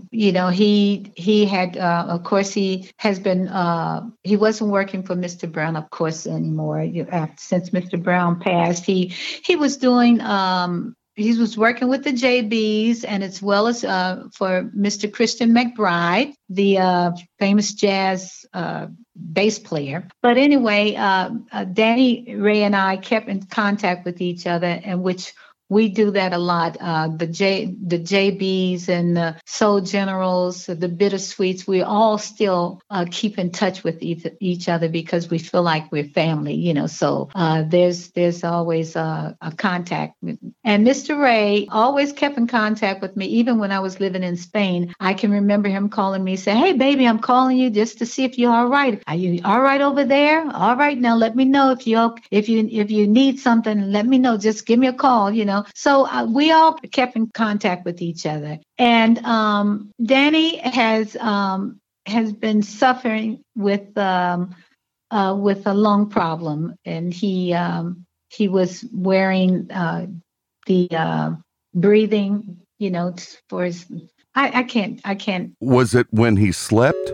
you 0.10 0.32
know, 0.32 0.48
he 0.48 1.12
he 1.16 1.46
had, 1.46 1.78
uh, 1.78 2.06
of 2.10 2.24
course, 2.24 2.52
he 2.52 2.90
has 2.98 3.20
been. 3.20 3.48
Uh, 3.48 4.10
he 4.24 4.36
wasn't 4.36 4.72
working 4.72 5.04
for 5.04 5.16
Mr. 5.16 5.52
Brown, 5.52 5.76
of 5.76 5.90
course, 5.90 6.26
anymore. 6.26 6.82
You- 6.82 7.08
uh, 7.12 7.28
Since 7.38 7.70
Mr. 7.72 8.02
Brown 8.02 8.40
passed, 8.40 8.86
he 8.86 9.08
he 9.44 9.56
was 9.56 9.78
doing. 9.78 10.22
Um, 10.22 10.96
he 11.18 11.36
was 11.36 11.58
working 11.58 11.88
with 11.88 12.04
the 12.04 12.14
JBs, 12.14 13.04
and 13.06 13.24
as 13.24 13.42
well 13.42 13.66
as 13.66 13.84
uh, 13.84 14.28
for 14.34 14.72
Mr. 14.78 15.12
Christian 15.12 15.52
McBride, 15.52 16.34
the 16.48 16.78
uh, 16.78 17.12
famous 17.40 17.74
jazz 17.74 18.46
uh, 18.54 18.88
bass 19.16 19.58
player. 19.58 20.08
But 20.22 20.38
anyway, 20.38 20.94
uh, 20.94 21.32
uh, 21.52 21.64
Danny 21.66 22.36
Ray 22.36 22.62
and 22.62 22.76
I 22.76 22.98
kept 22.98 23.30
in 23.30 23.42
contact 23.48 24.06
with 24.06 24.22
each 24.22 24.46
other, 24.46 24.80
and 24.84 25.02
which 25.02 25.34
we 25.70 25.90
do 25.90 26.12
that 26.12 26.34
a 26.34 26.38
lot. 26.38 26.78
Uh, 26.80 27.10
the 27.10 27.28
J, 27.28 27.66
the 27.66 28.00
JBs 28.00 28.88
and 28.88 29.18
the 29.18 29.36
Soul 29.46 29.82
Generals, 29.82 30.66
the 30.66 30.88
Bittersweets, 30.88 31.68
we 31.68 31.82
all 31.82 32.18
still 32.18 32.82
uh, 32.90 33.06
keep 33.10 33.38
in 33.38 33.52
touch 33.52 33.84
with 33.84 34.02
each, 34.02 34.26
each 34.40 34.70
other 34.70 34.88
because 34.88 35.30
we 35.30 35.40
feel 35.40 35.64
like 35.64 35.92
we're 35.92 36.06
family, 36.06 36.54
you 36.54 36.74
know. 36.74 36.88
So 36.88 37.30
uh, 37.36 37.64
there's 37.68 38.12
there's 38.12 38.44
always 38.44 38.96
a, 38.96 39.36
a 39.42 39.52
contact. 39.52 40.16
And 40.64 40.88
Mr. 40.88 41.22
Ray 41.22 41.68
always 41.70 42.14
kept 42.14 42.38
in 42.38 42.48
contact 42.48 43.02
with 43.02 43.18
me, 43.18 43.26
even 43.26 43.60
when 43.60 43.72
I 43.72 43.80
was 43.80 44.00
living 44.00 44.24
in 44.24 44.38
Spain. 44.38 44.94
I 45.02 45.14
can 45.14 45.32
remember 45.32 45.68
him 45.68 45.90
calling 45.90 46.24
me, 46.24 46.38
say, 46.38 46.56
"Hey, 46.56 46.74
baby, 46.74 47.06
I'm 47.06 47.20
calling 47.20 47.58
you 47.58 47.70
just 47.70 47.98
to 48.00 48.06
see 48.06 48.24
if 48.24 48.38
you're 48.38 48.54
all 48.54 48.68
right. 48.68 49.04
Are 49.08 49.16
you 49.16 49.42
all 49.44 49.62
right 49.62 49.82
over 49.82 50.06
there? 50.06 50.50
All 50.50 50.78
right, 50.78 50.98
now 50.98 51.16
let 51.16 51.36
me 51.36 51.44
know 51.44 51.72
if 51.72 51.86
you 51.86 52.16
if 52.32 52.48
you 52.48 52.68
if 52.72 52.90
you 52.90 53.06
need 53.06 53.40
something. 53.40 53.92
Let 53.92 54.06
me 54.06 54.18
know. 54.18 54.38
Just 54.38 54.66
give 54.66 54.80
me 54.80 54.88
a 54.88 54.94
call. 54.94 55.30
You 55.32 55.44
know." 55.44 55.57
So 55.76 56.08
uh, 56.08 56.26
we 56.26 56.52
all 56.52 56.74
kept 56.92 57.16
in 57.16 57.30
contact 57.34 57.86
with 57.86 58.02
each 58.02 58.26
other, 58.26 58.60
and 58.78 59.20
um, 59.26 59.92
Danny 60.04 60.58
has 60.58 61.16
um, 61.18 61.80
has 62.06 62.34
been 62.34 62.62
suffering 62.62 63.44
with 63.56 63.98
um, 63.98 64.56
uh, 65.12 65.36
with 65.38 65.66
a 65.68 65.74
lung 65.74 66.10
problem, 66.10 66.76
and 66.86 67.14
he 67.14 67.54
um, 67.54 68.06
he 68.30 68.48
was 68.48 68.86
wearing 68.94 69.72
uh, 69.72 70.08
the 70.66 70.90
uh, 70.92 71.32
breathing, 71.74 72.62
you 72.80 72.92
know, 72.92 73.16
for 73.50 73.64
his. 73.66 73.86
I, 74.36 74.60
I 74.60 74.64
can't. 74.64 75.02
I 75.06 75.16
can't. 75.16 75.54
Was 75.62 75.96
it 75.96 76.08
when 76.12 76.38
he 76.38 76.52
slept? 76.52 77.14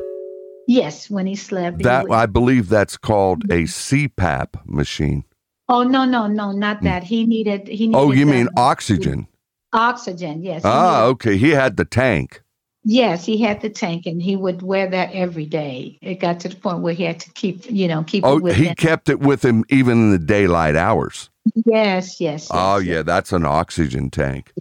Yes, 0.67 1.09
when 1.09 1.25
he 1.25 1.35
slept. 1.35 1.77
he 1.77 1.83
That 1.83 2.03
would- 2.03 2.13
I 2.13 2.25
believe 2.25 2.69
that's 2.69 2.97
called 2.97 3.43
a 3.45 3.63
CPAP 3.63 4.65
machine. 4.65 5.25
Oh 5.73 5.83
no, 5.83 6.05
no, 6.05 6.27
no, 6.27 6.51
not 6.51 6.81
that. 6.83 7.03
He 7.03 7.25
needed. 7.25 7.67
He 7.67 7.87
needed. 7.87 7.97
Oh, 7.97 8.11
you 8.11 8.25
mean 8.25 8.47
oxygen? 8.57 9.27
oxygen? 9.73 10.43
Yes. 10.43 10.61
Ah, 10.65 11.03
okay. 11.05 11.37
He 11.37 11.49
had 11.51 11.77
the 11.77 11.85
tank. 11.85 12.41
Yes, 12.85 13.25
he 13.25 13.41
had 13.41 13.61
the 13.61 13.69
tank, 13.69 14.05
and 14.05 14.21
he 14.21 14.35
would 14.35 14.61
wear 14.61 14.89
that 14.89 15.11
every 15.13 15.45
day. 15.45 15.97
It 16.01 16.15
got 16.15 16.41
to 16.41 16.49
the 16.49 16.55
point 16.55 16.79
where 16.81 16.93
he 16.93 17.03
had 17.03 17.19
to 17.21 17.31
keep, 17.31 17.65
you 17.71 17.87
know, 17.87 18.03
keep 18.03 18.25
Oh, 18.25 18.37
it 18.37 18.43
with 18.43 18.55
he 18.57 18.65
him. 18.65 18.75
kept 18.75 19.09
it 19.09 19.21
with 19.21 19.43
him 19.43 19.63
even 19.69 19.93
in 19.93 20.11
the 20.11 20.19
daylight 20.19 20.75
hours. 20.75 21.29
Yes, 21.65 22.19
yes. 22.21 22.49
Oh, 22.51 22.77
yes, 22.77 22.87
yes. 22.87 22.95
yeah, 22.95 23.03
that's 23.03 23.33
an 23.33 23.45
oxygen 23.45 24.09
tank. 24.11 24.53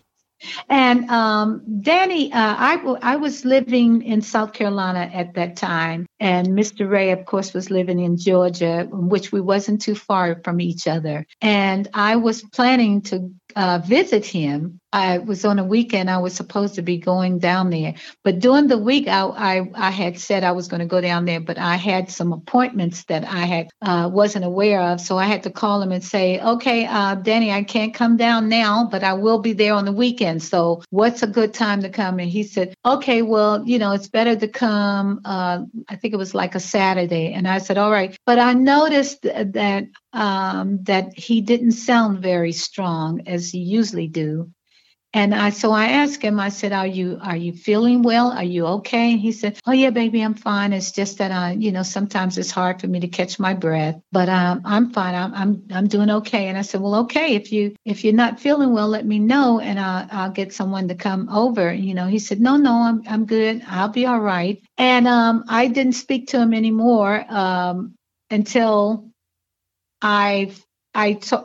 And 0.69 1.09
um, 1.11 1.63
Danny, 1.83 2.33
uh, 2.33 2.57
I, 2.59 2.77
w- 2.77 2.99
I 3.01 3.17
was 3.17 3.45
living 3.45 4.03
in 4.03 4.23
South 4.23 4.53
Carolina 4.53 5.11
at 5.13 5.35
that 5.35 5.57
time, 5.57 6.07
and 6.21 6.49
Mr. 6.49 6.89
Ray, 6.89 7.11
of 7.11 7.25
course, 7.27 7.55
was 7.55 7.71
living 7.71 8.01
in 8.01 8.17
Georgia, 8.17 8.87
which 8.91 9.33
we 9.33 9.41
wasn't 9.41 9.83
too 9.83 9.95
far 9.95 10.41
from 10.45 10.61
each 10.61 10.87
other. 10.87 11.27
And 11.41 11.89
I 11.95 12.17
was 12.17 12.43
planning 12.43 13.03
to 13.03 13.31
uh, 13.57 13.81
visit 13.85 14.25
him. 14.25 14.81
I 14.93 15.19
was 15.19 15.45
on 15.45 15.59
a 15.59 15.65
weekend. 15.65 16.11
I 16.11 16.19
was 16.19 16.35
supposed 16.35 16.75
to 16.75 16.83
be 16.83 16.99
going 16.99 17.39
down 17.39 17.71
there, 17.71 17.95
but 18.25 18.41
during 18.41 18.67
the 18.67 18.79
week, 18.79 19.09
I 19.09 19.23
I, 19.23 19.71
I 19.75 19.91
had 19.91 20.19
said 20.19 20.45
I 20.45 20.53
was 20.53 20.69
going 20.69 20.81
to 20.81 20.87
go 20.87 21.01
down 21.01 21.25
there, 21.25 21.41
but 21.41 21.59
I 21.59 21.77
had 21.77 22.11
some 22.11 22.33
appointments 22.33 23.05
that 23.05 23.25
I 23.25 23.47
had 23.47 23.71
uh, 23.81 24.11
wasn't 24.13 24.45
aware 24.45 24.81
of, 24.81 25.01
so 25.01 25.17
I 25.17 25.25
had 25.25 25.45
to 25.45 25.51
call 25.51 25.81
him 25.81 25.93
and 25.93 26.05
say, 26.05 26.41
"Okay, 26.41 26.87
uh, 26.87 27.15
Danny, 27.17 27.51
I 27.51 27.63
can't 27.63 27.95
come 27.95 28.17
down 28.17 28.49
now, 28.49 28.89
but 28.91 29.03
I 29.03 29.15
will 29.15 29.39
be 29.39 29.53
there 29.53 29.75
on 29.75 29.85
the 29.85 29.93
weekend. 29.93 30.43
So, 30.43 30.83
what's 30.91 31.23
a 31.23 31.27
good 31.27 31.55
time 31.55 31.83
to 31.83 31.89
come?" 31.89 32.19
And 32.19 32.29
he 32.29 32.43
said, 32.43 32.75
"Okay, 32.85 33.23
well, 33.23 33.65
you 33.67 33.79
know, 33.79 33.93
it's 33.93 34.09
better 34.09 34.37
to 34.37 34.49
come. 34.49 35.21
Uh, 35.25 35.65
I 35.89 35.97
think 35.97 36.15
it 36.15 36.19
was 36.19 36.35
like 36.35 36.55
a 36.55 36.61
Saturday." 36.61 37.33
And 37.33 37.49
I 37.49 37.59
said, 37.59 37.79
"All 37.79 37.91
right," 37.91 38.17
but 38.27 38.39
I 38.39 38.53
noticed 38.55 39.23
that 39.23 39.89
um, 40.13 40.83
that 40.85 41.19
he 41.19 41.41
didn't 41.41 41.73
sound 41.73 42.21
very 42.21 42.53
strong 42.53 43.23
as 43.27 43.51
he 43.51 43.59
usually 43.59 44.09
do. 44.09 44.51
And 45.15 45.35
I 45.35 45.51
so 45.51 45.73
I 45.73 45.87
asked 45.89 46.23
him, 46.23 46.41
I 46.41 46.49
said, 46.49 46.73
Are 46.73 46.87
you 46.87 47.19
are 47.23 47.37
you 47.37 47.53
feeling 47.53 48.03
well? 48.03 48.33
Are 48.33 48.45
you 48.45 48.67
okay? 48.67 49.13
And 49.13 49.21
he 49.21 49.33
said, 49.33 49.59
Oh 49.67 49.73
yeah, 49.73 49.91
baby, 49.91 50.23
I'm 50.23 50.35
fine. 50.35 50.73
It's 50.73 50.93
just 50.93 51.19
that 51.19 51.33
I, 51.33 51.53
you 51.53 51.73
know, 51.73 51.83
sometimes 51.83 52.39
it's 52.39 52.51
hard 52.51 52.81
for 52.81 52.87
me 52.87 53.01
to 53.01 53.09
catch 53.09 53.39
my 53.39 53.55
breath, 53.55 54.01
but 54.13 54.29
um, 54.29 54.63
I'm 54.65 54.91
fine. 54.93 55.15
I'm 55.15 55.35
I'm 55.35 55.65
I'm 55.73 55.89
doing 55.89 56.11
okay. 56.11 56.49
And 56.49 56.57
I 56.57 56.63
said, 56.63 56.81
Well, 56.81 56.95
okay, 57.03 57.35
if 57.35 57.53
you 57.53 57.75
if 57.85 58.05
you're 58.05 58.15
not 58.15 58.41
feeling 58.41 58.73
well, 58.73 58.89
let 58.89 59.05
me 59.05 59.19
know 59.19 59.61
and 59.61 59.79
I'll 59.81 60.09
I'll 60.11 60.31
get 60.31 60.55
someone 60.55 60.89
to 60.89 60.95
come 60.95 61.29
over. 61.29 61.73
You 61.75 61.95
know, 61.95 62.07
he 62.07 62.19
said, 62.19 62.41
No, 62.41 62.57
no, 62.57 62.73
I'm 62.73 63.03
I'm 63.09 63.27
good. 63.27 63.63
I'll 63.69 63.89
be 63.89 64.07
all 64.07 64.21
right. 64.21 64.63
And 64.79 65.09
um 65.09 65.45
I 65.49 65.69
didn't 65.69 65.95
speak 65.95 66.29
to 66.29 66.41
him 66.41 66.55
anymore 66.55 67.25
um 67.29 67.95
until 68.31 69.11
I 70.03 70.53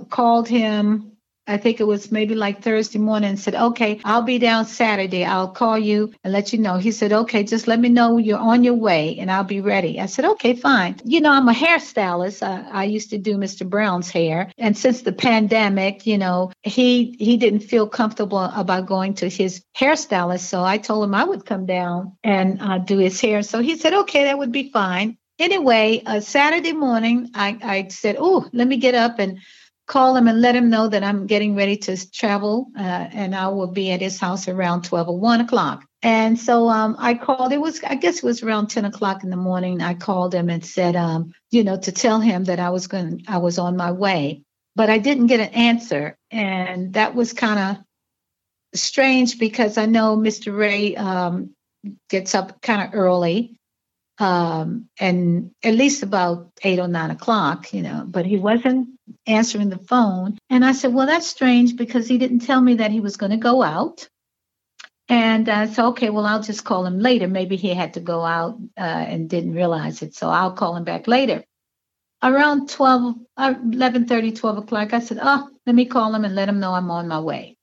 called 0.10 0.48
him 0.48 1.17
I 1.48 1.58
think 1.58 1.80
it 1.80 1.86
was 1.86 2.12
maybe 2.12 2.36
like 2.36 2.62
Thursday 2.62 3.00
morning 3.00 3.30
and 3.30 3.40
said, 3.40 3.56
okay, 3.56 4.02
I'll 4.04 4.22
be 4.22 4.38
down 4.38 4.66
Saturday. 4.66 5.24
I'll 5.24 5.50
call 5.50 5.80
you 5.80 6.14
and 6.24 6.34
let 6.34 6.52
you 6.52 6.60
know. 6.60 6.78
He 6.78 6.92
said, 6.92 7.14
okay, 7.14 7.44
just 7.44 7.68
let 7.68 7.80
me 7.80 7.90
know 7.90 8.18
you're 8.18 8.38
on 8.38 8.64
your 8.64 8.74
way 8.74 9.18
and 9.18 9.32
I'll 9.32 9.44
be 9.44 9.62
ready. 9.62 10.00
I 10.00 10.08
said, 10.08 10.26
okay, 10.26 10.56
fine. 10.56 11.00
You 11.06 11.22
know, 11.22 11.32
I'm 11.32 11.48
a 11.48 11.54
hairstylist. 11.54 12.44
I, 12.46 12.70
I 12.70 12.84
used 12.84 13.12
to 13.12 13.18
do 13.18 13.38
Mr. 13.38 13.68
Brown's 13.68 14.10
hair. 14.10 14.52
And 14.58 14.78
since 14.78 15.02
the 15.02 15.14
pandemic, 15.14 16.06
you 16.06 16.18
know, 16.18 16.52
he, 16.64 17.16
he 17.18 17.38
didn't 17.38 17.62
feel 17.62 17.88
comfortable 17.88 18.40
about 18.40 18.86
going 18.86 19.14
to 19.16 19.30
his 19.30 19.64
hairstylist. 19.78 20.42
So 20.42 20.64
I 20.64 20.78
told 20.78 21.06
him 21.06 21.16
I 21.16 21.24
would 21.24 21.46
come 21.46 21.66
down 21.66 22.18
and 22.24 22.62
uh, 22.62 22.80
do 22.80 22.98
his 22.98 23.22
hair. 23.22 23.42
So 23.42 23.62
he 23.62 23.78
said, 23.78 23.94
okay, 23.94 24.26
that 24.26 24.38
would 24.38 24.52
be 24.52 24.70
fine. 24.72 25.18
Anyway, 25.40 26.02
uh, 26.06 26.20
Saturday 26.20 26.74
morning, 26.74 27.30
I, 27.36 27.58
I 27.62 27.88
said, 27.90 28.16
oh, 28.20 28.50
let 28.54 28.68
me 28.68 28.78
get 28.78 28.96
up 28.96 29.20
and 29.20 29.38
call 29.88 30.16
him 30.16 30.28
and 30.28 30.42
let 30.42 30.56
him 30.56 30.70
know 30.70 30.90
that 30.90 31.04
I'm 31.04 31.28
getting 31.28 31.56
ready 31.56 31.78
to 31.78 32.12
travel 32.12 32.68
uh, 32.78 32.82
and 32.82 33.34
I 33.34 33.48
will 33.48 33.68
be 33.68 33.92
at 33.92 34.02
his 34.02 34.20
house 34.20 34.48
around 34.48 34.84
12 34.84 35.10
or 35.10 35.20
1 35.20 35.42
o'clock. 35.42 35.86
And 36.04 36.38
so 36.38 36.70
um, 36.70 36.96
I 37.00 37.16
called, 37.16 37.54
it 37.54 37.62
was, 37.62 37.82
I 37.84 37.96
guess 37.96 38.18
it 38.18 38.24
was 38.24 38.44
around 38.44 38.68
10 38.68 38.86
o'clock 38.86 39.24
in 39.24 39.30
the 39.30 39.38
morning. 39.38 39.82
I 39.82 39.94
called 39.94 40.36
him 40.36 40.50
and 40.50 40.64
said, 40.64 40.96
um, 40.96 41.34
you 41.52 41.64
know, 41.64 41.78
to 41.78 41.92
tell 41.92 42.20
him 42.20 42.44
that 42.46 42.60
I 42.60 42.70
was 42.70 42.88
going, 42.88 43.24
I 43.28 43.38
was 43.38 43.58
on 43.58 43.78
my 43.78 43.92
way, 43.92 44.44
but 44.76 44.90
I 44.90 44.98
didn't 44.98 45.28
get 45.28 45.40
an 45.40 45.54
answer. 45.54 46.18
And 46.30 46.94
that 46.94 47.16
was 47.16 47.34
kind 47.34 47.60
of 47.78 47.84
strange 48.78 49.40
because 49.40 49.78
I 49.78 49.86
know 49.86 50.18
Mr. 50.18 50.56
Ray 50.56 50.96
um, 50.98 51.52
gets 52.10 52.36
up 52.36 52.62
kind 52.62 52.82
of 52.82 52.94
early 52.94 53.58
um, 54.20 54.90
and 55.00 55.52
at 55.64 55.76
least 55.76 56.04
about 56.04 56.52
eight 56.64 56.80
or 56.80 56.88
nine 56.88 57.12
o'clock, 57.12 57.74
you 57.74 57.84
know, 57.84 58.04
but 58.08 58.26
he 58.26 58.38
wasn't 58.38 58.90
answering 59.28 59.70
the 59.70 59.78
phone. 59.78 60.38
And 60.50 60.66
I 60.66 60.72
said, 60.72 60.94
Well, 60.94 61.08
that's 61.08 61.28
strange 61.28 61.76
because 61.76 62.08
he 62.08 62.18
didn't 62.18 62.40
tell 62.40 62.60
me 62.60 62.76
that 62.76 62.92
he 62.92 63.00
was 63.00 63.18
going 63.18 63.32
to 63.32 63.38
go 63.38 63.62
out. 63.62 64.10
And 65.08 65.48
I 65.48 65.68
said, 65.68 65.86
Okay, 65.90 66.10
well, 66.10 66.26
I'll 66.26 66.42
just 66.42 66.66
call 66.66 66.86
him 66.86 67.00
later. 67.00 67.28
Maybe 67.28 67.58
he 67.58 67.74
had 67.74 67.94
to 67.94 68.00
go 68.00 68.26
out 68.26 68.58
uh, 68.78 68.82
and 68.82 69.30
didn't 69.30 69.54
realize 69.54 70.02
it. 70.02 70.16
So 70.16 70.30
I'll 70.30 70.54
call 70.54 70.76
him 70.76 70.84
back 70.84 71.08
later. 71.08 71.44
Around 72.24 72.70
12, 72.70 73.16
uh, 73.38 73.54
11 73.72 74.08
30, 74.08 74.32
12 74.32 74.58
o'clock, 74.58 74.94
I 74.94 75.00
said, 75.00 75.20
Oh, 75.22 75.48
let 75.68 75.76
me 75.76 75.86
call 75.86 76.14
him 76.16 76.26
and 76.26 76.34
let 76.34 76.50
him 76.50 76.60
know 76.60 76.74
I'm 76.74 76.90
on 76.90 77.08
my 77.08 77.20
way. 77.20 77.56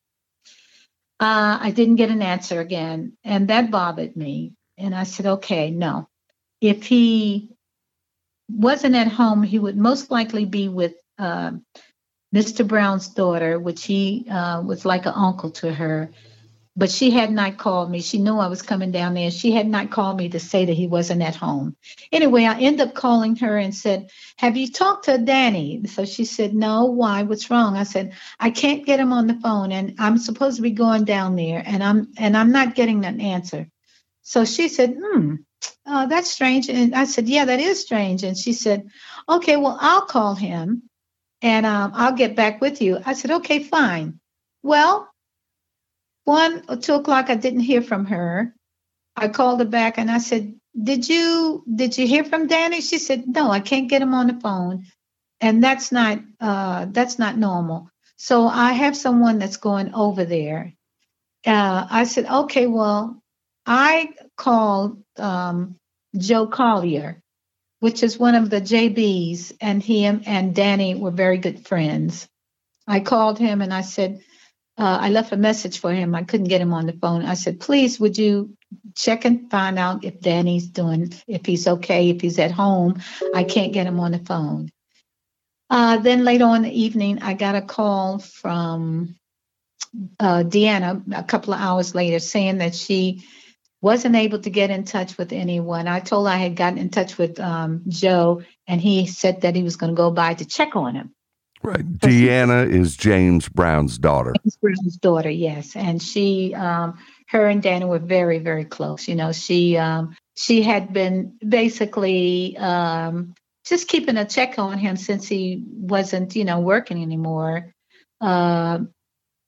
Uh, 1.18 1.58
I 1.60 1.72
didn't 1.72 1.96
get 1.96 2.10
an 2.10 2.22
answer 2.22 2.60
again. 2.60 3.16
And 3.24 3.48
that 3.48 3.72
bothered 3.72 4.16
me. 4.16 4.52
And 4.78 4.94
I 4.94 5.02
said, 5.02 5.26
Okay, 5.26 5.72
no 5.72 6.08
if 6.60 6.86
he 6.86 7.50
wasn't 8.48 8.94
at 8.94 9.08
home, 9.08 9.42
he 9.42 9.58
would 9.58 9.76
most 9.76 10.10
likely 10.10 10.44
be 10.44 10.68
with 10.68 10.94
uh, 11.18 11.52
Mr. 12.34 12.66
Brown's 12.66 13.08
daughter, 13.08 13.58
which 13.58 13.84
he 13.84 14.26
uh, 14.30 14.62
was 14.62 14.84
like 14.84 15.06
an 15.06 15.14
uncle 15.14 15.50
to 15.52 15.72
her. 15.72 16.10
But 16.76 16.90
she 16.90 17.12
had 17.12 17.30
not 17.30 17.56
called 17.56 17.88
me. 17.88 18.00
She 18.00 18.18
knew 18.18 18.36
I 18.36 18.48
was 18.48 18.60
coming 18.60 18.90
down 18.90 19.14
there. 19.14 19.30
She 19.30 19.52
had 19.52 19.68
not 19.68 19.92
called 19.92 20.16
me 20.16 20.30
to 20.30 20.40
say 20.40 20.64
that 20.64 20.72
he 20.72 20.88
wasn't 20.88 21.22
at 21.22 21.36
home. 21.36 21.76
Anyway, 22.10 22.44
I 22.46 22.58
end 22.58 22.80
up 22.80 22.94
calling 22.94 23.36
her 23.36 23.56
and 23.56 23.72
said, 23.72 24.10
Have 24.38 24.56
you 24.56 24.72
talked 24.72 25.04
to 25.04 25.18
Danny? 25.18 25.86
So 25.86 26.04
she 26.04 26.24
said, 26.24 26.52
No, 26.52 26.86
why? 26.86 27.22
What's 27.22 27.48
wrong? 27.48 27.76
I 27.76 27.84
said, 27.84 28.14
I 28.40 28.50
can't 28.50 28.84
get 28.84 28.98
him 28.98 29.12
on 29.12 29.28
the 29.28 29.34
phone 29.34 29.70
and 29.70 29.94
I'm 30.00 30.18
supposed 30.18 30.56
to 30.56 30.62
be 30.62 30.72
going 30.72 31.04
down 31.04 31.36
there 31.36 31.62
and 31.64 31.80
I'm 31.80 32.08
and 32.18 32.36
I'm 32.36 32.50
not 32.50 32.74
getting 32.74 33.04
an 33.04 33.20
answer. 33.20 33.68
So 34.22 34.44
she 34.44 34.66
said, 34.66 34.96
Hmm, 35.00 35.36
oh, 35.86 36.06
that's 36.08 36.30
strange. 36.30 36.68
And 36.68 36.94
I 36.94 37.04
said, 37.04 37.28
yeah, 37.28 37.44
that 37.44 37.60
is 37.60 37.80
strange. 37.80 38.22
And 38.22 38.36
she 38.36 38.52
said, 38.52 38.88
okay, 39.28 39.56
well, 39.56 39.76
I'll 39.80 40.06
call 40.06 40.34
him 40.34 40.84
and 41.42 41.66
um, 41.66 41.92
I'll 41.94 42.14
get 42.14 42.36
back 42.36 42.60
with 42.60 42.80
you. 42.82 42.98
I 43.04 43.14
said, 43.14 43.30
okay, 43.30 43.62
fine. 43.62 44.20
Well, 44.62 45.08
one 46.24 46.64
or 46.68 46.76
two 46.76 46.94
o'clock, 46.94 47.28
I 47.28 47.34
didn't 47.34 47.60
hear 47.60 47.82
from 47.82 48.06
her. 48.06 48.54
I 49.16 49.28
called 49.28 49.60
her 49.60 49.66
back 49.66 49.98
and 49.98 50.10
I 50.10 50.18
said, 50.18 50.54
did 50.80 51.08
you 51.08 51.62
did 51.72 51.96
you 51.96 52.06
hear 52.06 52.24
from 52.24 52.46
Danny? 52.48 52.80
She 52.80 52.98
said, 52.98 53.28
no, 53.28 53.50
I 53.50 53.60
can't 53.60 53.88
get 53.88 54.02
him 54.02 54.14
on 54.14 54.26
the 54.26 54.40
phone, 54.40 54.86
and 55.40 55.62
that's 55.62 55.92
not 55.92 56.18
uh, 56.40 56.86
that's 56.90 57.18
not 57.18 57.38
normal. 57.38 57.90
So 58.16 58.46
I 58.46 58.72
have 58.72 58.96
someone 58.96 59.38
that's 59.38 59.58
going 59.58 59.94
over 59.94 60.24
there. 60.24 60.72
Uh, 61.46 61.86
I 61.88 62.04
said, 62.04 62.26
okay, 62.26 62.66
well, 62.66 63.22
I 63.66 64.14
called 64.36 65.02
um, 65.18 65.76
Joe 66.16 66.46
Collier, 66.46 67.20
which 67.80 68.02
is 68.02 68.18
one 68.18 68.34
of 68.34 68.50
the 68.50 68.60
JBs, 68.60 69.52
and 69.60 69.82
him 69.82 70.22
and 70.26 70.54
Danny 70.54 70.94
were 70.94 71.10
very 71.10 71.38
good 71.38 71.66
friends. 71.66 72.28
I 72.86 73.00
called 73.00 73.38
him 73.38 73.62
and 73.62 73.72
I 73.72 73.80
said, 73.80 74.20
uh, 74.76 74.98
I 75.00 75.10
left 75.10 75.32
a 75.32 75.36
message 75.36 75.78
for 75.78 75.92
him. 75.92 76.14
I 76.14 76.24
couldn't 76.24 76.48
get 76.48 76.60
him 76.60 76.74
on 76.74 76.86
the 76.86 76.92
phone. 76.92 77.24
I 77.24 77.34
said, 77.34 77.60
please, 77.60 78.00
would 78.00 78.18
you 78.18 78.56
check 78.94 79.24
and 79.24 79.50
find 79.50 79.78
out 79.78 80.04
if 80.04 80.20
Danny's 80.20 80.66
doing, 80.66 81.12
if 81.26 81.46
he's 81.46 81.66
okay, 81.66 82.10
if 82.10 82.20
he's 82.20 82.38
at 82.38 82.50
home. 82.50 83.00
I 83.34 83.44
can't 83.44 83.72
get 83.72 83.86
him 83.86 84.00
on 84.00 84.12
the 84.12 84.18
phone. 84.18 84.70
Uh, 85.70 85.98
then 85.98 86.24
later 86.24 86.44
on 86.44 86.56
in 86.56 86.62
the 86.62 86.82
evening, 86.82 87.22
I 87.22 87.34
got 87.34 87.54
a 87.54 87.62
call 87.62 88.18
from 88.18 89.16
uh, 90.20 90.44
Deanna 90.44 91.02
a 91.16 91.22
couple 91.22 91.54
of 91.54 91.60
hours 91.60 91.94
later 91.94 92.18
saying 92.18 92.58
that 92.58 92.74
she 92.74 93.24
wasn't 93.84 94.16
able 94.16 94.38
to 94.38 94.48
get 94.48 94.70
in 94.70 94.84
touch 94.84 95.18
with 95.18 95.30
anyone. 95.30 95.86
I 95.86 96.00
told 96.00 96.26
I 96.26 96.38
had 96.38 96.56
gotten 96.56 96.78
in 96.78 96.88
touch 96.88 97.18
with 97.18 97.38
um, 97.38 97.82
Joe, 97.86 98.42
and 98.66 98.80
he 98.80 99.06
said 99.06 99.42
that 99.42 99.54
he 99.54 99.62
was 99.62 99.76
going 99.76 99.92
to 99.92 99.96
go 99.96 100.10
by 100.10 100.32
to 100.32 100.46
check 100.46 100.74
on 100.74 100.94
him. 100.94 101.14
Right. 101.62 101.86
Deanna 101.98 102.66
is 102.66 102.96
James 102.96 103.46
Brown's 103.46 103.98
daughter. 103.98 104.32
James 104.42 104.56
Brown's 104.56 104.96
daughter, 104.96 105.28
yes, 105.28 105.76
and 105.76 106.02
she, 106.02 106.54
um, 106.54 106.98
her 107.28 107.46
and 107.46 107.62
Dana 107.62 107.86
were 107.86 107.98
very, 107.98 108.38
very 108.38 108.64
close. 108.64 109.06
You 109.06 109.16
know, 109.16 109.32
she 109.32 109.76
um, 109.76 110.16
she 110.34 110.62
had 110.62 110.94
been 110.94 111.36
basically 111.46 112.56
um, 112.56 113.34
just 113.66 113.86
keeping 113.86 114.16
a 114.16 114.24
check 114.24 114.58
on 114.58 114.78
him 114.78 114.96
since 114.96 115.28
he 115.28 115.62
wasn't, 115.66 116.34
you 116.36 116.46
know, 116.46 116.60
working 116.60 117.02
anymore. 117.02 117.74
Uh, 118.18 118.78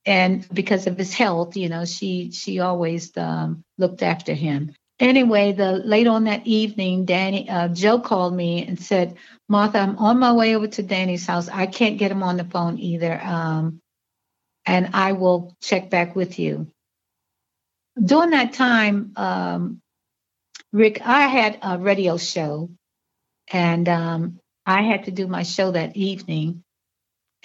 and 0.06 0.46
because 0.54 0.86
of 0.86 0.96
his 0.96 1.12
health, 1.12 1.56
you 1.56 1.68
know, 1.68 1.84
she 1.84 2.30
she 2.30 2.60
always 2.60 3.14
um, 3.16 3.64
looked 3.76 4.02
after 4.02 4.32
him. 4.32 4.72
Anyway, 5.00 5.52
the 5.52 5.72
late 5.72 6.06
on 6.06 6.24
that 6.24 6.46
evening, 6.46 7.04
Danny 7.04 7.50
uh, 7.50 7.68
Joe 7.68 7.98
called 7.98 8.34
me 8.34 8.64
and 8.66 8.80
said, 8.80 9.16
"Martha, 9.48 9.78
I'm 9.78 9.98
on 9.98 10.18
my 10.18 10.32
way 10.32 10.54
over 10.54 10.68
to 10.68 10.82
Danny's 10.82 11.26
house. 11.26 11.48
I 11.48 11.66
can't 11.66 11.98
get 11.98 12.12
him 12.12 12.22
on 12.22 12.36
the 12.36 12.44
phone 12.44 12.78
either, 12.78 13.20
um, 13.20 13.80
and 14.64 14.90
I 14.94 15.12
will 15.12 15.54
check 15.60 15.90
back 15.90 16.14
with 16.14 16.38
you." 16.38 16.68
During 18.02 18.30
that 18.30 18.52
time, 18.52 19.12
um, 19.16 19.80
Rick, 20.72 21.00
I 21.04 21.22
had 21.22 21.58
a 21.62 21.78
radio 21.78 22.16
show, 22.16 22.70
and 23.52 23.88
um, 23.88 24.38
I 24.64 24.82
had 24.82 25.04
to 25.04 25.10
do 25.10 25.26
my 25.26 25.42
show 25.42 25.72
that 25.72 25.96
evening. 25.96 26.62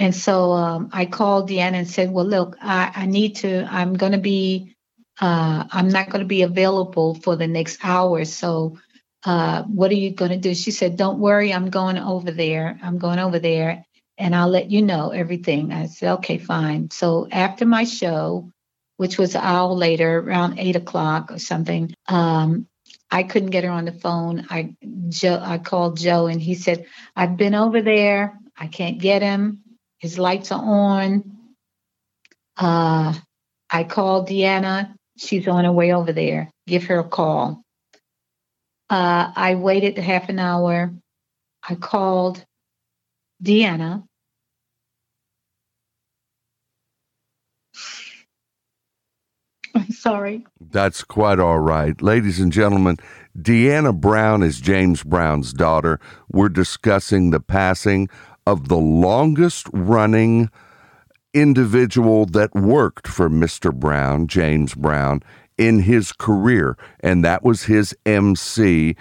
And 0.02 0.16
so 0.16 0.54
um, 0.54 0.90
I 0.92 1.06
called 1.06 1.48
Deanna 1.48 1.76
and 1.76 1.88
said, 1.88 2.10
"Well, 2.12 2.26
look, 2.26 2.58
I, 2.60 2.92
I 2.96 3.06
need 3.06 3.36
to. 3.38 3.68
I'm 3.70 3.94
going 3.94 4.14
to 4.14 4.18
be. 4.18 4.76
Uh, 5.20 5.66
I'm 5.72 5.90
not 5.90 6.10
going 6.10 6.22
to 6.22 6.28
be 6.28 6.42
available 6.42 7.14
for 7.14 7.36
the 7.36 7.46
next 7.46 7.78
hour. 7.84 8.26
So, 8.26 8.80
uh, 9.24 9.62
what 9.66 9.92
are 9.92 10.02
you 10.04 10.10
going 10.10 10.32
to 10.32 10.38
do?" 10.38 10.56
She 10.56 10.72
said, 10.72 10.98
"Don't 10.98 11.20
worry. 11.20 11.54
I'm 11.54 11.70
going 11.70 12.00
over 12.00 12.32
there. 12.32 12.80
I'm 12.82 12.98
going 12.98 13.20
over 13.20 13.38
there, 13.38 13.86
and 14.18 14.36
I'll 14.36 14.48
let 14.48 14.72
you 14.72 14.82
know 14.82 15.12
everything." 15.12 15.72
I 15.72 15.86
said, 15.86 16.14
"Okay, 16.14 16.40
fine." 16.40 16.90
So 16.90 17.28
after 17.32 17.68
my 17.68 17.84
show, 17.84 18.50
which 18.98 19.20
was 19.20 19.36
an 19.36 19.42
hour 19.44 19.72
later, 19.74 20.18
around 20.18 20.58
eight 20.58 20.76
o'clock 20.76 21.32
or 21.32 21.38
something, 21.38 21.94
um, 22.08 22.66
I 23.12 23.22
couldn't 23.22 23.52
get 23.52 23.66
her 23.66 23.70
on 23.70 23.86
the 23.86 23.92
phone. 23.92 24.48
I 24.50 24.76
Joe, 25.10 25.40
I 25.40 25.60
called 25.60 26.00
Joe, 26.00 26.26
and 26.26 26.42
he 26.42 26.56
said, 26.56 26.88
"I've 27.16 27.38
been 27.38 27.54
over 27.54 27.84
there. 27.84 28.40
I 28.58 28.66
can't 28.66 28.98
get 28.98 29.22
him." 29.22 29.62
His 30.02 30.20
lights 30.20 30.52
are 30.52 30.62
on. 30.64 31.38
Uh, 32.58 33.14
I 33.70 33.84
called 33.86 34.28
Deanna. 34.28 34.96
She's 35.18 35.48
on 35.48 35.66
her 35.66 35.72
way 35.72 35.94
over 35.94 36.12
there. 36.12 36.52
Give 36.68 36.84
her 36.86 37.00
a 37.00 37.04
call. 37.08 37.64
Uh, 38.90 39.32
I 39.36 39.56
waited 39.56 39.98
half 40.00 40.28
an 40.30 40.40
hour. 40.40 40.92
I 41.68 41.76
called 41.76 42.44
Deanna. 43.44 44.04
I'm 49.76 49.92
sorry. 49.92 50.46
That's 50.60 51.04
quite 51.04 51.40
all 51.40 51.60
right. 51.60 52.02
Ladies 52.02 52.40
and 52.40 52.52
gentlemen, 52.52 52.98
Deanna 53.38 54.00
Brown 54.00 54.44
is 54.44 54.60
James 54.60 55.04
Brown's 55.04 55.54
daughter. 55.54 56.00
We're 56.32 56.50
discussing 56.50 57.30
the 57.30 57.40
passing 57.40 58.10
of 58.46 58.68
the 58.68 58.78
longest 58.78 59.68
running 59.72 60.50
individual 61.34 62.26
that 62.26 62.54
worked 62.54 63.08
for 63.08 63.30
Mr. 63.30 63.74
Brown, 63.74 64.28
James 64.28 64.74
Brown, 64.74 65.22
in 65.58 65.80
his 65.80 66.12
career, 66.12 66.78
and 67.02 67.24
that 67.24 67.44
was 67.44 67.64
his 67.64 67.96
MC, 68.06 68.96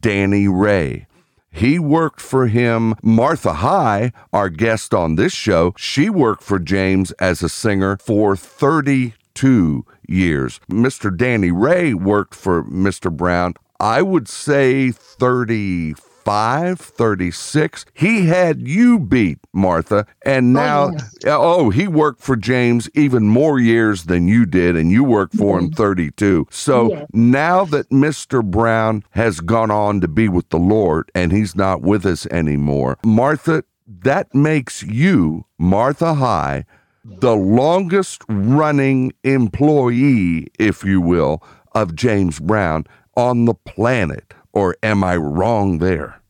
Danny 0.00 0.48
Ray. 0.48 1.06
He 1.50 1.78
worked 1.78 2.20
for 2.20 2.48
him. 2.48 2.94
Martha 3.02 3.54
High, 3.54 4.12
our 4.32 4.48
guest 4.48 4.92
on 4.92 5.14
this 5.14 5.32
show, 5.32 5.72
she 5.76 6.10
worked 6.10 6.42
for 6.42 6.58
James 6.58 7.12
as 7.12 7.42
a 7.42 7.48
singer 7.48 7.96
for 7.98 8.34
32 8.34 9.86
years. 10.08 10.60
Mr. 10.68 11.16
Danny 11.16 11.52
Ray 11.52 11.94
worked 11.94 12.34
for 12.34 12.64
Mr. 12.64 13.10
Brown, 13.10 13.54
I 13.78 14.02
would 14.02 14.28
say 14.28 14.90
35, 14.90 16.00
36. 16.24 17.84
He 17.92 18.26
had 18.26 18.66
you 18.66 18.98
beat, 18.98 19.38
Martha. 19.52 20.06
And 20.24 20.56
oh, 20.56 20.60
now, 20.60 20.90
yes. 20.90 21.14
Uh, 21.26 21.38
oh, 21.38 21.70
he 21.70 21.86
worked 21.88 22.20
for 22.22 22.36
James 22.36 22.88
even 22.94 23.28
more 23.28 23.58
years 23.58 24.04
than 24.04 24.28
you 24.28 24.46
did, 24.46 24.76
and 24.76 24.90
you 24.90 25.04
worked 25.04 25.36
for 25.36 25.58
him 25.58 25.66
mm-hmm. 25.66 25.74
32. 25.74 26.46
So 26.50 26.90
Yes. 26.90 27.06
now 27.12 27.64
that 27.66 27.90
Mr. 27.90 28.44
Brown 28.44 29.04
has 29.10 29.40
gone 29.40 29.70
on 29.70 30.00
to 30.00 30.08
be 30.08 30.28
with 30.28 30.48
the 30.50 30.58
Lord 30.58 31.10
and 31.14 31.32
he's 31.32 31.54
not 31.54 31.82
with 31.82 32.06
us 32.06 32.26
anymore, 32.26 32.98
Martha, 33.04 33.64
that 33.86 34.34
makes 34.34 34.82
you, 34.82 35.44
Martha 35.58 36.14
High, 36.14 36.64
the 37.04 37.36
longest 37.36 38.22
running 38.28 39.12
employee, 39.24 40.48
if 40.58 40.84
you 40.84 41.00
will, 41.00 41.42
of 41.74 41.94
James 41.94 42.38
Brown 42.40 42.86
on 43.16 43.44
the 43.44 43.54
planet. 43.54 44.34
Or 44.54 44.76
am 44.82 45.04
I 45.04 45.16
wrong 45.16 45.78
there? 45.78 46.20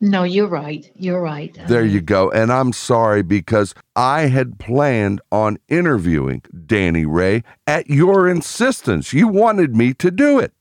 No, 0.00 0.24
you're 0.24 0.48
right. 0.48 0.90
You're 0.94 1.22
right. 1.22 1.58
There 1.68 1.84
you 1.84 2.02
go. 2.02 2.30
And 2.30 2.52
I'm 2.52 2.72
sorry 2.72 3.22
because 3.22 3.74
I 3.94 4.22
had 4.22 4.58
planned 4.58 5.22
on 5.32 5.58
interviewing 5.68 6.42
Danny 6.66 7.06
Ray 7.06 7.42
at 7.66 7.88
your 7.88 8.28
insistence. 8.28 9.14
You 9.14 9.26
wanted 9.26 9.74
me 9.74 9.94
to 9.94 10.10
do 10.10 10.38
it. 10.38 10.52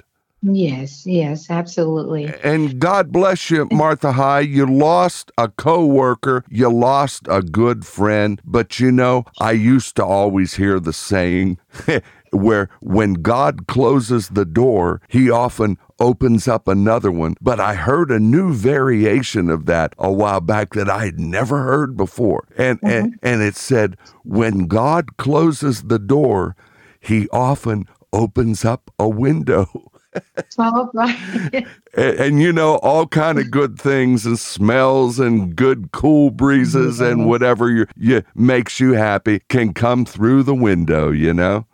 Yes, 0.42 1.06
yes, 1.08 1.50
absolutely. 1.50 2.32
And 2.44 2.80
God 2.80 3.12
bless 3.12 3.50
you, 3.50 3.68
Martha 3.72 4.12
High. 4.12 4.42
You 4.42 4.68
lost 4.68 5.32
a 5.38 5.50
coworker, 5.50 6.44
you 6.50 6.70
lost 6.70 7.24
a 7.28 7.42
good 7.42 7.86
friend, 7.86 8.40
but 8.46 8.80
you 8.80 8.92
know, 8.92 9.26
I 9.40 9.54
used 9.54 9.96
to 9.96 10.06
always 10.06 10.54
hear 10.54 10.80
the 10.80 10.94
saying 10.94 11.58
where 12.32 12.70
when 12.82 13.14
God 13.14 13.66
closes 13.68 14.30
the 14.30 14.46
door, 14.46 15.02
he 15.08 15.32
often 15.32 15.80
opens 16.00 16.48
up 16.48 16.68
another 16.68 17.12
one. 17.12 17.36
But 17.42 17.60
I 17.60 17.76
heard 17.76 18.12
a 18.12 18.20
new 18.20 18.54
variation 18.54 19.50
of 19.50 19.66
that 19.66 19.94
a 19.98 20.12
while 20.12 20.42
back 20.42 20.74
that 20.74 20.90
I 20.90 21.06
had 21.06 21.20
never 21.20 21.64
heard 21.64 21.98
before. 21.98 22.48
And 22.58 22.80
and, 22.84 23.14
mm-hmm. 23.14 23.28
and 23.28 23.42
it 23.42 23.56
said, 23.56 23.98
when 24.24 24.68
God 24.68 25.18
closes 25.18 25.84
the 25.84 26.00
door, 26.00 26.56
he 27.00 27.30
often 27.30 27.88
opens 28.12 28.66
up 28.66 28.92
a 28.98 29.08
window. 29.08 29.92
All 30.58 30.90
right. 30.94 31.68
and, 31.94 32.20
and, 32.20 32.42
you 32.42 32.54
know 32.54 32.78
all 32.78 33.06
kind 33.06 33.38
of 33.38 33.52
good 33.52 33.78
things 33.78 34.26
and 34.26 34.40
smells 34.40 35.20
and 35.20 35.56
good 35.58 35.92
cool 35.92 36.32
breezes 36.32 37.02
and 37.02 37.28
whatever 37.28 37.70
you, 37.70 37.86
you 37.98 38.24
makes 38.34 38.80
you 38.80 38.94
happy 38.94 39.42
can 39.50 39.74
come 39.74 40.06
through 40.06 40.44
the 40.44 40.56
window 40.56 41.12
you 41.12 41.34
know 41.34 41.68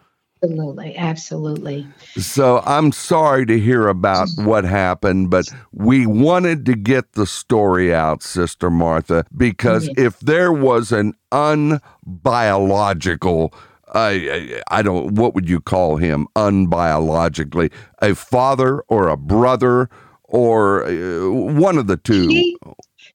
absolutely, 0.43 0.95
absolutely. 0.97 1.87
so 2.17 2.61
i'm 2.65 2.91
sorry 2.91 3.45
to 3.45 3.59
hear 3.59 3.87
about 3.87 4.27
what 4.37 4.63
happened 4.63 5.29
but 5.29 5.45
we 5.71 6.05
wanted 6.07 6.65
to 6.65 6.75
get 6.75 7.11
the 7.13 7.25
story 7.27 7.93
out 7.93 8.23
sister 8.23 8.69
martha 8.69 9.25
because 9.37 9.89
if 9.97 10.19
there 10.21 10.51
was 10.51 10.91
an 10.91 11.13
unbiological 11.31 13.53
I, 13.93 14.61
I 14.69 14.83
don't 14.83 15.15
what 15.15 15.35
would 15.35 15.49
you 15.49 15.59
call 15.59 15.97
him 15.97 16.25
unbiologically 16.35 17.71
a 18.01 18.15
father 18.15 18.81
or 18.87 19.09
a 19.09 19.17
brother 19.17 19.89
or 20.23 20.85
uh, 20.85 21.29
one 21.29 21.77
of 21.77 21.87
the 21.87 21.97
two 21.97 22.27
He- 22.29 22.57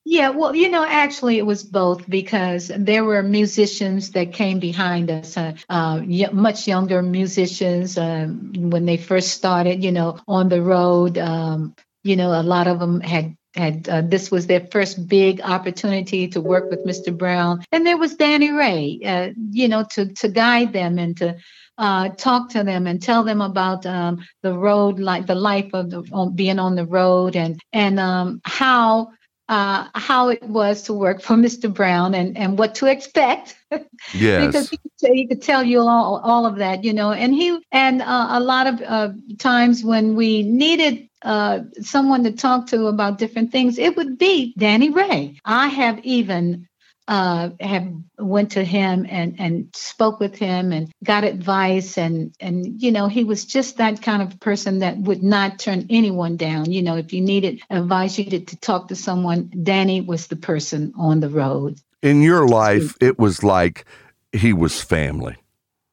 yeah, 0.09 0.29
well, 0.29 0.55
you 0.55 0.71
know, 0.71 0.87
actually, 0.87 1.37
it 1.37 1.45
was 1.45 1.65
both 1.65 2.09
because 2.09 2.71
there 2.73 3.05
were 3.05 3.25
musicians 3.25 4.13
that 4.13 4.33
came 4.33 4.61
behind 4.61 5.11
us, 5.11 5.37
uh, 5.37 5.55
uh, 5.69 6.01
much 6.33 6.69
younger 6.69 7.03
musicians 7.03 7.99
um, 7.99 8.53
when 8.55 8.87
they 8.87 8.99
first 8.99 9.33
started, 9.33 9.83
you 9.83 9.91
know, 9.91 10.21
on 10.29 10.49
the 10.49 10.63
road. 10.63 11.19
Um, 11.19 11.75
you 12.05 12.15
know, 12.15 12.41
a 12.41 12.45
lot 12.45 12.69
of 12.69 12.79
them 12.79 13.01
had 13.01 13.37
had 13.57 13.89
uh, 13.89 14.03
this 14.03 14.31
was 14.31 14.47
their 14.47 14.69
first 14.71 15.09
big 15.09 15.41
opportunity 15.41 16.29
to 16.29 16.41
work 16.41 16.71
with 16.71 16.87
Mr. 16.87 17.17
Brown, 17.17 17.65
and 17.73 17.85
there 17.85 17.99
was 17.99 18.15
Danny 18.15 18.53
Ray, 18.53 19.01
uh, 19.05 19.31
you 19.51 19.67
know, 19.67 19.83
to 19.95 20.13
to 20.15 20.29
guide 20.29 20.73
them 20.73 21.01
and 21.01 21.17
to 21.17 21.37
uh, 21.79 22.11
talk 22.11 22.51
to 22.51 22.63
them 22.63 22.87
and 22.87 23.03
tell 23.03 23.25
them 23.25 23.41
about 23.41 23.85
um, 23.85 24.25
the 24.43 24.57
road, 24.57 25.01
like 25.01 25.27
the 25.27 25.35
life 25.35 25.71
of 25.75 25.91
the, 25.91 26.05
on, 26.13 26.37
being 26.37 26.61
on 26.61 26.77
the 26.77 26.87
road, 26.87 27.35
and 27.35 27.59
and 27.73 27.99
um, 27.99 28.41
how 28.45 29.11
uh, 29.49 29.87
how 29.95 30.29
it 30.29 30.43
was 30.43 30.83
to 30.85 30.93
work 30.93 31.23
for 31.23 31.35
Mr. 31.47 31.73
Brown 31.73 32.15
and, 32.15 32.37
and 32.37 32.59
what 32.59 32.75
to 32.77 32.87
expect. 32.87 33.57
yes 34.13 34.47
because 34.47 34.71
he 34.71 34.77
could, 34.79 34.93
tell- 34.99 35.15
he 35.15 35.27
could 35.27 35.43
tell 35.43 35.63
you 35.63 35.81
all, 35.81 36.21
all 36.23 36.47
of 36.47 36.57
that, 36.57 36.85
you 36.85 36.93
know. 36.93 37.13
And 37.13 37.35
he 37.35 37.59
and 37.73 38.03
uh, 38.03 38.27
a 38.31 38.41
lot 38.41 38.67
of 38.67 38.83
uh, 38.83 39.09
times 39.39 39.85
when 39.85 40.15
we 40.15 40.43
needed 40.43 41.09
uh, 41.23 41.61
someone 41.81 42.25
to 42.25 42.33
talk 42.33 42.67
to 42.69 42.87
about 42.87 43.19
different 43.19 43.53
things, 43.53 43.79
it 43.79 43.97
would 43.97 44.19
be 44.19 44.55
Danny 44.57 44.91
Ray. 44.91 45.37
I 45.45 45.69
have 45.69 45.99
even 46.05 46.69
uh, 47.09 47.51
have 47.61 47.93
went 48.19 48.53
to 48.53 48.65
him 48.65 49.07
and 49.09 49.37
and 49.39 49.69
spoke 49.75 50.21
with 50.21 50.37
him 50.37 50.73
and 50.73 50.93
got 51.05 51.25
advice 51.25 51.97
and 51.99 52.35
and 52.41 52.83
you 52.83 52.91
know 52.91 53.09
he 53.09 53.25
was 53.25 53.45
just 53.45 53.77
that 53.77 54.03
kind 54.03 54.23
of 54.23 54.39
person 54.41 54.81
that 54.81 54.99
would 54.99 55.23
not 55.23 55.59
turn 55.59 55.87
anyone 55.91 56.37
down. 56.37 56.71
You 56.71 56.83
know, 56.83 56.97
if 56.97 57.13
you 57.13 57.21
needed 57.21 57.63
advice, 57.71 58.19
you 58.19 58.25
needed 58.25 58.49
to 58.49 58.57
talk 58.57 58.89
to 58.89 58.97
someone. 58.97 59.51
Danny 59.63 60.01
was 60.01 60.27
the 60.27 60.37
person 60.37 60.93
on 60.99 61.21
the 61.21 61.31
road. 61.31 61.81
in 62.03 62.23
your 62.23 62.47
life 62.47 62.95
it 63.01 63.19
was 63.19 63.43
like 63.43 63.85
he 64.33 64.53
was 64.53 64.81
family 64.83 65.37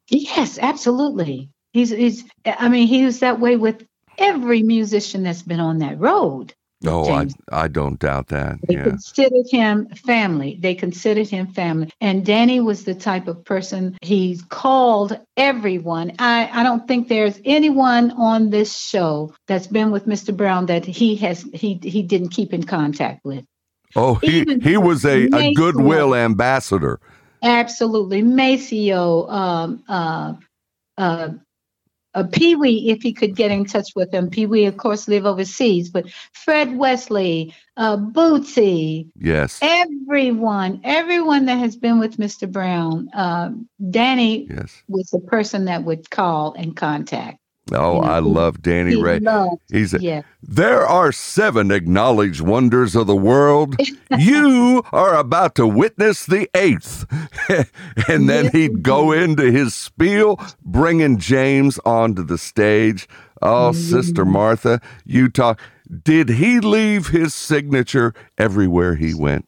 Yes, 0.09 0.59
absolutely. 0.59 1.49
He's 1.71 1.89
he's 1.89 2.23
I 2.45 2.69
mean, 2.69 2.87
he 2.87 3.05
was 3.05 3.19
that 3.19 3.39
way 3.39 3.55
with 3.55 3.85
every 4.17 4.61
musician 4.61 5.23
that's 5.23 5.41
been 5.41 5.59
on 5.59 5.79
that 5.79 5.99
road. 5.99 6.53
Oh 6.85 7.03
I, 7.05 7.23
James. 7.23 7.35
I 7.51 7.67
don't 7.67 7.99
doubt 7.99 8.27
that 8.27 8.57
They 8.67 8.75
yeah 8.75 8.83
considered 8.83 9.45
him 9.49 9.87
family. 9.89 10.57
They 10.59 10.75
considered 10.75 11.27
him 11.27 11.47
family. 11.47 11.91
And 12.01 12.25
Danny 12.25 12.59
was 12.59 12.83
the 12.83 12.95
type 12.95 13.27
of 13.27 13.43
person 13.45 13.97
he 14.01 14.39
called 14.49 15.19
everyone. 15.37 16.13
I, 16.19 16.49
I 16.51 16.63
don't 16.63 16.87
think 16.87 17.07
there's 17.07 17.39
anyone 17.45 18.11
on 18.11 18.49
this 18.49 18.77
show 18.77 19.33
that's 19.47 19.67
been 19.67 19.91
with 19.91 20.05
Mr. 20.05 20.35
Brown 20.35 20.67
that 20.67 20.85
he 20.85 21.15
has 21.17 21.43
he 21.53 21.79
he 21.83 22.03
didn't 22.03 22.29
keep 22.29 22.53
in 22.53 22.63
contact 22.63 23.23
with. 23.25 23.45
oh 23.95 24.15
he, 24.15 24.39
even 24.39 24.61
he 24.61 24.77
was 24.77 25.05
a, 25.05 25.27
a 25.33 25.53
goodwill 25.53 26.15
ambassador 26.15 26.99
Absolutely. 27.43 28.21
Maceo, 28.21 29.29
um, 29.29 29.83
uh, 29.89 30.33
uh, 30.97 31.29
uh, 32.13 32.23
Pee 32.31 32.55
Wee, 32.55 32.89
if 32.89 33.01
he 33.01 33.13
could 33.13 33.35
get 33.35 33.51
in 33.51 33.65
touch 33.65 33.89
with 33.95 34.13
him. 34.13 34.29
Pee 34.29 34.45
Wee, 34.45 34.65
of 34.65 34.77
course, 34.77 35.07
live 35.07 35.25
overseas, 35.25 35.89
but 35.89 36.09
Fred 36.33 36.77
Wesley, 36.77 37.53
uh, 37.77 37.97
Bootsy, 37.97 39.07
yes 39.17 39.59
everyone, 39.61 40.81
everyone 40.83 41.45
that 41.45 41.57
has 41.57 41.75
been 41.75 41.99
with 41.99 42.17
Mr. 42.17 42.51
Brown, 42.51 43.09
um, 43.13 43.67
Danny 43.89 44.47
yes 44.49 44.83
was 44.87 45.09
the 45.09 45.19
person 45.19 45.65
that 45.65 45.83
would 45.83 46.09
call 46.09 46.53
and 46.53 46.75
contact. 46.75 47.39
Oh 47.71 48.01
i 48.01 48.19
mm-hmm. 48.19 48.27
love 48.27 48.61
danny 48.61 48.95
He 48.95 49.01
ray 49.01 49.19
loved, 49.19 49.61
he's 49.71 49.93
a, 49.93 50.01
yeah. 50.01 50.21
There 50.45 50.85
are 50.85 51.13
seven 51.13 51.71
acknowledged 51.71 52.41
wonders 52.41 52.95
of 52.95 53.07
the 53.07 53.15
world. 53.15 53.75
you 54.17 54.83
are 54.91 55.15
about 55.15 55.55
to 55.55 55.65
witness 55.65 56.25
the 56.25 56.49
eighth. 56.53 57.05
and 58.09 58.27
then 58.27 58.51
he'd 58.51 58.83
go 58.83 59.13
into 59.13 59.51
his 59.51 59.73
spiel, 59.73 60.39
bringing 60.65 61.17
James 61.17 61.79
onto 61.85 62.23
the 62.23 62.37
stage. 62.37 63.07
Oh, 63.41 63.71
Sister 63.71 64.23
mm-hmm. 64.23 64.33
Martha, 64.33 64.81
you 65.05 65.29
talk. 65.29 65.59
Did 66.03 66.29
he 66.29 66.59
leave 66.59 67.07
his 67.07 67.33
signature 67.33 68.13
everywhere 68.37 68.95
he 68.95 69.13
went? 69.13 69.47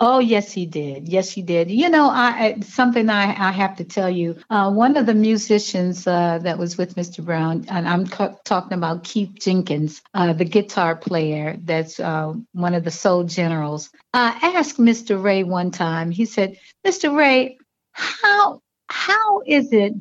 Oh 0.00 0.20
yes, 0.20 0.52
he 0.52 0.66
did. 0.66 1.08
Yes, 1.10 1.30
he 1.32 1.42
did. 1.42 1.72
You 1.72 1.90
know, 1.90 2.08
I 2.10 2.60
something 2.62 3.10
I, 3.10 3.30
I 3.48 3.52
have 3.52 3.76
to 3.78 3.84
tell 3.84 4.10
you. 4.10 4.36
Uh, 4.50 4.72
one 4.72 4.96
of 4.96 5.06
the 5.08 5.14
musicians 5.14 6.06
uh, 6.06 6.38
that 6.42 6.58
was 6.58 6.78
with 6.78 6.96
Mr. 6.96 7.24
Brown, 7.24 7.66
and 7.68 7.88
I'm 7.88 8.06
talking 8.06 8.74
about 8.78 9.04
Keith 9.04 9.32
Jenkins, 9.40 10.02
uh, 10.14 10.34
the 10.34 10.46
guitar 10.46 10.96
player. 10.96 11.58
That's 11.64 12.00
uh, 12.00 12.34
one 12.52 12.74
of 12.76 12.84
the 12.84 12.92
Soul 12.92 13.24
Generals. 13.24 13.90
Asked 14.14 14.78
Mr. 14.78 15.22
Ray 15.22 15.44
one 15.44 15.72
time. 15.72 16.12
He 16.12 16.26
said, 16.26 16.58
"Mr. 16.86 17.16
Ray, 17.16 17.58
how 17.92 18.62
how 18.88 19.42
is 19.48 19.72
it 19.72 19.94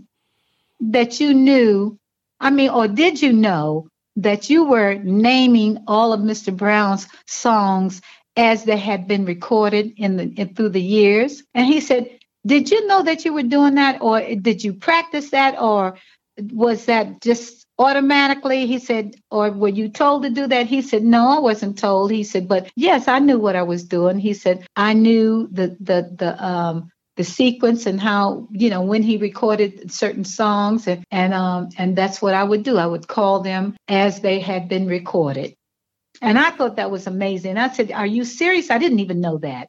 that 0.81 1.19
you 1.19 1.33
knew? 1.33 1.97
I 2.39 2.51
mean, 2.51 2.69
or 2.71 2.87
did 2.87 3.21
you 3.21 3.33
know 3.33 3.89
that 4.17 4.49
you 4.49 4.65
were 4.65 4.95
naming 4.95 5.83
all 5.87 6.13
of 6.13 6.21
Mr. 6.21 6.55
Brown's 6.55 7.07
songs?" 7.27 8.01
As 8.39 8.63
they 8.63 8.77
had 8.77 9.05
been 9.05 9.25
recorded 9.25 9.93
in 9.97 10.15
the 10.15 10.23
in, 10.23 10.55
through 10.55 10.69
the 10.69 10.81
years. 10.81 11.43
And 11.53 11.65
he 11.67 11.81
said, 11.81 12.09
"Did 12.45 12.71
you 12.71 12.87
know 12.87 13.03
that 13.03 13.25
you 13.25 13.33
were 13.33 13.43
doing 13.43 13.75
that, 13.75 14.01
or 14.01 14.21
did 14.21 14.63
you 14.63 14.73
practice 14.73 15.31
that, 15.31 15.59
or 15.59 15.97
was 16.39 16.85
that 16.85 17.21
just 17.21 17.65
automatically? 17.77 18.65
He 18.65 18.79
said 18.79 19.15
or 19.29 19.51
were 19.51 19.75
you 19.81 19.89
told 19.89 20.23
to 20.23 20.29
do 20.29 20.47
that? 20.47 20.67
He 20.67 20.81
said 20.81 21.03
no 21.03 21.37
i 21.37 21.39
wasn't 21.39 21.77
told. 21.77 22.11
He 22.11 22.23
said 22.23 22.47
but 22.47 22.71
yes 22.75 23.07
i 23.09 23.19
knew 23.19 23.39
what 23.39 23.57
i 23.57 23.63
was 23.63 23.83
doing. 23.83 24.19
He 24.19 24.33
said 24.33 24.65
i 24.75 24.93
knew 24.93 25.49
the 25.51 25.75
the 25.81 25.99
the 26.17 26.45
um 26.45 26.89
the 27.17 27.25
sequence 27.25 27.85
and 27.85 27.99
how 27.99 28.47
you 28.51 28.69
know 28.69 28.83
when 28.83 29.03
he 29.03 29.17
recorded 29.17 29.91
certain 29.91 30.23
songs 30.23 30.87
and 30.87 31.03
and 31.11 31.33
um 31.33 31.67
and 31.77 31.97
that's 31.97 32.21
what 32.21 32.33
i 32.33 32.43
would 32.43 32.63
do. 32.63 32.77
I 32.77 32.85
would 32.87 33.07
call 33.07 33.41
them 33.41 33.75
as 33.89 34.21
they 34.21 34.39
had 34.39 34.69
been 34.69 34.87
recorded 34.87 35.55
and 36.21 36.37
i 36.37 36.49
thought 36.51 36.75
that 36.75 36.91
was 36.91 37.07
amazing 37.07 37.57
i 37.57 37.69
said 37.69 37.91
are 37.91 38.05
you 38.05 38.23
serious 38.23 38.69
i 38.69 38.77
didn't 38.77 38.99
even 38.99 39.21
know 39.21 39.37
that 39.37 39.67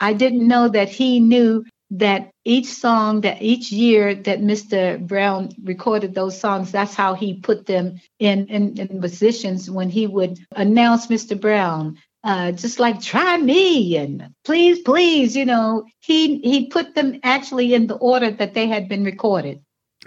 i 0.00 0.12
didn't 0.12 0.46
know 0.46 0.68
that 0.68 0.88
he 0.88 1.20
knew 1.20 1.64
that 1.90 2.30
each 2.44 2.66
song 2.66 3.22
that 3.22 3.42
each 3.42 3.72
year 3.72 4.14
that 4.14 4.40
Mr. 4.40 5.04
Brown 5.04 5.50
recorded 5.62 6.14
those 6.14 6.38
songs, 6.38 6.70
that's 6.70 6.94
how 6.94 7.14
he 7.14 7.34
put 7.34 7.66
them 7.66 8.00
in, 8.18 8.46
in, 8.46 8.78
in 8.78 9.00
positions 9.00 9.68
when 9.68 9.90
he 9.90 10.06
would 10.06 10.38
announce 10.54 11.08
Mr. 11.08 11.38
Brown. 11.38 11.98
Uh, 12.22 12.52
just 12.52 12.78
like 12.78 13.00
try 13.00 13.38
me 13.38 13.96
and 13.96 14.34
please, 14.44 14.80
please, 14.80 15.34
you 15.34 15.46
know, 15.46 15.86
he 16.00 16.38
he 16.40 16.66
put 16.66 16.94
them 16.94 17.18
actually 17.22 17.72
in 17.72 17.86
the 17.86 17.96
order 17.96 18.30
that 18.30 18.52
they 18.52 18.66
had 18.66 18.90
been 18.90 19.04
recorded. 19.04 19.62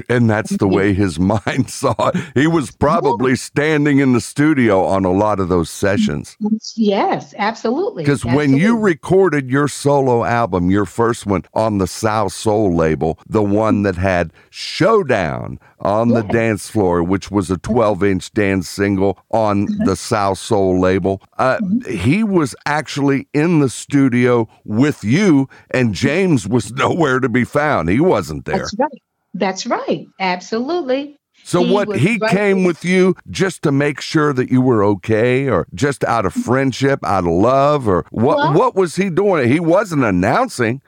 And 0.09 0.29
that's 0.29 0.57
the 0.57 0.67
way 0.67 0.93
his 0.93 1.19
mind 1.33 1.69
saw 1.69 1.93
it. 2.09 2.15
He 2.33 2.47
was 2.47 2.71
probably 2.71 3.35
standing 3.35 3.99
in 3.99 4.13
the 4.13 4.21
studio 4.21 4.83
on 4.85 5.05
a 5.05 5.11
lot 5.11 5.39
of 5.39 5.49
those 5.49 5.69
sessions. 5.69 6.35
Yes, 6.75 7.33
absolutely. 7.37 8.03
Because 8.03 8.25
when 8.25 8.55
you 8.57 8.77
recorded 8.77 9.49
your 9.49 9.67
solo 9.67 10.23
album, 10.23 10.69
your 10.71 10.85
first 10.85 11.25
one 11.25 11.43
on 11.53 11.77
the 11.77 11.85
Salsoul 11.85 12.75
label, 12.75 13.19
the 13.27 13.43
one 13.43 13.83
that 13.83 13.95
had 13.95 14.33
Showdown 14.49 15.59
on 15.79 16.09
the 16.09 16.21
dance 16.23 16.69
floor, 16.69 17.03
which 17.03 17.29
was 17.29 17.51
a 17.51 17.57
12 17.57 18.03
inch 18.03 18.31
dance 18.33 18.69
single 18.69 19.19
on 19.31 19.63
Mm-hmm. 19.63 19.85
the 19.85 19.91
Salsoul 19.93 20.79
label, 20.79 21.21
uh, 21.37 21.57
he 21.87 22.23
was 22.23 22.55
actually 22.65 23.27
in 23.33 23.59
the 23.59 23.69
studio 23.69 24.47
with 24.65 25.03
you, 25.03 25.47
and 25.71 25.93
James 25.93 26.47
was 26.47 26.71
nowhere 26.73 27.19
to 27.19 27.29
be 27.29 27.43
found. 27.43 27.89
He 27.89 27.99
wasn't 27.99 28.45
there. 28.45 28.57
That's 28.57 28.75
right. 28.77 29.01
That's 29.33 29.65
right. 29.65 30.05
Absolutely. 30.19 31.17
So 31.45 31.63
He 31.63 31.73
what 31.73 31.97
he 31.99 32.17
right 32.21 32.31
came 32.31 32.57
there. 32.59 32.67
with 32.67 32.85
you 32.85 33.15
just 33.29 33.63
to 33.63 33.71
make 33.71 33.99
sure 33.99 34.31
that 34.33 34.49
you 34.49 34.61
were 34.61 34.83
okay 34.83 35.49
or 35.49 35.67
just 35.73 36.03
out 36.05 36.25
of 36.25 36.33
friendship, 36.33 36.99
out 37.03 37.25
of 37.25 37.31
love 37.31 37.87
or 37.87 38.05
what 38.11 38.37
Well- 38.37 38.53
what 38.53 38.75
was 38.75 38.95
he 38.95 39.09
doing? 39.09 39.49
He 39.51 39.59
wasn't 39.59 40.03
announcing. 40.03 40.81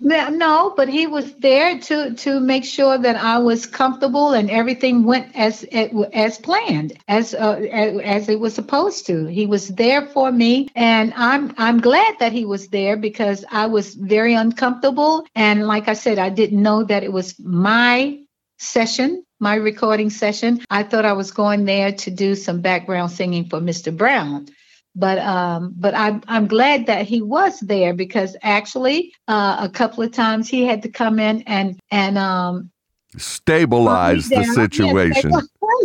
No, 0.00 0.74
but 0.76 0.88
he 0.88 1.06
was 1.06 1.32
there 1.36 1.78
to 1.78 2.14
to 2.14 2.40
make 2.40 2.64
sure 2.64 2.98
that 2.98 3.16
I 3.16 3.38
was 3.38 3.64
comfortable 3.64 4.32
and 4.32 4.50
everything 4.50 5.04
went 5.04 5.34
as 5.36 5.64
as 5.64 6.38
planned, 6.38 6.98
as 7.08 7.32
uh, 7.32 7.52
as 8.02 8.28
it 8.28 8.40
was 8.40 8.54
supposed 8.54 9.06
to. 9.06 9.26
He 9.26 9.46
was 9.46 9.68
there 9.68 10.06
for 10.06 10.30
me, 10.32 10.68
and 10.74 11.12
I'm 11.16 11.54
I'm 11.58 11.80
glad 11.80 12.16
that 12.18 12.32
he 12.32 12.44
was 12.44 12.68
there 12.68 12.96
because 12.96 13.44
I 13.50 13.66
was 13.66 13.94
very 13.94 14.34
uncomfortable, 14.34 15.26
and 15.34 15.66
like 15.66 15.88
I 15.88 15.94
said, 15.94 16.18
I 16.18 16.28
didn't 16.28 16.62
know 16.62 16.84
that 16.84 17.04
it 17.04 17.12
was 17.12 17.38
my 17.38 18.18
session, 18.58 19.24
my 19.40 19.54
recording 19.54 20.10
session. 20.10 20.60
I 20.70 20.82
thought 20.82 21.04
I 21.04 21.12
was 21.14 21.30
going 21.30 21.64
there 21.64 21.92
to 21.92 22.10
do 22.10 22.34
some 22.34 22.60
background 22.60 23.12
singing 23.12 23.46
for 23.48 23.60
Mr. 23.60 23.96
Brown 23.96 24.48
but 24.94 25.18
um 25.18 25.74
but 25.76 25.94
i'm 25.94 26.22
i'm 26.28 26.46
glad 26.46 26.86
that 26.86 27.06
he 27.06 27.20
was 27.20 27.58
there 27.60 27.94
because 27.94 28.36
actually 28.42 29.12
uh 29.28 29.56
a 29.60 29.68
couple 29.68 30.02
of 30.02 30.12
times 30.12 30.48
he 30.48 30.64
had 30.64 30.82
to 30.82 30.88
come 30.88 31.18
in 31.18 31.42
and 31.42 31.78
and 31.90 32.18
um 32.18 32.70
Stabilize 33.16 34.28
the 34.28 34.42
situation. 34.44 35.32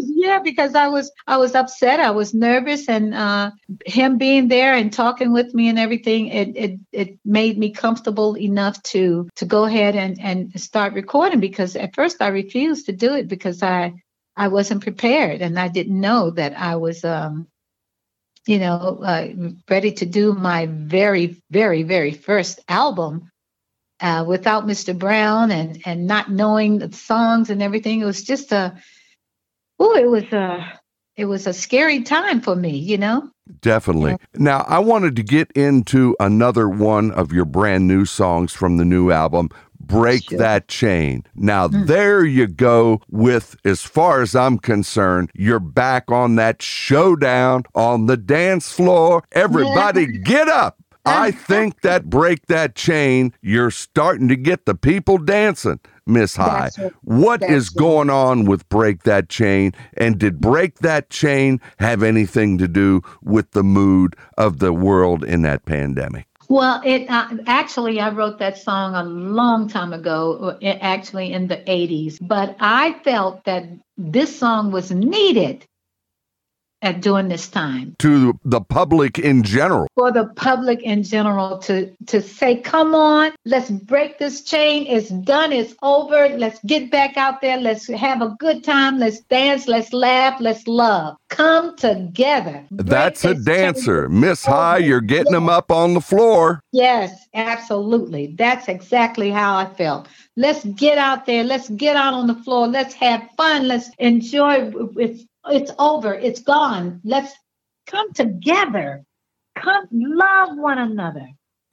Yeah 0.06 0.40
because 0.40 0.76
i 0.76 0.88
was 0.88 1.12
i 1.26 1.38
was 1.38 1.56
upset. 1.56 2.00
I 2.00 2.12
was 2.12 2.34
nervous 2.34 2.90
and 2.90 3.14
uh 3.14 3.52
him 3.86 4.18
being 4.18 4.48
there 4.48 4.76
and 4.76 4.92
talking 4.92 5.32
with 5.32 5.54
me 5.54 5.70
and 5.70 5.80
everything 5.80 6.28
it 6.28 6.56
it, 6.56 6.80
it 6.92 7.20
made 7.24 7.58
me 7.58 7.72
comfortable 7.72 8.38
enough 8.38 8.82
to 8.84 9.30
to 9.38 9.46
go 9.46 9.64
ahead 9.64 9.96
and 9.96 10.20
and 10.20 10.60
start 10.60 10.94
recording 10.94 11.40
because 11.40 11.76
at 11.76 11.96
first 11.96 12.22
i 12.22 12.28
refused 12.28 12.86
to 12.88 12.92
do 12.92 13.14
it 13.14 13.28
because 13.28 13.64
i 13.64 13.94
i 14.36 14.48
wasn't 14.50 14.84
prepared 14.84 15.42
and 15.42 15.58
i 15.58 15.68
didn't 15.68 16.00
know 16.00 16.30
that 16.30 16.54
i 16.60 16.76
was 16.76 17.04
um 17.06 17.48
you 18.48 18.60
know, 18.60 19.00
uh, 19.04 19.28
ready 19.70 19.92
to 19.94 20.06
do 20.06 20.34
my 20.34 20.66
very, 20.68 21.42
very, 21.52 21.84
very 21.84 22.14
first 22.14 22.60
album 22.68 23.30
uh, 24.00 24.24
without 24.28 24.66
Mr. 24.66 24.98
Brown 24.98 25.52
and 25.52 25.82
and 25.86 26.08
not 26.08 26.32
knowing 26.32 26.80
the 26.80 26.92
songs 26.92 27.50
and 27.50 27.62
everything. 27.62 28.02
It 28.02 28.06
was 28.06 28.24
just 28.24 28.52
a, 28.52 28.82
oh, 29.78 29.96
it 29.96 30.10
was 30.10 30.24
a, 30.32 30.80
it 31.18 31.26
was 31.26 31.48
a 31.48 31.54
scary 31.54 32.04
time 32.04 32.42
for 32.42 32.56
me, 32.56 32.78
you 32.78 32.98
know. 32.98 33.30
Definitely. 33.62 34.16
Now, 34.36 34.64
I 34.68 34.80
wanted 34.80 35.16
to 35.16 35.24
get 35.24 35.52
into 35.52 36.16
another 36.20 36.70
one 36.70 37.12
of 37.12 37.34
your 37.34 37.46
brand 37.46 37.88
new 37.88 38.06
songs 38.06 38.54
from 38.54 38.78
the 38.78 38.86
new 38.86 39.12
album, 39.12 39.50
Break 39.90 40.30
Sure. 40.30 40.38
That 40.38 40.68
Chain. 40.68 41.24
Now, 41.36 41.68
there 41.68 42.24
you 42.24 42.48
go 42.48 43.02
with, 43.10 43.56
as 43.66 43.82
far 43.82 44.22
as 44.22 44.36
I'm 44.36 44.58
concerned, 44.58 45.32
you're 45.34 45.60
back 45.60 46.12
on 46.12 46.36
that 46.36 46.62
showdown 46.62 47.64
on 47.76 48.06
the 48.06 48.18
dance 48.18 48.72
floor. 48.72 49.24
Everybody 49.32 50.06
get 50.06 50.48
up. 50.48 50.78
I 51.06 51.32
think 51.32 51.82
that 51.82 52.10
Break 52.10 52.46
That 52.48 52.76
Chain, 52.76 53.34
you're 53.42 53.72
starting 53.72 54.28
to 54.28 54.36
get 54.36 54.66
the 54.66 54.76
people 54.76 55.18
dancing, 55.18 55.80
Miss 56.06 56.36
High. 56.36 56.70
What 57.02 57.40
That's 57.40 57.52
is 57.52 57.70
going 57.70 58.12
on 58.12 58.46
with 58.46 58.68
Break 58.70 59.04
That 59.04 59.28
Chain? 59.30 59.72
And 59.98 60.20
did 60.20 60.40
Break 60.40 60.80
That 60.80 61.10
Chain 61.10 61.62
have 61.80 62.04
anything 62.04 62.58
to 62.60 62.68
do 62.68 63.02
with 63.24 63.52
the 63.52 63.64
mood 63.64 64.16
of 64.38 64.60
the 64.60 64.72
world 64.72 65.24
in 65.24 65.42
that 65.44 65.66
pandemic? 65.66 66.29
Well, 66.50 66.82
it 66.84 67.10
uh, 67.10 67.28
actually 67.46 68.00
I 68.00 68.10
wrote 68.10 68.40
that 68.40 68.58
song 68.58 68.96
a 68.96 69.04
long 69.04 69.70
time 69.70 69.94
ago, 69.94 70.58
uh, 70.62 70.66
actually 70.82 71.32
in 71.32 71.48
the 71.48 71.58
80s, 71.58 72.18
but 72.22 72.56
I 72.60 72.94
felt 73.04 73.44
that 73.46 73.66
this 73.98 74.38
song 74.40 74.72
was 74.72 74.92
needed 74.92 75.66
at 76.82 77.02
during 77.02 77.28
this 77.28 77.48
time. 77.50 77.96
To 78.00 78.40
the 78.46 78.62
public 78.62 79.20
in 79.20 79.44
general. 79.44 79.88
for 79.96 80.12
the 80.12 80.26
public 80.36 80.82
in 80.82 81.04
general 81.04 81.58
to 81.60 81.94
to 82.08 82.22
say 82.22 82.56
come 82.56 82.96
on 82.96 83.32
let's 83.46 83.70
break 83.70 84.20
this 84.20 84.42
chain. 84.42 84.86
It's 84.88 85.10
done. 85.10 85.52
It's 85.52 85.74
over. 85.82 86.30
Let's 86.38 86.60
get 86.66 86.92
back 86.92 87.18
out 87.18 87.42
there. 87.42 87.58
Let's 87.58 87.88
have 87.88 88.22
a 88.22 88.36
good 88.40 88.64
time. 88.64 89.00
Let's 89.00 89.20
dance. 89.22 89.68
Let's 89.68 89.92
laugh. 89.92 90.40
Let's 90.40 90.68
love. 90.68 91.18
Come 91.30 91.76
together. 91.76 92.66
Break 92.72 92.88
That's 92.88 93.26
a 93.26 93.34
chain. 93.34 93.44
dancer. 93.44 94.10
Miss 94.10 94.46
High, 94.46 94.76
oh, 94.76 94.78
you're 94.78 95.02
getting 95.02 95.34
them 95.34 95.50
up 95.50 95.72
on 95.72 95.94
the 95.94 96.02
floor. 96.02 96.62
yes 96.72 97.28
absolutely. 97.34 98.36
That's 98.38 98.68
exactly 98.68 99.30
how 99.30 99.58
i 99.58 99.66
felt. 99.66 100.08
Let's 100.36 100.64
get 100.64 100.98
out 100.98 101.26
there. 101.26 101.44
Let's 101.44 101.70
get 101.70 101.96
out 101.96 102.14
on 102.14 102.28
the 102.28 102.36
floor. 102.36 102.68
Let's 102.68 102.94
have 102.96 103.28
fun. 103.36 103.68
Let's 103.68 103.90
enjoy 104.00 104.72
it's 104.96 105.26
it's 105.48 105.72
over 105.80 106.14
it's 106.14 106.42
gone 106.42 107.00
let's 107.04 107.34
come 107.88 108.12
together 108.14 109.04
come 109.56 109.86
love 109.92 110.58
one 110.58 110.78
another 110.78 111.28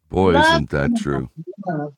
Boy, 0.08 0.32
Love 0.32 0.44
isn't 0.46 0.70
that 0.70 0.96
true? 0.96 1.28
another. 1.66 1.90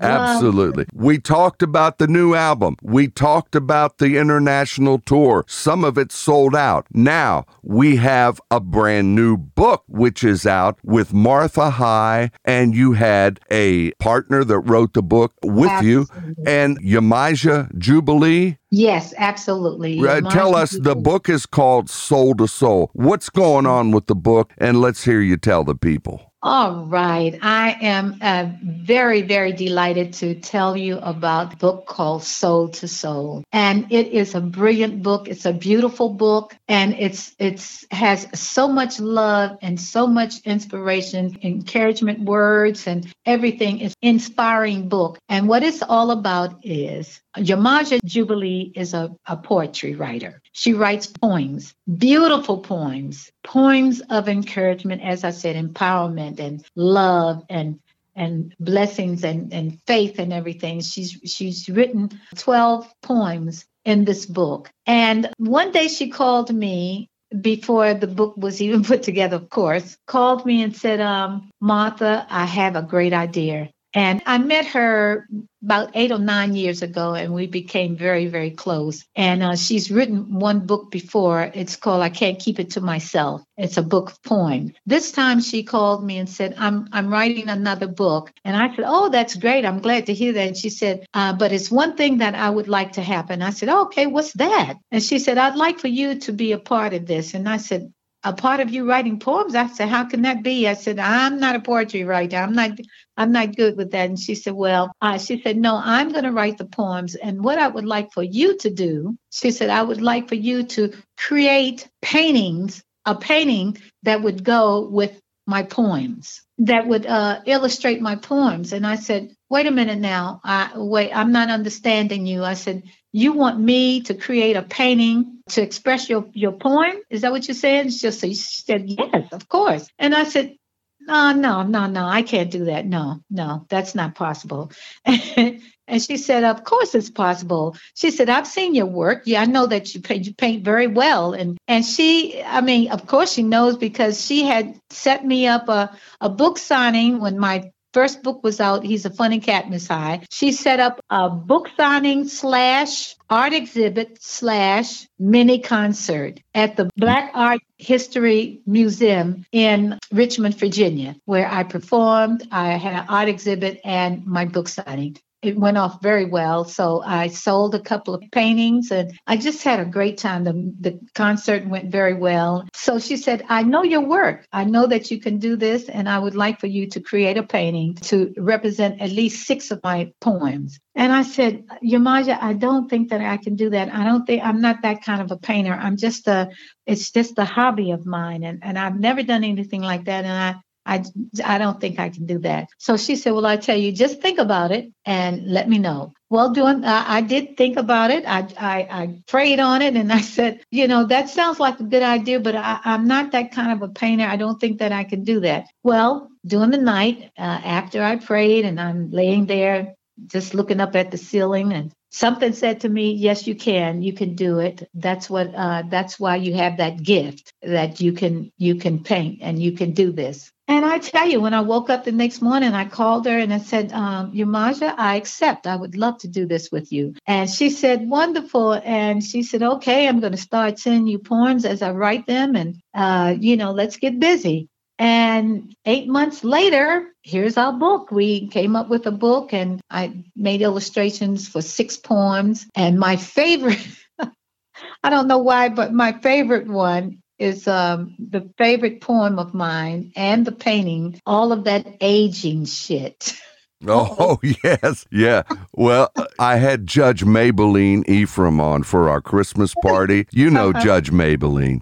Absolutely. 0.00 0.86
We 0.92 1.18
talked 1.18 1.62
about 1.62 1.98
the 1.98 2.06
new 2.06 2.34
album. 2.34 2.76
We 2.82 3.08
talked 3.08 3.54
about 3.54 3.98
the 3.98 4.16
international 4.16 4.98
tour. 5.00 5.44
Some 5.46 5.84
of 5.84 5.98
it 5.98 6.12
sold 6.12 6.56
out. 6.56 6.86
Now 6.92 7.46
we 7.62 7.96
have 7.96 8.40
a 8.50 8.60
brand 8.60 9.14
new 9.14 9.36
book, 9.36 9.84
which 9.86 10.24
is 10.24 10.46
out 10.46 10.78
with 10.82 11.12
Martha 11.12 11.70
High, 11.70 12.30
and 12.44 12.74
you 12.74 12.92
had 12.92 13.40
a 13.50 13.92
partner 13.92 14.44
that 14.44 14.60
wrote 14.60 14.94
the 14.94 15.02
book 15.02 15.32
with 15.42 15.82
you, 15.82 16.06
and 16.46 16.80
Yemaja 16.82 17.76
Jubilee. 17.78 18.58
Yes, 18.70 19.12
absolutely. 19.18 19.98
Uh, 20.06 20.20
tell 20.30 20.54
us 20.54 20.70
the 20.70 20.94
book 20.94 21.28
is 21.28 21.44
called 21.44 21.90
Soul 21.90 22.34
to 22.36 22.46
Soul. 22.46 22.90
What's 22.92 23.28
going 23.28 23.66
on 23.66 23.90
with 23.90 24.06
the 24.06 24.14
book? 24.14 24.52
And 24.58 24.80
let's 24.80 25.04
hear 25.04 25.20
you 25.20 25.36
tell 25.36 25.64
the 25.64 25.74
people. 25.74 26.29
All 26.42 26.86
right. 26.86 27.38
I 27.42 27.76
am 27.82 28.16
uh, 28.22 28.48
very, 28.62 29.20
very 29.20 29.52
delighted 29.52 30.14
to 30.14 30.34
tell 30.34 30.74
you 30.74 30.96
about 30.96 31.50
the 31.50 31.56
book 31.56 31.84
called 31.84 32.24
Soul 32.24 32.68
to 32.68 32.88
Soul. 32.88 33.44
And 33.52 33.92
it 33.92 34.06
is 34.06 34.34
a 34.34 34.40
brilliant 34.40 35.02
book. 35.02 35.28
It's 35.28 35.44
a 35.44 35.52
beautiful 35.52 36.08
book 36.08 36.56
and 36.66 36.94
it's 36.94 37.34
it's 37.38 37.84
has 37.90 38.26
so 38.32 38.68
much 38.68 39.00
love 39.00 39.58
and 39.60 39.78
so 39.78 40.06
much 40.06 40.40
inspiration, 40.46 41.36
encouragement 41.42 42.20
words 42.20 42.86
and 42.86 43.12
everything. 43.26 43.80
It's 43.80 43.94
inspiring 44.00 44.88
book. 44.88 45.18
And 45.28 45.46
what 45.46 45.62
it's 45.62 45.82
all 45.82 46.10
about 46.10 46.64
is 46.64 47.20
Yemaja 47.36 48.00
Jubilee 48.04 48.72
is 48.74 48.94
a, 48.94 49.14
a 49.26 49.36
poetry 49.36 49.94
writer. 49.94 50.42
She 50.52 50.74
writes 50.74 51.06
poems, 51.06 51.74
beautiful 51.96 52.58
poems, 52.58 53.30
poems 53.44 54.00
of 54.10 54.28
encouragement, 54.28 55.02
as 55.02 55.24
I 55.24 55.30
said, 55.30 55.56
empowerment 55.56 56.40
and 56.40 56.64
love 56.74 57.44
and 57.48 57.80
and 58.16 58.54
blessings 58.58 59.22
and, 59.24 59.52
and 59.52 59.80
faith 59.86 60.18
and 60.18 60.32
everything. 60.32 60.80
She's 60.80 61.18
she's 61.24 61.68
written 61.68 62.10
12 62.36 62.92
poems 63.02 63.64
in 63.84 64.04
this 64.04 64.26
book. 64.26 64.70
And 64.86 65.30
one 65.38 65.70
day 65.70 65.88
she 65.88 66.10
called 66.10 66.52
me 66.52 67.08
before 67.40 67.94
the 67.94 68.06
book 68.06 68.34
was 68.36 68.60
even 68.60 68.82
put 68.90 69.02
together, 69.02 69.36
of 69.36 69.48
course, 69.48 69.96
called 70.06 70.44
me 70.44 70.62
and 70.62 70.76
said, 70.76 71.00
um, 71.00 71.50
Martha, 71.60 72.26
I 72.28 72.44
have 72.44 72.76
a 72.76 72.82
great 72.82 73.12
idea. 73.12 73.70
And 73.92 74.22
I 74.24 74.38
met 74.38 74.66
her 74.66 75.26
about 75.62 75.90
eight 75.94 76.12
or 76.12 76.18
nine 76.18 76.54
years 76.54 76.82
ago, 76.82 77.14
and 77.14 77.34
we 77.34 77.46
became 77.48 77.96
very, 77.96 78.26
very 78.26 78.52
close. 78.52 79.04
And 79.16 79.42
uh, 79.42 79.56
she's 79.56 79.90
written 79.90 80.38
one 80.38 80.60
book 80.60 80.90
before. 80.90 81.50
It's 81.54 81.76
called 81.76 82.02
"I 82.02 82.08
Can't 82.08 82.38
Keep 82.38 82.60
It 82.60 82.70
to 82.72 82.80
Myself." 82.80 83.42
It's 83.56 83.76
a 83.76 83.82
book 83.82 84.10
of 84.10 84.22
poems. 84.22 84.72
This 84.86 85.10
time, 85.10 85.40
she 85.40 85.64
called 85.64 86.04
me 86.04 86.18
and 86.18 86.28
said, 86.28 86.54
"I'm 86.56 86.88
I'm 86.92 87.12
writing 87.12 87.48
another 87.48 87.88
book." 87.88 88.30
And 88.44 88.56
I 88.56 88.74
said, 88.74 88.84
"Oh, 88.86 89.08
that's 89.08 89.34
great. 89.34 89.64
I'm 89.64 89.80
glad 89.80 90.06
to 90.06 90.14
hear 90.14 90.32
that." 90.34 90.48
And 90.48 90.56
she 90.56 90.70
said, 90.70 91.04
uh, 91.12 91.32
"But 91.32 91.52
it's 91.52 91.70
one 91.70 91.96
thing 91.96 92.18
that 92.18 92.36
I 92.36 92.48
would 92.48 92.68
like 92.68 92.92
to 92.92 93.02
happen." 93.02 93.42
I 93.42 93.50
said, 93.50 93.68
"Okay, 93.68 94.06
what's 94.06 94.32
that?" 94.34 94.74
And 94.92 95.02
she 95.02 95.18
said, 95.18 95.36
"I'd 95.36 95.56
like 95.56 95.80
for 95.80 95.88
you 95.88 96.20
to 96.20 96.32
be 96.32 96.52
a 96.52 96.58
part 96.58 96.94
of 96.94 97.06
this." 97.06 97.34
And 97.34 97.48
I 97.48 97.56
said, 97.56 97.92
a 98.22 98.32
part 98.32 98.60
of 98.60 98.70
you 98.70 98.88
writing 98.88 99.18
poems. 99.18 99.54
I 99.54 99.66
said 99.68 99.88
how 99.88 100.04
can 100.04 100.22
that 100.22 100.42
be? 100.42 100.68
I 100.68 100.74
said 100.74 100.98
i'm 100.98 101.40
not 101.40 101.56
a 101.56 101.60
poetry 101.60 102.04
writer. 102.04 102.36
I'm 102.36 102.52
not 102.52 102.72
i'm 103.16 103.32
not 103.32 103.56
good 103.56 103.76
with 103.76 103.92
that. 103.92 104.08
And 104.08 104.18
she 104.18 104.34
said 104.34 104.52
well 104.54 104.92
uh, 105.00 105.18
she 105.18 105.40
said 105.42 105.56
no 105.56 105.80
i'm 105.82 106.10
going 106.10 106.24
to 106.24 106.32
write 106.32 106.58
the 106.58 106.66
poems. 106.66 107.14
And 107.14 107.42
what 107.42 107.58
i 107.58 107.68
would 107.68 107.86
like 107.86 108.12
for 108.12 108.22
you 108.22 108.56
to 108.58 108.70
do 108.70 109.16
she 109.30 109.50
said 109.50 109.70
i 109.70 109.82
would 109.82 110.02
like 110.02 110.28
for 110.28 110.34
you 110.34 110.64
to 110.64 110.92
create 111.16 111.88
paintings 112.02 112.82
a 113.06 113.14
painting 113.14 113.78
that 114.02 114.22
would 114.22 114.44
go 114.44 114.86
with 114.88 115.18
my 115.46 115.62
poems 115.62 116.42
that 116.58 116.86
would 116.86 117.06
uh, 117.06 117.40
illustrate 117.46 118.02
my 118.02 118.16
poems. 118.16 118.72
And 118.72 118.86
i 118.86 118.96
said 118.96 119.30
wait 119.48 119.66
a 119.66 119.70
minute 119.70 119.98
now. 119.98 120.40
I, 120.44 120.72
wait 120.74 121.10
i'm 121.14 121.32
not 121.32 121.48
understanding 121.48 122.26
you. 122.26 122.44
I 122.44 122.54
said 122.54 122.82
you 123.12 123.32
want 123.32 123.58
me 123.58 124.02
to 124.02 124.14
create 124.14 124.56
a 124.56 124.62
painting 124.62 125.42
to 125.50 125.62
express 125.62 126.08
your, 126.08 126.26
your 126.32 126.52
poem? 126.52 126.96
Is 127.10 127.22
that 127.22 127.32
what 127.32 127.48
you're 127.48 127.54
saying? 127.54 127.90
She 127.90 127.98
just 127.98 128.20
she 128.20 128.34
said, 128.34 128.88
Yes, 128.88 129.32
of 129.32 129.48
course. 129.48 129.88
And 129.98 130.14
I 130.14 130.24
said, 130.24 130.56
No, 131.00 131.32
no, 131.32 131.62
no, 131.62 131.86
no, 131.86 132.06
I 132.06 132.22
can't 132.22 132.50
do 132.50 132.66
that. 132.66 132.86
No, 132.86 133.20
no, 133.28 133.66
that's 133.68 133.94
not 133.94 134.14
possible. 134.14 134.70
and 135.04 135.60
she 135.98 136.16
said, 136.16 136.44
Of 136.44 136.62
course 136.62 136.94
it's 136.94 137.10
possible. 137.10 137.76
She 137.94 138.12
said, 138.12 138.30
I've 138.30 138.46
seen 138.46 138.74
your 138.74 138.86
work. 138.86 139.22
Yeah, 139.26 139.42
I 139.42 139.46
know 139.46 139.66
that 139.66 139.92
you 139.94 140.00
paint 140.00 140.26
you 140.26 140.34
paint 140.34 140.64
very 140.64 140.86
well. 140.86 141.32
And 141.32 141.58
and 141.66 141.84
she, 141.84 142.40
I 142.42 142.60
mean, 142.60 142.90
of 142.92 143.06
course 143.06 143.32
she 143.32 143.42
knows 143.42 143.76
because 143.76 144.24
she 144.24 144.44
had 144.44 144.78
set 144.90 145.24
me 145.24 145.48
up 145.48 145.68
a, 145.68 145.96
a 146.20 146.28
book 146.28 146.58
signing 146.58 147.20
when 147.20 147.38
my 147.38 147.72
first 147.92 148.22
book 148.22 148.42
was 148.42 148.60
out. 148.60 148.84
He's 148.84 149.04
a 149.04 149.10
funny 149.10 149.40
cat, 149.40 149.70
Miss 149.70 149.88
High. 149.88 150.26
She 150.30 150.52
set 150.52 150.80
up 150.80 151.00
a 151.10 151.28
book 151.28 151.68
signing 151.76 152.28
slash 152.28 153.16
art 153.28 153.52
exhibit 153.52 154.18
slash 154.20 155.06
mini 155.18 155.60
concert 155.60 156.40
at 156.54 156.76
the 156.76 156.90
Black 156.96 157.30
Art 157.34 157.60
History 157.78 158.60
Museum 158.66 159.46
in 159.52 159.98
Richmond, 160.12 160.58
Virginia, 160.58 161.16
where 161.24 161.50
I 161.50 161.64
performed. 161.64 162.46
I 162.50 162.72
had 162.72 162.94
an 162.94 163.06
art 163.08 163.28
exhibit 163.28 163.80
and 163.84 164.26
my 164.26 164.44
book 164.44 164.68
signing 164.68 165.16
it 165.42 165.56
went 165.56 165.78
off 165.78 166.02
very 166.02 166.26
well. 166.26 166.64
So 166.64 167.02
I 167.02 167.28
sold 167.28 167.74
a 167.74 167.80
couple 167.80 168.14
of 168.14 168.22
paintings 168.30 168.90
and 168.90 169.18
I 169.26 169.36
just 169.36 169.62
had 169.62 169.80
a 169.80 169.84
great 169.84 170.18
time. 170.18 170.44
The, 170.44 170.74
the 170.80 171.00
concert 171.14 171.66
went 171.66 171.90
very 171.90 172.14
well. 172.14 172.68
So 172.74 172.98
she 172.98 173.16
said, 173.16 173.44
I 173.48 173.62
know 173.62 173.82
your 173.82 174.02
work. 174.02 174.46
I 174.52 174.64
know 174.64 174.86
that 174.86 175.10
you 175.10 175.20
can 175.20 175.38
do 175.38 175.56
this, 175.56 175.88
and 175.88 176.08
I 176.08 176.18
would 176.18 176.34
like 176.34 176.60
for 176.60 176.66
you 176.66 176.88
to 176.90 177.00
create 177.00 177.38
a 177.38 177.42
painting 177.42 177.94
to 177.96 178.34
represent 178.36 179.00
at 179.00 179.10
least 179.10 179.46
six 179.46 179.70
of 179.70 179.80
my 179.82 180.12
poems. 180.20 180.78
And 180.94 181.12
I 181.12 181.22
said, 181.22 181.64
Yemaja, 181.82 182.38
I 182.40 182.52
don't 182.52 182.90
think 182.90 183.10
that 183.10 183.20
I 183.20 183.36
can 183.36 183.56
do 183.56 183.70
that. 183.70 183.92
I 183.94 184.04
don't 184.04 184.26
think 184.26 184.42
I'm 184.44 184.60
not 184.60 184.82
that 184.82 185.02
kind 185.02 185.22
of 185.22 185.30
a 185.30 185.36
painter. 185.36 185.72
I'm 185.72 185.96
just 185.96 186.26
a, 186.26 186.50
it's 186.86 187.10
just 187.10 187.38
a 187.38 187.44
hobby 187.44 187.92
of 187.92 188.04
mine. 188.04 188.42
And, 188.42 188.58
and 188.62 188.78
I've 188.78 188.98
never 188.98 189.22
done 189.22 189.44
anything 189.44 189.82
like 189.82 190.04
that. 190.04 190.24
And 190.24 190.32
I, 190.32 190.60
I, 190.90 191.04
I 191.44 191.58
don't 191.58 191.80
think 191.80 192.00
I 192.00 192.08
can 192.08 192.26
do 192.26 192.40
that. 192.40 192.68
So 192.78 192.96
she 192.96 193.14
said, 193.14 193.30
Well, 193.32 193.46
I 193.46 193.56
tell 193.56 193.76
you, 193.76 193.92
just 193.92 194.20
think 194.20 194.40
about 194.40 194.72
it 194.72 194.90
and 195.04 195.46
let 195.46 195.68
me 195.68 195.78
know. 195.78 196.12
Well, 196.28 196.52
doing, 196.52 196.84
uh, 196.84 197.04
I 197.06 197.20
did 197.20 197.56
think 197.56 197.76
about 197.76 198.10
it. 198.10 198.24
I, 198.26 198.40
I, 198.58 198.78
I 198.90 199.22
prayed 199.28 199.60
on 199.60 199.82
it 199.82 199.94
and 199.94 200.12
I 200.12 200.20
said, 200.36 200.60
You 200.72 200.88
know, 200.88 201.06
that 201.06 201.30
sounds 201.30 201.60
like 201.60 201.78
a 201.78 201.84
good 201.84 202.02
idea, 202.02 202.40
but 202.40 202.56
I, 202.56 202.80
I'm 202.84 203.06
not 203.06 203.30
that 203.32 203.52
kind 203.52 203.70
of 203.70 203.88
a 203.88 203.92
painter. 203.92 204.24
I 204.24 204.36
don't 204.36 204.60
think 204.60 204.80
that 204.80 204.90
I 204.90 205.04
can 205.04 205.22
do 205.22 205.40
that. 205.40 205.66
Well, 205.84 206.28
during 206.44 206.70
the 206.70 206.78
night, 206.78 207.30
uh, 207.38 207.42
after 207.42 208.02
I 208.02 208.16
prayed 208.16 208.64
and 208.64 208.80
I'm 208.80 209.12
laying 209.12 209.46
there 209.46 209.94
just 210.26 210.54
looking 210.54 210.80
up 210.80 210.96
at 210.96 211.12
the 211.12 211.18
ceiling 211.18 211.72
and 211.72 211.92
something 212.10 212.52
said 212.52 212.80
to 212.80 212.88
me 212.88 213.12
yes 213.12 213.46
you 213.46 213.54
can 213.54 214.02
you 214.02 214.12
can 214.12 214.34
do 214.34 214.58
it 214.58 214.88
that's 214.94 215.30
what 215.30 215.54
uh, 215.54 215.82
that's 215.88 216.18
why 216.18 216.36
you 216.36 216.54
have 216.54 216.76
that 216.76 217.02
gift 217.02 217.52
that 217.62 218.00
you 218.00 218.12
can 218.12 218.50
you 218.58 218.74
can 218.74 219.02
paint 219.02 219.38
and 219.42 219.58
you 219.62 219.72
can 219.72 219.92
do 219.92 220.12
this 220.12 220.52
and 220.70 220.84
I 220.84 220.98
tell 220.98 221.28
you, 221.28 221.40
when 221.40 221.52
I 221.52 221.62
woke 221.62 221.90
up 221.90 222.04
the 222.04 222.12
next 222.12 222.40
morning, 222.40 222.74
I 222.74 222.84
called 222.84 223.26
her 223.26 223.36
and 223.36 223.52
I 223.52 223.58
said, 223.58 223.90
um, 223.92 224.32
Yemaja, 224.32 224.94
I 224.96 225.16
accept. 225.16 225.66
I 225.66 225.74
would 225.74 225.96
love 225.96 226.18
to 226.18 226.28
do 226.28 226.46
this 226.46 226.70
with 226.70 226.92
you. 226.92 227.14
And 227.26 227.50
she 227.50 227.70
said, 227.70 228.08
wonderful. 228.08 228.74
And 228.74 229.20
she 229.20 229.42
said, 229.42 229.64
okay, 229.64 230.06
I'm 230.06 230.20
going 230.20 230.30
to 230.30 230.38
start 230.38 230.78
sending 230.78 231.08
you 231.08 231.18
poems 231.18 231.64
as 231.64 231.82
I 231.82 231.90
write 231.90 232.28
them. 232.28 232.54
And, 232.54 232.76
uh, 232.94 233.34
you 233.36 233.56
know, 233.56 233.72
let's 233.72 233.96
get 233.96 234.20
busy. 234.20 234.68
And 235.00 235.74
eight 235.86 236.08
months 236.08 236.44
later, 236.44 237.06
here's 237.22 237.56
our 237.56 237.72
book. 237.72 238.12
We 238.12 238.48
came 238.48 238.76
up 238.76 238.90
with 238.90 239.06
a 239.06 239.10
book 239.10 239.54
and 239.54 239.80
I 239.88 240.24
made 240.36 240.60
illustrations 240.60 241.48
for 241.48 241.62
six 241.62 241.96
poems. 241.96 242.66
And 242.74 243.00
my 243.00 243.16
favorite, 243.16 243.80
I 245.02 245.08
don't 245.08 245.26
know 245.26 245.38
why, 245.38 245.70
but 245.70 245.94
my 245.94 246.12
favorite 246.12 246.66
one 246.66 247.22
is 247.38 247.66
um, 247.66 248.14
the 248.18 248.52
favorite 248.58 249.00
poem 249.00 249.38
of 249.38 249.54
mine 249.54 250.12
and 250.16 250.46
the 250.46 250.52
painting, 250.52 251.18
all 251.24 251.50
of 251.50 251.64
that 251.64 251.86
aging 252.00 252.66
shit. 252.66 253.34
Oh, 253.88 254.38
yes. 254.62 255.06
Yeah. 255.10 255.42
Well, 255.72 256.12
I 256.38 256.56
had 256.56 256.86
Judge 256.86 257.24
Mablean 257.24 258.04
Ephriam 258.04 258.60
on 258.60 258.82
for 258.82 259.08
our 259.08 259.22
Christmas 259.22 259.74
party. 259.82 260.26
You 260.32 260.50
know 260.50 260.74
Judge 260.74 261.10
Mablean. 261.10 261.80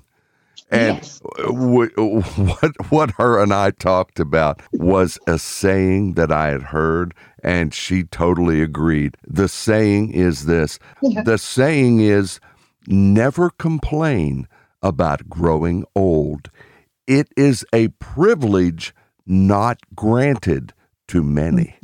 And 0.71 1.01
Yes. 1.01 1.23
w- 1.39 1.91
what 1.97 2.91
what 2.91 3.12
her 3.12 3.43
and 3.43 3.55
I 3.55 3.73
talked 3.73 4.21
about 4.21 4.62
was 4.79 5.19
a 5.27 5.39
saying 5.39 6.14
that 6.14 6.33
I 6.33 6.49
had 6.49 6.62
heard, 6.64 7.14
and 7.45 7.75
she 7.75 8.05
totally 8.05 8.62
agreed. 8.62 9.16
The 9.27 9.49
saying 9.49 10.12
is 10.12 10.47
this: 10.47 10.79
the 11.16 11.39
saying 11.39 12.01
is, 12.01 12.41
never 12.87 13.51
complain 13.51 14.49
about 14.83 15.29
growing 15.29 15.85
old. 15.97 16.51
It 17.07 17.29
is 17.37 17.64
a 17.75 17.89
privilege 18.01 18.95
not 19.27 19.79
granted 19.95 20.75
to 21.09 21.23
many. 21.25 21.77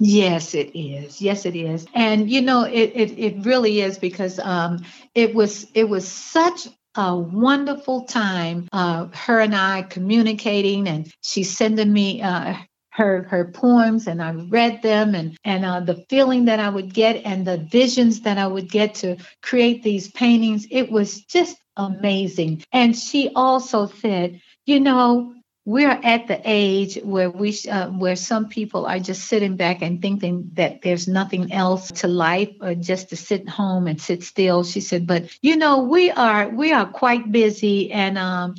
Yes, 0.00 0.54
it 0.54 0.78
is. 0.78 1.22
Yes, 1.22 1.46
it 1.46 1.56
is. 1.56 1.86
And 1.94 2.30
you 2.30 2.42
know, 2.42 2.64
it 2.64 2.92
it, 2.94 3.18
it 3.18 3.46
really 3.46 3.80
is 3.80 3.98
because 3.98 4.38
um, 4.40 4.84
it 5.14 5.34
was 5.34 5.66
it 5.74 5.88
was 5.88 6.06
such 6.08 6.68
a 6.96 7.16
wonderful 7.16 8.04
time. 8.04 8.68
Uh, 8.72 9.08
her 9.12 9.40
and 9.40 9.54
I 9.54 9.82
communicating, 9.82 10.88
and 10.88 11.12
she's 11.22 11.56
sending 11.56 11.92
me. 11.92 12.22
Uh, 12.22 12.54
her 12.96 13.24
her 13.24 13.52
poems 13.52 14.06
and 14.06 14.22
I 14.22 14.32
read 14.32 14.80
them 14.82 15.14
and 15.14 15.36
and 15.44 15.66
uh, 15.66 15.80
the 15.80 16.04
feeling 16.08 16.46
that 16.46 16.60
I 16.60 16.70
would 16.70 16.94
get 16.94 17.16
and 17.26 17.46
the 17.46 17.58
visions 17.58 18.22
that 18.22 18.38
I 18.38 18.46
would 18.46 18.70
get 18.70 18.94
to 18.96 19.18
create 19.42 19.82
these 19.82 20.10
paintings 20.10 20.66
it 20.70 20.90
was 20.90 21.20
just 21.24 21.58
amazing 21.76 22.64
and 22.72 22.96
she 22.96 23.30
also 23.36 23.86
said 23.86 24.40
you 24.64 24.80
know 24.80 25.34
we're 25.66 25.90
at 25.90 26.28
the 26.28 26.40
age 26.44 26.96
where 27.02 27.28
we 27.28 27.58
uh, 27.68 27.88
where 27.88 28.14
some 28.14 28.48
people 28.48 28.86
are 28.86 29.00
just 29.00 29.24
sitting 29.24 29.56
back 29.56 29.82
and 29.82 30.00
thinking 30.00 30.52
that 30.54 30.80
there's 30.80 31.08
nothing 31.08 31.52
else 31.52 31.90
to 31.90 32.06
life 32.06 32.54
or 32.60 32.76
just 32.76 33.10
to 33.10 33.16
sit 33.16 33.48
home 33.48 33.88
and 33.88 34.00
sit 34.00 34.22
still. 34.22 34.62
She 34.62 34.80
said 34.80 35.08
but 35.08 35.24
you 35.42 35.56
know 35.56 35.82
we 35.82 36.12
are 36.12 36.48
we 36.48 36.72
are 36.72 36.86
quite 36.86 37.32
busy 37.32 37.90
and 37.90 38.16
um 38.16 38.54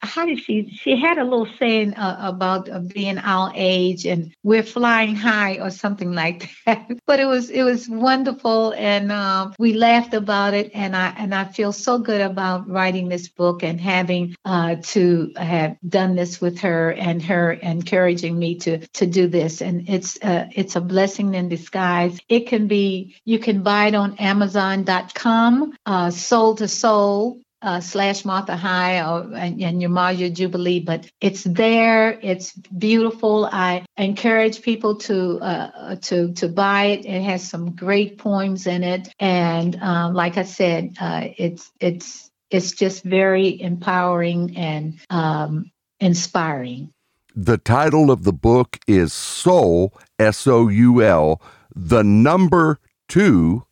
how 0.00 0.26
did 0.26 0.38
she 0.38 0.70
she 0.70 0.96
had 0.96 1.18
a 1.18 1.24
little 1.24 1.48
saying 1.58 1.94
uh, 1.94 2.16
about 2.20 2.68
uh, 2.68 2.78
being 2.78 3.18
our 3.18 3.52
age 3.54 4.06
and 4.06 4.32
we're 4.42 4.62
flying 4.62 5.16
high 5.16 5.58
or 5.60 5.70
something 5.70 6.12
like 6.12 6.50
that. 6.66 6.88
But 7.06 7.20
it 7.20 7.24
was 7.24 7.50
it 7.50 7.62
was 7.62 7.88
wonderful 7.88 8.74
and 8.76 9.10
um, 9.10 9.54
we 9.58 9.72
laughed 9.74 10.14
about 10.14 10.54
it 10.54 10.70
and 10.74 10.94
i 10.96 11.08
and 11.16 11.34
i 11.34 11.44
feel 11.44 11.72
so 11.72 11.98
good 11.98 12.20
about 12.20 12.68
writing 12.68 13.08
this 13.08 13.28
book 13.28 13.62
and 13.62 13.80
having 13.80 14.36
uh, 14.44 14.76
to 14.82 15.32
have 15.36 15.76
done 15.88 16.14
this 16.14 16.40
with 16.40 16.60
her 16.60 16.92
and 16.92 17.22
her 17.22 17.52
encouraging 17.52 18.38
me 18.38 18.56
to 18.56 18.78
to 18.94 19.06
do 19.06 19.26
this. 19.28 19.60
And 19.60 19.88
it's 19.88 20.18
uh, 20.22 20.48
it's 20.54 20.76
a 20.76 20.80
blessing 20.80 21.34
in 21.34 21.48
disguise. 21.48 22.18
It 22.28 22.46
can 22.46 22.68
be 22.68 23.16
you 23.24 23.38
can 23.38 23.62
buy 23.62 23.86
it 23.88 23.94
on 23.94 24.16
amazon.com 24.18 25.74
uh, 25.86 26.10
soul 26.10 26.54
to 26.56 26.68
soul 26.68 27.40
uh, 27.62 27.80
slash 27.80 28.24
Martha 28.24 28.56
High 28.56 29.00
or 29.00 29.22
and, 29.34 29.60
and 29.60 29.82
Yemaja 29.82 30.32
Jubilee, 30.32 30.80
but 30.80 31.10
it's 31.20 31.44
there. 31.44 32.18
It's 32.22 32.52
beautiful. 32.52 33.48
I 33.50 33.84
encourage 33.96 34.62
people 34.62 34.96
to 34.96 35.38
uh, 35.40 35.96
to 35.96 36.32
to 36.34 36.48
buy 36.48 36.84
it. 36.84 37.06
It 37.06 37.22
has 37.22 37.48
some 37.48 37.74
great 37.74 38.18
poems 38.18 38.66
in 38.66 38.84
it, 38.84 39.08
and 39.18 39.76
um, 39.76 40.14
like 40.14 40.36
I 40.36 40.44
said, 40.44 40.96
uh, 41.00 41.28
it's 41.36 41.70
it's 41.80 42.30
it's 42.50 42.72
just 42.72 43.02
very 43.02 43.60
empowering 43.60 44.56
and 44.56 44.98
um, 45.10 45.70
inspiring. 46.00 46.92
The 47.34 47.58
title 47.58 48.10
of 48.10 48.24
the 48.24 48.32
book 48.32 48.78
is 48.86 49.12
Soul, 49.12 49.92
S 50.18 50.46
O 50.46 50.68
U 50.68 51.02
L, 51.02 51.40
the 51.74 52.02
number 52.02 52.80
two, 53.08 53.64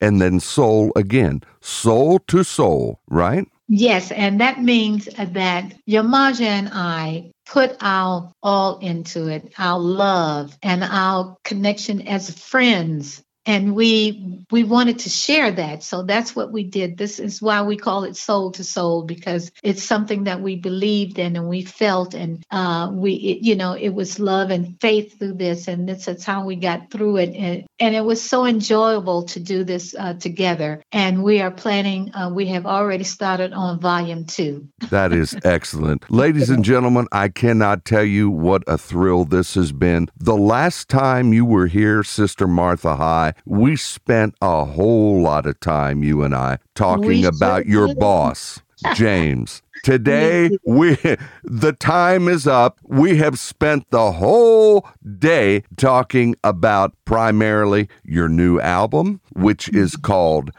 and 0.00 0.20
then 0.20 0.40
soul 0.40 0.92
again. 0.96 1.42
Soul 1.60 2.18
to 2.28 2.44
soul, 2.44 3.00
right? 3.08 3.46
Yes, 3.68 4.12
and 4.12 4.40
that 4.40 4.62
means 4.62 5.06
that 5.06 5.74
Yemaja 5.88 6.40
and 6.40 6.70
I 6.72 7.32
put 7.46 7.76
our 7.80 8.32
all 8.42 8.78
into 8.78 9.28
it, 9.28 9.52
our 9.58 9.78
love 9.78 10.56
and 10.62 10.84
our 10.84 11.36
connection 11.44 12.06
as 12.06 12.30
friends. 12.30 13.22
And 13.46 13.74
we 13.76 14.44
we 14.50 14.64
wanted 14.64 14.98
to 15.00 15.08
share 15.08 15.50
that. 15.52 15.82
So 15.82 16.02
that's 16.02 16.36
what 16.36 16.52
we 16.52 16.64
did. 16.64 16.98
This 16.98 17.18
is 17.18 17.40
why 17.40 17.62
we 17.62 17.76
call 17.76 18.04
it 18.04 18.16
soul 18.16 18.50
to 18.52 18.64
soul, 18.64 19.04
because 19.04 19.52
it's 19.62 19.82
something 19.82 20.24
that 20.24 20.40
we 20.40 20.56
believed 20.56 21.18
in 21.18 21.36
and 21.36 21.48
we 21.48 21.62
felt 21.62 22.14
and 22.14 22.44
uh, 22.50 22.90
we 22.92 23.14
it, 23.14 23.44
you 23.44 23.54
know, 23.54 23.72
it 23.72 23.90
was 23.90 24.18
love 24.18 24.50
and 24.50 24.80
faith 24.80 25.18
through 25.18 25.34
this. 25.34 25.68
And 25.68 25.88
this 25.88 26.08
is 26.08 26.24
how 26.24 26.44
we 26.44 26.56
got 26.56 26.90
through 26.90 27.18
it. 27.18 27.34
And, 27.34 27.66
and 27.78 27.94
it 27.94 28.04
was 28.04 28.20
so 28.20 28.44
enjoyable 28.46 29.22
to 29.24 29.40
do 29.40 29.64
this 29.64 29.94
uh, 29.98 30.14
together. 30.14 30.82
And 30.92 31.22
we 31.22 31.40
are 31.40 31.50
planning, 31.50 32.14
uh, 32.14 32.30
we 32.32 32.46
have 32.46 32.66
already 32.66 33.04
started 33.04 33.52
on 33.52 33.80
volume 33.80 34.24
two. 34.24 34.68
That 34.90 35.12
is 35.12 35.36
excellent. 35.44 36.10
Ladies 36.10 36.50
and 36.50 36.64
gentlemen, 36.64 37.06
I 37.12 37.28
cannot 37.28 37.84
tell 37.84 38.04
you 38.04 38.28
what 38.28 38.64
a 38.66 38.76
thrill 38.76 39.24
this 39.24 39.54
has 39.54 39.70
been. 39.70 40.08
The 40.16 40.36
last 40.36 40.88
time 40.88 41.32
you 41.32 41.44
were 41.44 41.68
here, 41.68 42.02
Sister 42.02 42.48
Martha 42.48 42.96
High, 42.96 43.34
we 43.44 43.76
spent 43.76 44.34
a 44.40 44.64
whole 44.64 45.22
lot 45.22 45.46
of 45.46 45.60
time, 45.60 46.02
you 46.02 46.22
and 46.22 46.34
I, 46.34 46.58
talking 46.74 47.06
We 47.08 47.24
about 47.24 47.66
your 47.66 47.94
boss, 47.94 48.60
James. 48.94 49.62
Today, 49.82 50.50
we 50.64 50.96
the 51.44 51.72
time 51.72 52.28
is 52.28 52.46
up. 52.46 52.78
We 52.84 53.16
have 53.18 53.38
spent 53.38 53.90
the 53.90 54.12
whole 54.12 54.86
day 55.18 55.62
talking 55.76 56.34
about 56.42 56.92
primarily 57.04 57.88
your 58.04 58.28
new 58.28 58.58
album, 58.60 59.20
which 59.34 59.68
is 59.68 59.94
called 59.96 60.50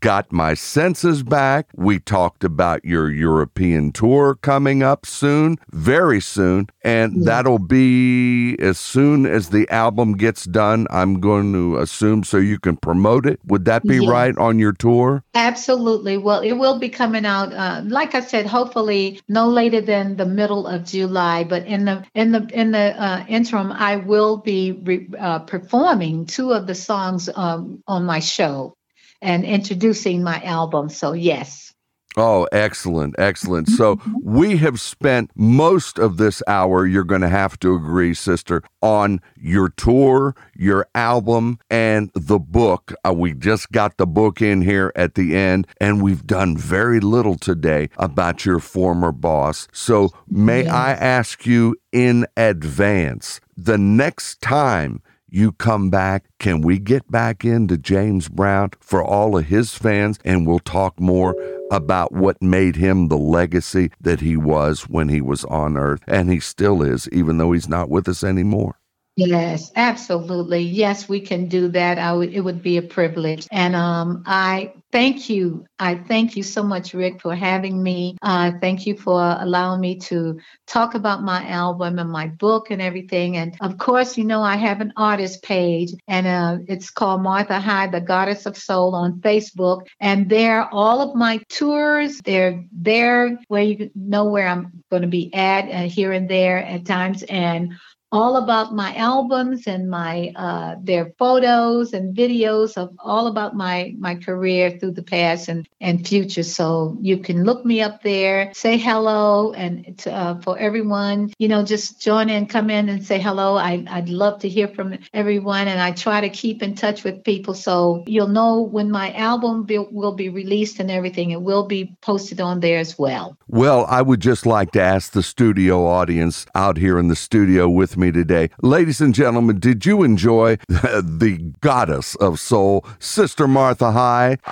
Got 0.00 0.32
My 0.32 0.54
Senses 0.54 1.22
Back. 1.22 1.68
We 1.76 2.00
talked 2.00 2.42
about 2.44 2.84
your 2.84 3.10
European 3.10 3.92
tour 3.92 4.34
coming 4.42 4.82
up 4.82 5.06
soon, 5.06 5.58
very 5.70 6.20
soon, 6.20 6.68
and 6.82 7.24
that'll 7.24 7.60
be 7.60 8.56
as 8.58 8.78
soon 8.78 9.26
as 9.26 9.50
the 9.50 9.68
album 9.70 10.14
gets 10.14 10.44
done. 10.44 10.86
I'm 10.90 11.20
going 11.20 11.52
to 11.52 11.78
assume 11.78 12.24
so 12.24 12.38
you 12.38 12.58
can 12.58 12.76
promote 12.76 13.26
it. 13.26 13.38
Would 13.46 13.64
that 13.66 13.84
be 13.84 13.98
Yes. 13.98 14.08
right 14.08 14.36
on 14.38 14.58
your 14.58 14.72
tour? 14.72 15.22
Absolutely. 15.34 16.16
Well, 16.16 16.40
it 16.40 16.52
will 16.54 16.78
be 16.78 16.88
coming 16.88 17.24
out, 17.24 17.52
uh, 17.52 17.82
like 17.86 18.14
I 18.14 18.20
said, 18.20 18.46
hopefully 18.64 19.20
no 19.28 19.48
later 19.48 19.80
than 19.80 20.16
the 20.16 20.26
middle 20.26 20.66
of 20.66 20.84
July. 20.86 21.44
But 21.44 21.66
in 21.66 21.86
the 21.86 22.04
in 22.14 22.32
the 22.32 22.48
in 22.52 22.72
the 22.72 23.02
uh, 23.02 23.24
interim, 23.28 23.72
I 23.72 23.96
will 23.96 24.38
be 24.38 24.72
re- 24.72 25.08
uh, 25.18 25.40
performing 25.40 26.26
two 26.26 26.52
of 26.52 26.66
the 26.66 26.74
songs 26.76 27.28
um, 27.34 27.82
on 27.88 28.04
my 28.06 28.20
show 28.20 28.76
and 29.22 29.44
introducing 29.44 30.22
my 30.24 30.42
album. 30.42 30.90
So 30.90 31.12
yes. 31.14 31.71
Oh, 32.16 32.46
excellent, 32.52 33.14
excellent. 33.18 33.68
So 33.68 33.98
we 34.22 34.58
have 34.58 34.78
spent 34.80 35.30
most 35.34 35.98
of 35.98 36.18
this 36.18 36.42
hour, 36.46 36.86
you're 36.86 37.04
going 37.04 37.22
to 37.22 37.28
have 37.28 37.58
to 37.60 37.74
agree, 37.74 38.12
sister, 38.12 38.62
on 38.82 39.20
your 39.40 39.70
tour, 39.70 40.34
your 40.54 40.86
album, 40.94 41.58
and 41.70 42.10
the 42.14 42.38
book. 42.38 42.92
Uh, 43.06 43.14
we 43.14 43.32
just 43.32 43.72
got 43.72 43.96
the 43.96 44.06
book 44.06 44.42
in 44.42 44.60
here 44.60 44.92
at 44.94 45.14
the 45.14 45.34
end, 45.34 45.66
and 45.80 46.02
we've 46.02 46.26
done 46.26 46.56
very 46.56 47.00
little 47.00 47.36
today 47.36 47.88
about 47.96 48.44
your 48.44 48.58
former 48.58 49.12
boss. 49.12 49.66
So 49.72 50.10
may 50.28 50.66
I 50.66 50.92
ask 50.92 51.46
you 51.46 51.76
in 51.92 52.26
advance, 52.36 53.40
the 53.56 53.78
next 53.78 54.42
time 54.42 55.02
you 55.32 55.52
come 55.52 55.88
back, 55.88 56.26
can 56.38 56.60
we 56.60 56.78
get 56.78 57.10
back 57.10 57.44
into 57.44 57.78
James 57.78 58.28
Brown 58.28 58.70
for 58.80 59.02
all 59.02 59.36
of 59.38 59.46
his 59.46 59.74
fans? 59.74 60.18
And 60.24 60.46
we'll 60.46 60.58
talk 60.58 61.00
more 61.00 61.34
about 61.70 62.12
what 62.12 62.42
made 62.42 62.76
him 62.76 63.08
the 63.08 63.16
legacy 63.16 63.90
that 64.00 64.20
he 64.20 64.36
was 64.36 64.82
when 64.82 65.08
he 65.08 65.22
was 65.22 65.44
on 65.46 65.76
earth. 65.78 66.02
And 66.06 66.30
he 66.30 66.38
still 66.38 66.82
is, 66.82 67.08
even 67.08 67.38
though 67.38 67.52
he's 67.52 67.68
not 67.68 67.88
with 67.88 68.08
us 68.08 68.22
anymore? 68.22 68.76
Yes, 69.14 69.70
absolutely. 69.76 70.60
Yes, 70.60 71.06
we 71.06 71.20
can 71.20 71.46
do 71.46 71.68
that. 71.68 71.98
It 72.32 72.40
would 72.40 72.62
be 72.62 72.78
a 72.78 72.82
privilege. 72.82 73.46
And 73.52 73.76
um, 73.76 74.22
I 74.24 74.72
thank 74.90 75.28
you. 75.28 75.66
I 75.78 75.96
thank 75.96 76.34
you 76.34 76.42
so 76.42 76.62
much, 76.62 76.94
Rick, 76.94 77.20
for 77.20 77.34
having 77.34 77.82
me. 77.82 78.16
Uh, 78.22 78.52
thank 78.62 78.86
you 78.86 78.96
for 78.96 79.36
allowing 79.38 79.82
me 79.82 79.98
to 80.00 80.40
talk 80.66 80.94
about 80.94 81.22
my 81.22 81.46
album 81.46 81.98
and 81.98 82.10
my 82.10 82.28
book 82.28 82.70
and 82.70 82.80
everything. 82.80 83.36
And 83.36 83.54
of 83.60 83.76
course, 83.76 84.16
you 84.16 84.24
know, 84.24 84.40
I 84.42 84.56
have 84.56 84.80
an 84.80 84.94
artist 84.96 85.42
page 85.42 85.92
and 86.08 86.26
uh, 86.26 86.56
it's 86.66 86.88
called 86.88 87.20
Martha 87.22 87.60
High, 87.60 87.88
the 87.88 88.00
Goddess 88.00 88.46
of 88.46 88.56
Soul 88.56 88.94
on 88.94 89.20
Facebook. 89.20 89.82
And 90.00 90.30
there, 90.30 90.66
all 90.72 91.02
of 91.02 91.14
my 91.14 91.38
tours, 91.50 92.18
they're 92.24 92.64
there 92.72 93.38
where 93.48 93.62
you 93.62 93.90
know 93.94 94.24
where 94.24 94.48
I'm 94.48 94.82
going 94.90 95.02
to 95.02 95.08
be 95.08 95.32
at 95.34 95.68
uh, 95.68 95.86
here 95.86 96.12
and 96.12 96.30
there 96.30 96.64
at 96.64 96.86
times. 96.86 97.22
And 97.24 97.74
all 98.12 98.36
about 98.36 98.74
my 98.74 98.94
albums 98.96 99.66
and 99.66 99.88
my 99.88 100.30
uh, 100.36 100.76
their 100.82 101.12
photos 101.18 101.94
and 101.94 102.14
videos 102.14 102.76
of 102.76 102.90
all 102.98 103.26
about 103.26 103.56
my 103.56 103.94
my 103.98 104.14
career 104.14 104.78
through 104.78 104.92
the 104.92 105.02
past 105.02 105.48
and 105.48 105.66
and 105.80 106.06
future. 106.06 106.42
So 106.42 106.96
you 107.00 107.18
can 107.18 107.44
look 107.44 107.64
me 107.64 107.80
up 107.80 108.02
there, 108.02 108.52
say 108.54 108.76
hello, 108.76 109.52
and 109.54 109.98
to, 109.98 110.12
uh, 110.12 110.40
for 110.40 110.58
everyone, 110.58 111.32
you 111.38 111.48
know, 111.48 111.64
just 111.64 112.00
join 112.00 112.28
in, 112.28 112.46
come 112.46 112.68
in 112.68 112.88
and 112.90 113.04
say 113.04 113.18
hello. 113.18 113.56
I 113.56 113.84
I'd 113.88 114.10
love 114.10 114.40
to 114.40 114.48
hear 114.48 114.68
from 114.68 114.98
everyone, 115.14 115.66
and 115.66 115.80
I 115.80 115.92
try 115.92 116.20
to 116.20 116.28
keep 116.28 116.62
in 116.62 116.74
touch 116.74 117.04
with 117.04 117.24
people 117.24 117.54
so 117.54 118.04
you'll 118.06 118.28
know 118.28 118.60
when 118.60 118.90
my 118.90 119.12
album 119.14 119.64
be, 119.64 119.78
will 119.78 120.14
be 120.14 120.28
released 120.28 120.80
and 120.80 120.90
everything. 120.90 121.30
It 121.30 121.40
will 121.40 121.66
be 121.66 121.96
posted 122.02 122.40
on 122.40 122.60
there 122.60 122.78
as 122.78 122.98
well. 122.98 123.38
Well, 123.48 123.86
I 123.88 124.02
would 124.02 124.20
just 124.20 124.44
like 124.44 124.72
to 124.72 124.82
ask 124.82 125.12
the 125.12 125.22
studio 125.22 125.86
audience 125.86 126.44
out 126.54 126.76
here 126.76 126.98
in 126.98 127.08
the 127.08 127.16
studio 127.16 127.68
with 127.68 127.96
me 128.02 128.12
today. 128.12 128.50
Ladies 128.60 129.00
and 129.00 129.14
gentlemen, 129.14 129.60
did 129.60 129.86
you 129.86 130.02
enjoy 130.02 130.56
the 130.68 131.54
goddess 131.60 132.14
of 132.16 132.40
soul, 132.40 132.84
Sister 132.98 133.46
Martha 133.46 133.92
High? 133.92 134.38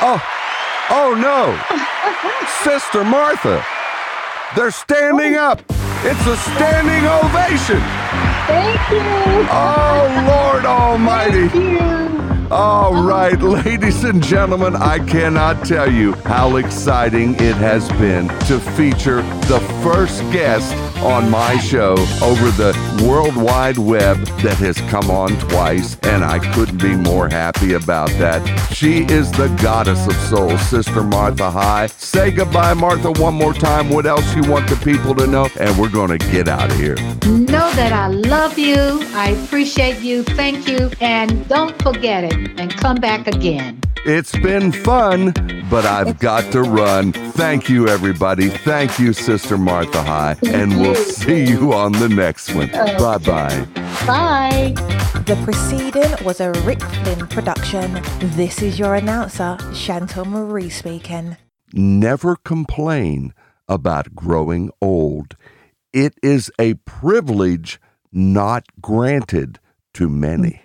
oh, 0.00 0.22
oh 0.90 1.14
no. 1.18 1.58
Sister 2.62 3.04
Martha. 3.04 3.64
They're 4.56 4.70
standing 4.70 5.34
oh. 5.34 5.50
up. 5.50 5.62
It's 6.04 6.26
a 6.26 6.36
standing 6.36 7.04
ovation. 7.06 7.80
Thank 8.46 8.90
you. 8.90 9.48
Oh, 9.50 10.52
Lord 10.52 10.64
Almighty. 10.64 11.48
Thank 11.48 12.12
you. 12.12 12.27
All 12.50 13.04
right, 13.04 13.38
ladies 13.42 14.04
and 14.04 14.22
gentlemen, 14.22 14.74
I 14.74 15.00
cannot 15.00 15.66
tell 15.66 15.92
you 15.92 16.14
how 16.24 16.56
exciting 16.56 17.34
it 17.34 17.56
has 17.56 17.86
been 17.92 18.28
to 18.46 18.58
feature 18.58 19.20
the 19.48 19.60
first 19.82 20.22
guest 20.32 20.74
on 21.02 21.30
my 21.30 21.58
show 21.58 21.92
over 22.22 22.50
the 22.52 22.74
World 23.06 23.36
Wide 23.36 23.76
Web 23.76 24.16
that 24.40 24.56
has 24.56 24.78
come 24.90 25.10
on 25.10 25.38
twice, 25.50 25.98
and 26.04 26.24
I 26.24 26.38
couldn't 26.54 26.80
be 26.80 26.96
more 26.96 27.28
happy 27.28 27.74
about 27.74 28.08
that. 28.12 28.42
She 28.72 29.02
is 29.04 29.30
the 29.32 29.48
goddess 29.62 30.06
of 30.06 30.14
soul, 30.14 30.56
Sister 30.56 31.02
Martha 31.02 31.50
High. 31.50 31.88
Say 31.88 32.30
goodbye, 32.30 32.72
Martha, 32.72 33.12
one 33.20 33.34
more 33.34 33.52
time. 33.52 33.90
What 33.90 34.06
else 34.06 34.34
you 34.34 34.42
want 34.50 34.70
the 34.70 34.76
people 34.76 35.14
to 35.16 35.26
know? 35.26 35.48
And 35.60 35.78
we're 35.78 35.90
going 35.90 36.18
to 36.18 36.30
get 36.30 36.48
out 36.48 36.70
of 36.70 36.78
here. 36.78 36.94
Know 37.26 37.70
that 37.72 37.92
I 37.92 38.08
love 38.08 38.58
you. 38.58 39.02
I 39.12 39.38
appreciate 39.44 40.00
you. 40.00 40.22
Thank 40.22 40.66
you. 40.66 40.90
And 41.00 41.46
don't 41.46 41.80
forget 41.82 42.24
it 42.24 42.37
and 42.58 42.70
come 42.76 42.96
back 42.96 43.26
again. 43.26 43.80
It's 44.04 44.32
been 44.32 44.72
fun, 44.72 45.32
but 45.68 45.84
I've 45.84 46.18
got 46.18 46.50
to 46.52 46.62
run. 46.62 47.12
Thank 47.12 47.68
you, 47.68 47.88
everybody. 47.88 48.48
Thank 48.48 48.98
you, 48.98 49.12
Sister 49.12 49.58
Martha 49.58 50.02
High. 50.02 50.36
And 50.46 50.80
we'll 50.80 50.94
see 50.94 51.44
you 51.44 51.72
on 51.72 51.92
the 51.92 52.08
next 52.08 52.54
one. 52.54 52.68
Bye 52.68 53.18
bye. 53.18 53.66
Bye. 54.06 54.74
The 55.26 55.38
preceding 55.44 56.24
was 56.24 56.40
a 56.40 56.52
Rick 56.64 56.80
Flynn 56.80 57.26
production. 57.26 58.00
This 58.36 58.62
is 58.62 58.78
your 58.78 58.94
announcer, 58.94 59.58
Chantal 59.74 60.24
Marie 60.24 60.70
speaking. 60.70 61.36
Never 61.72 62.36
complain 62.36 63.34
about 63.68 64.14
growing 64.14 64.70
old. 64.80 65.36
It 65.92 66.14
is 66.22 66.50
a 66.58 66.74
privilege 66.74 67.78
not 68.10 68.64
granted 68.80 69.58
to 69.94 70.08
many. 70.08 70.56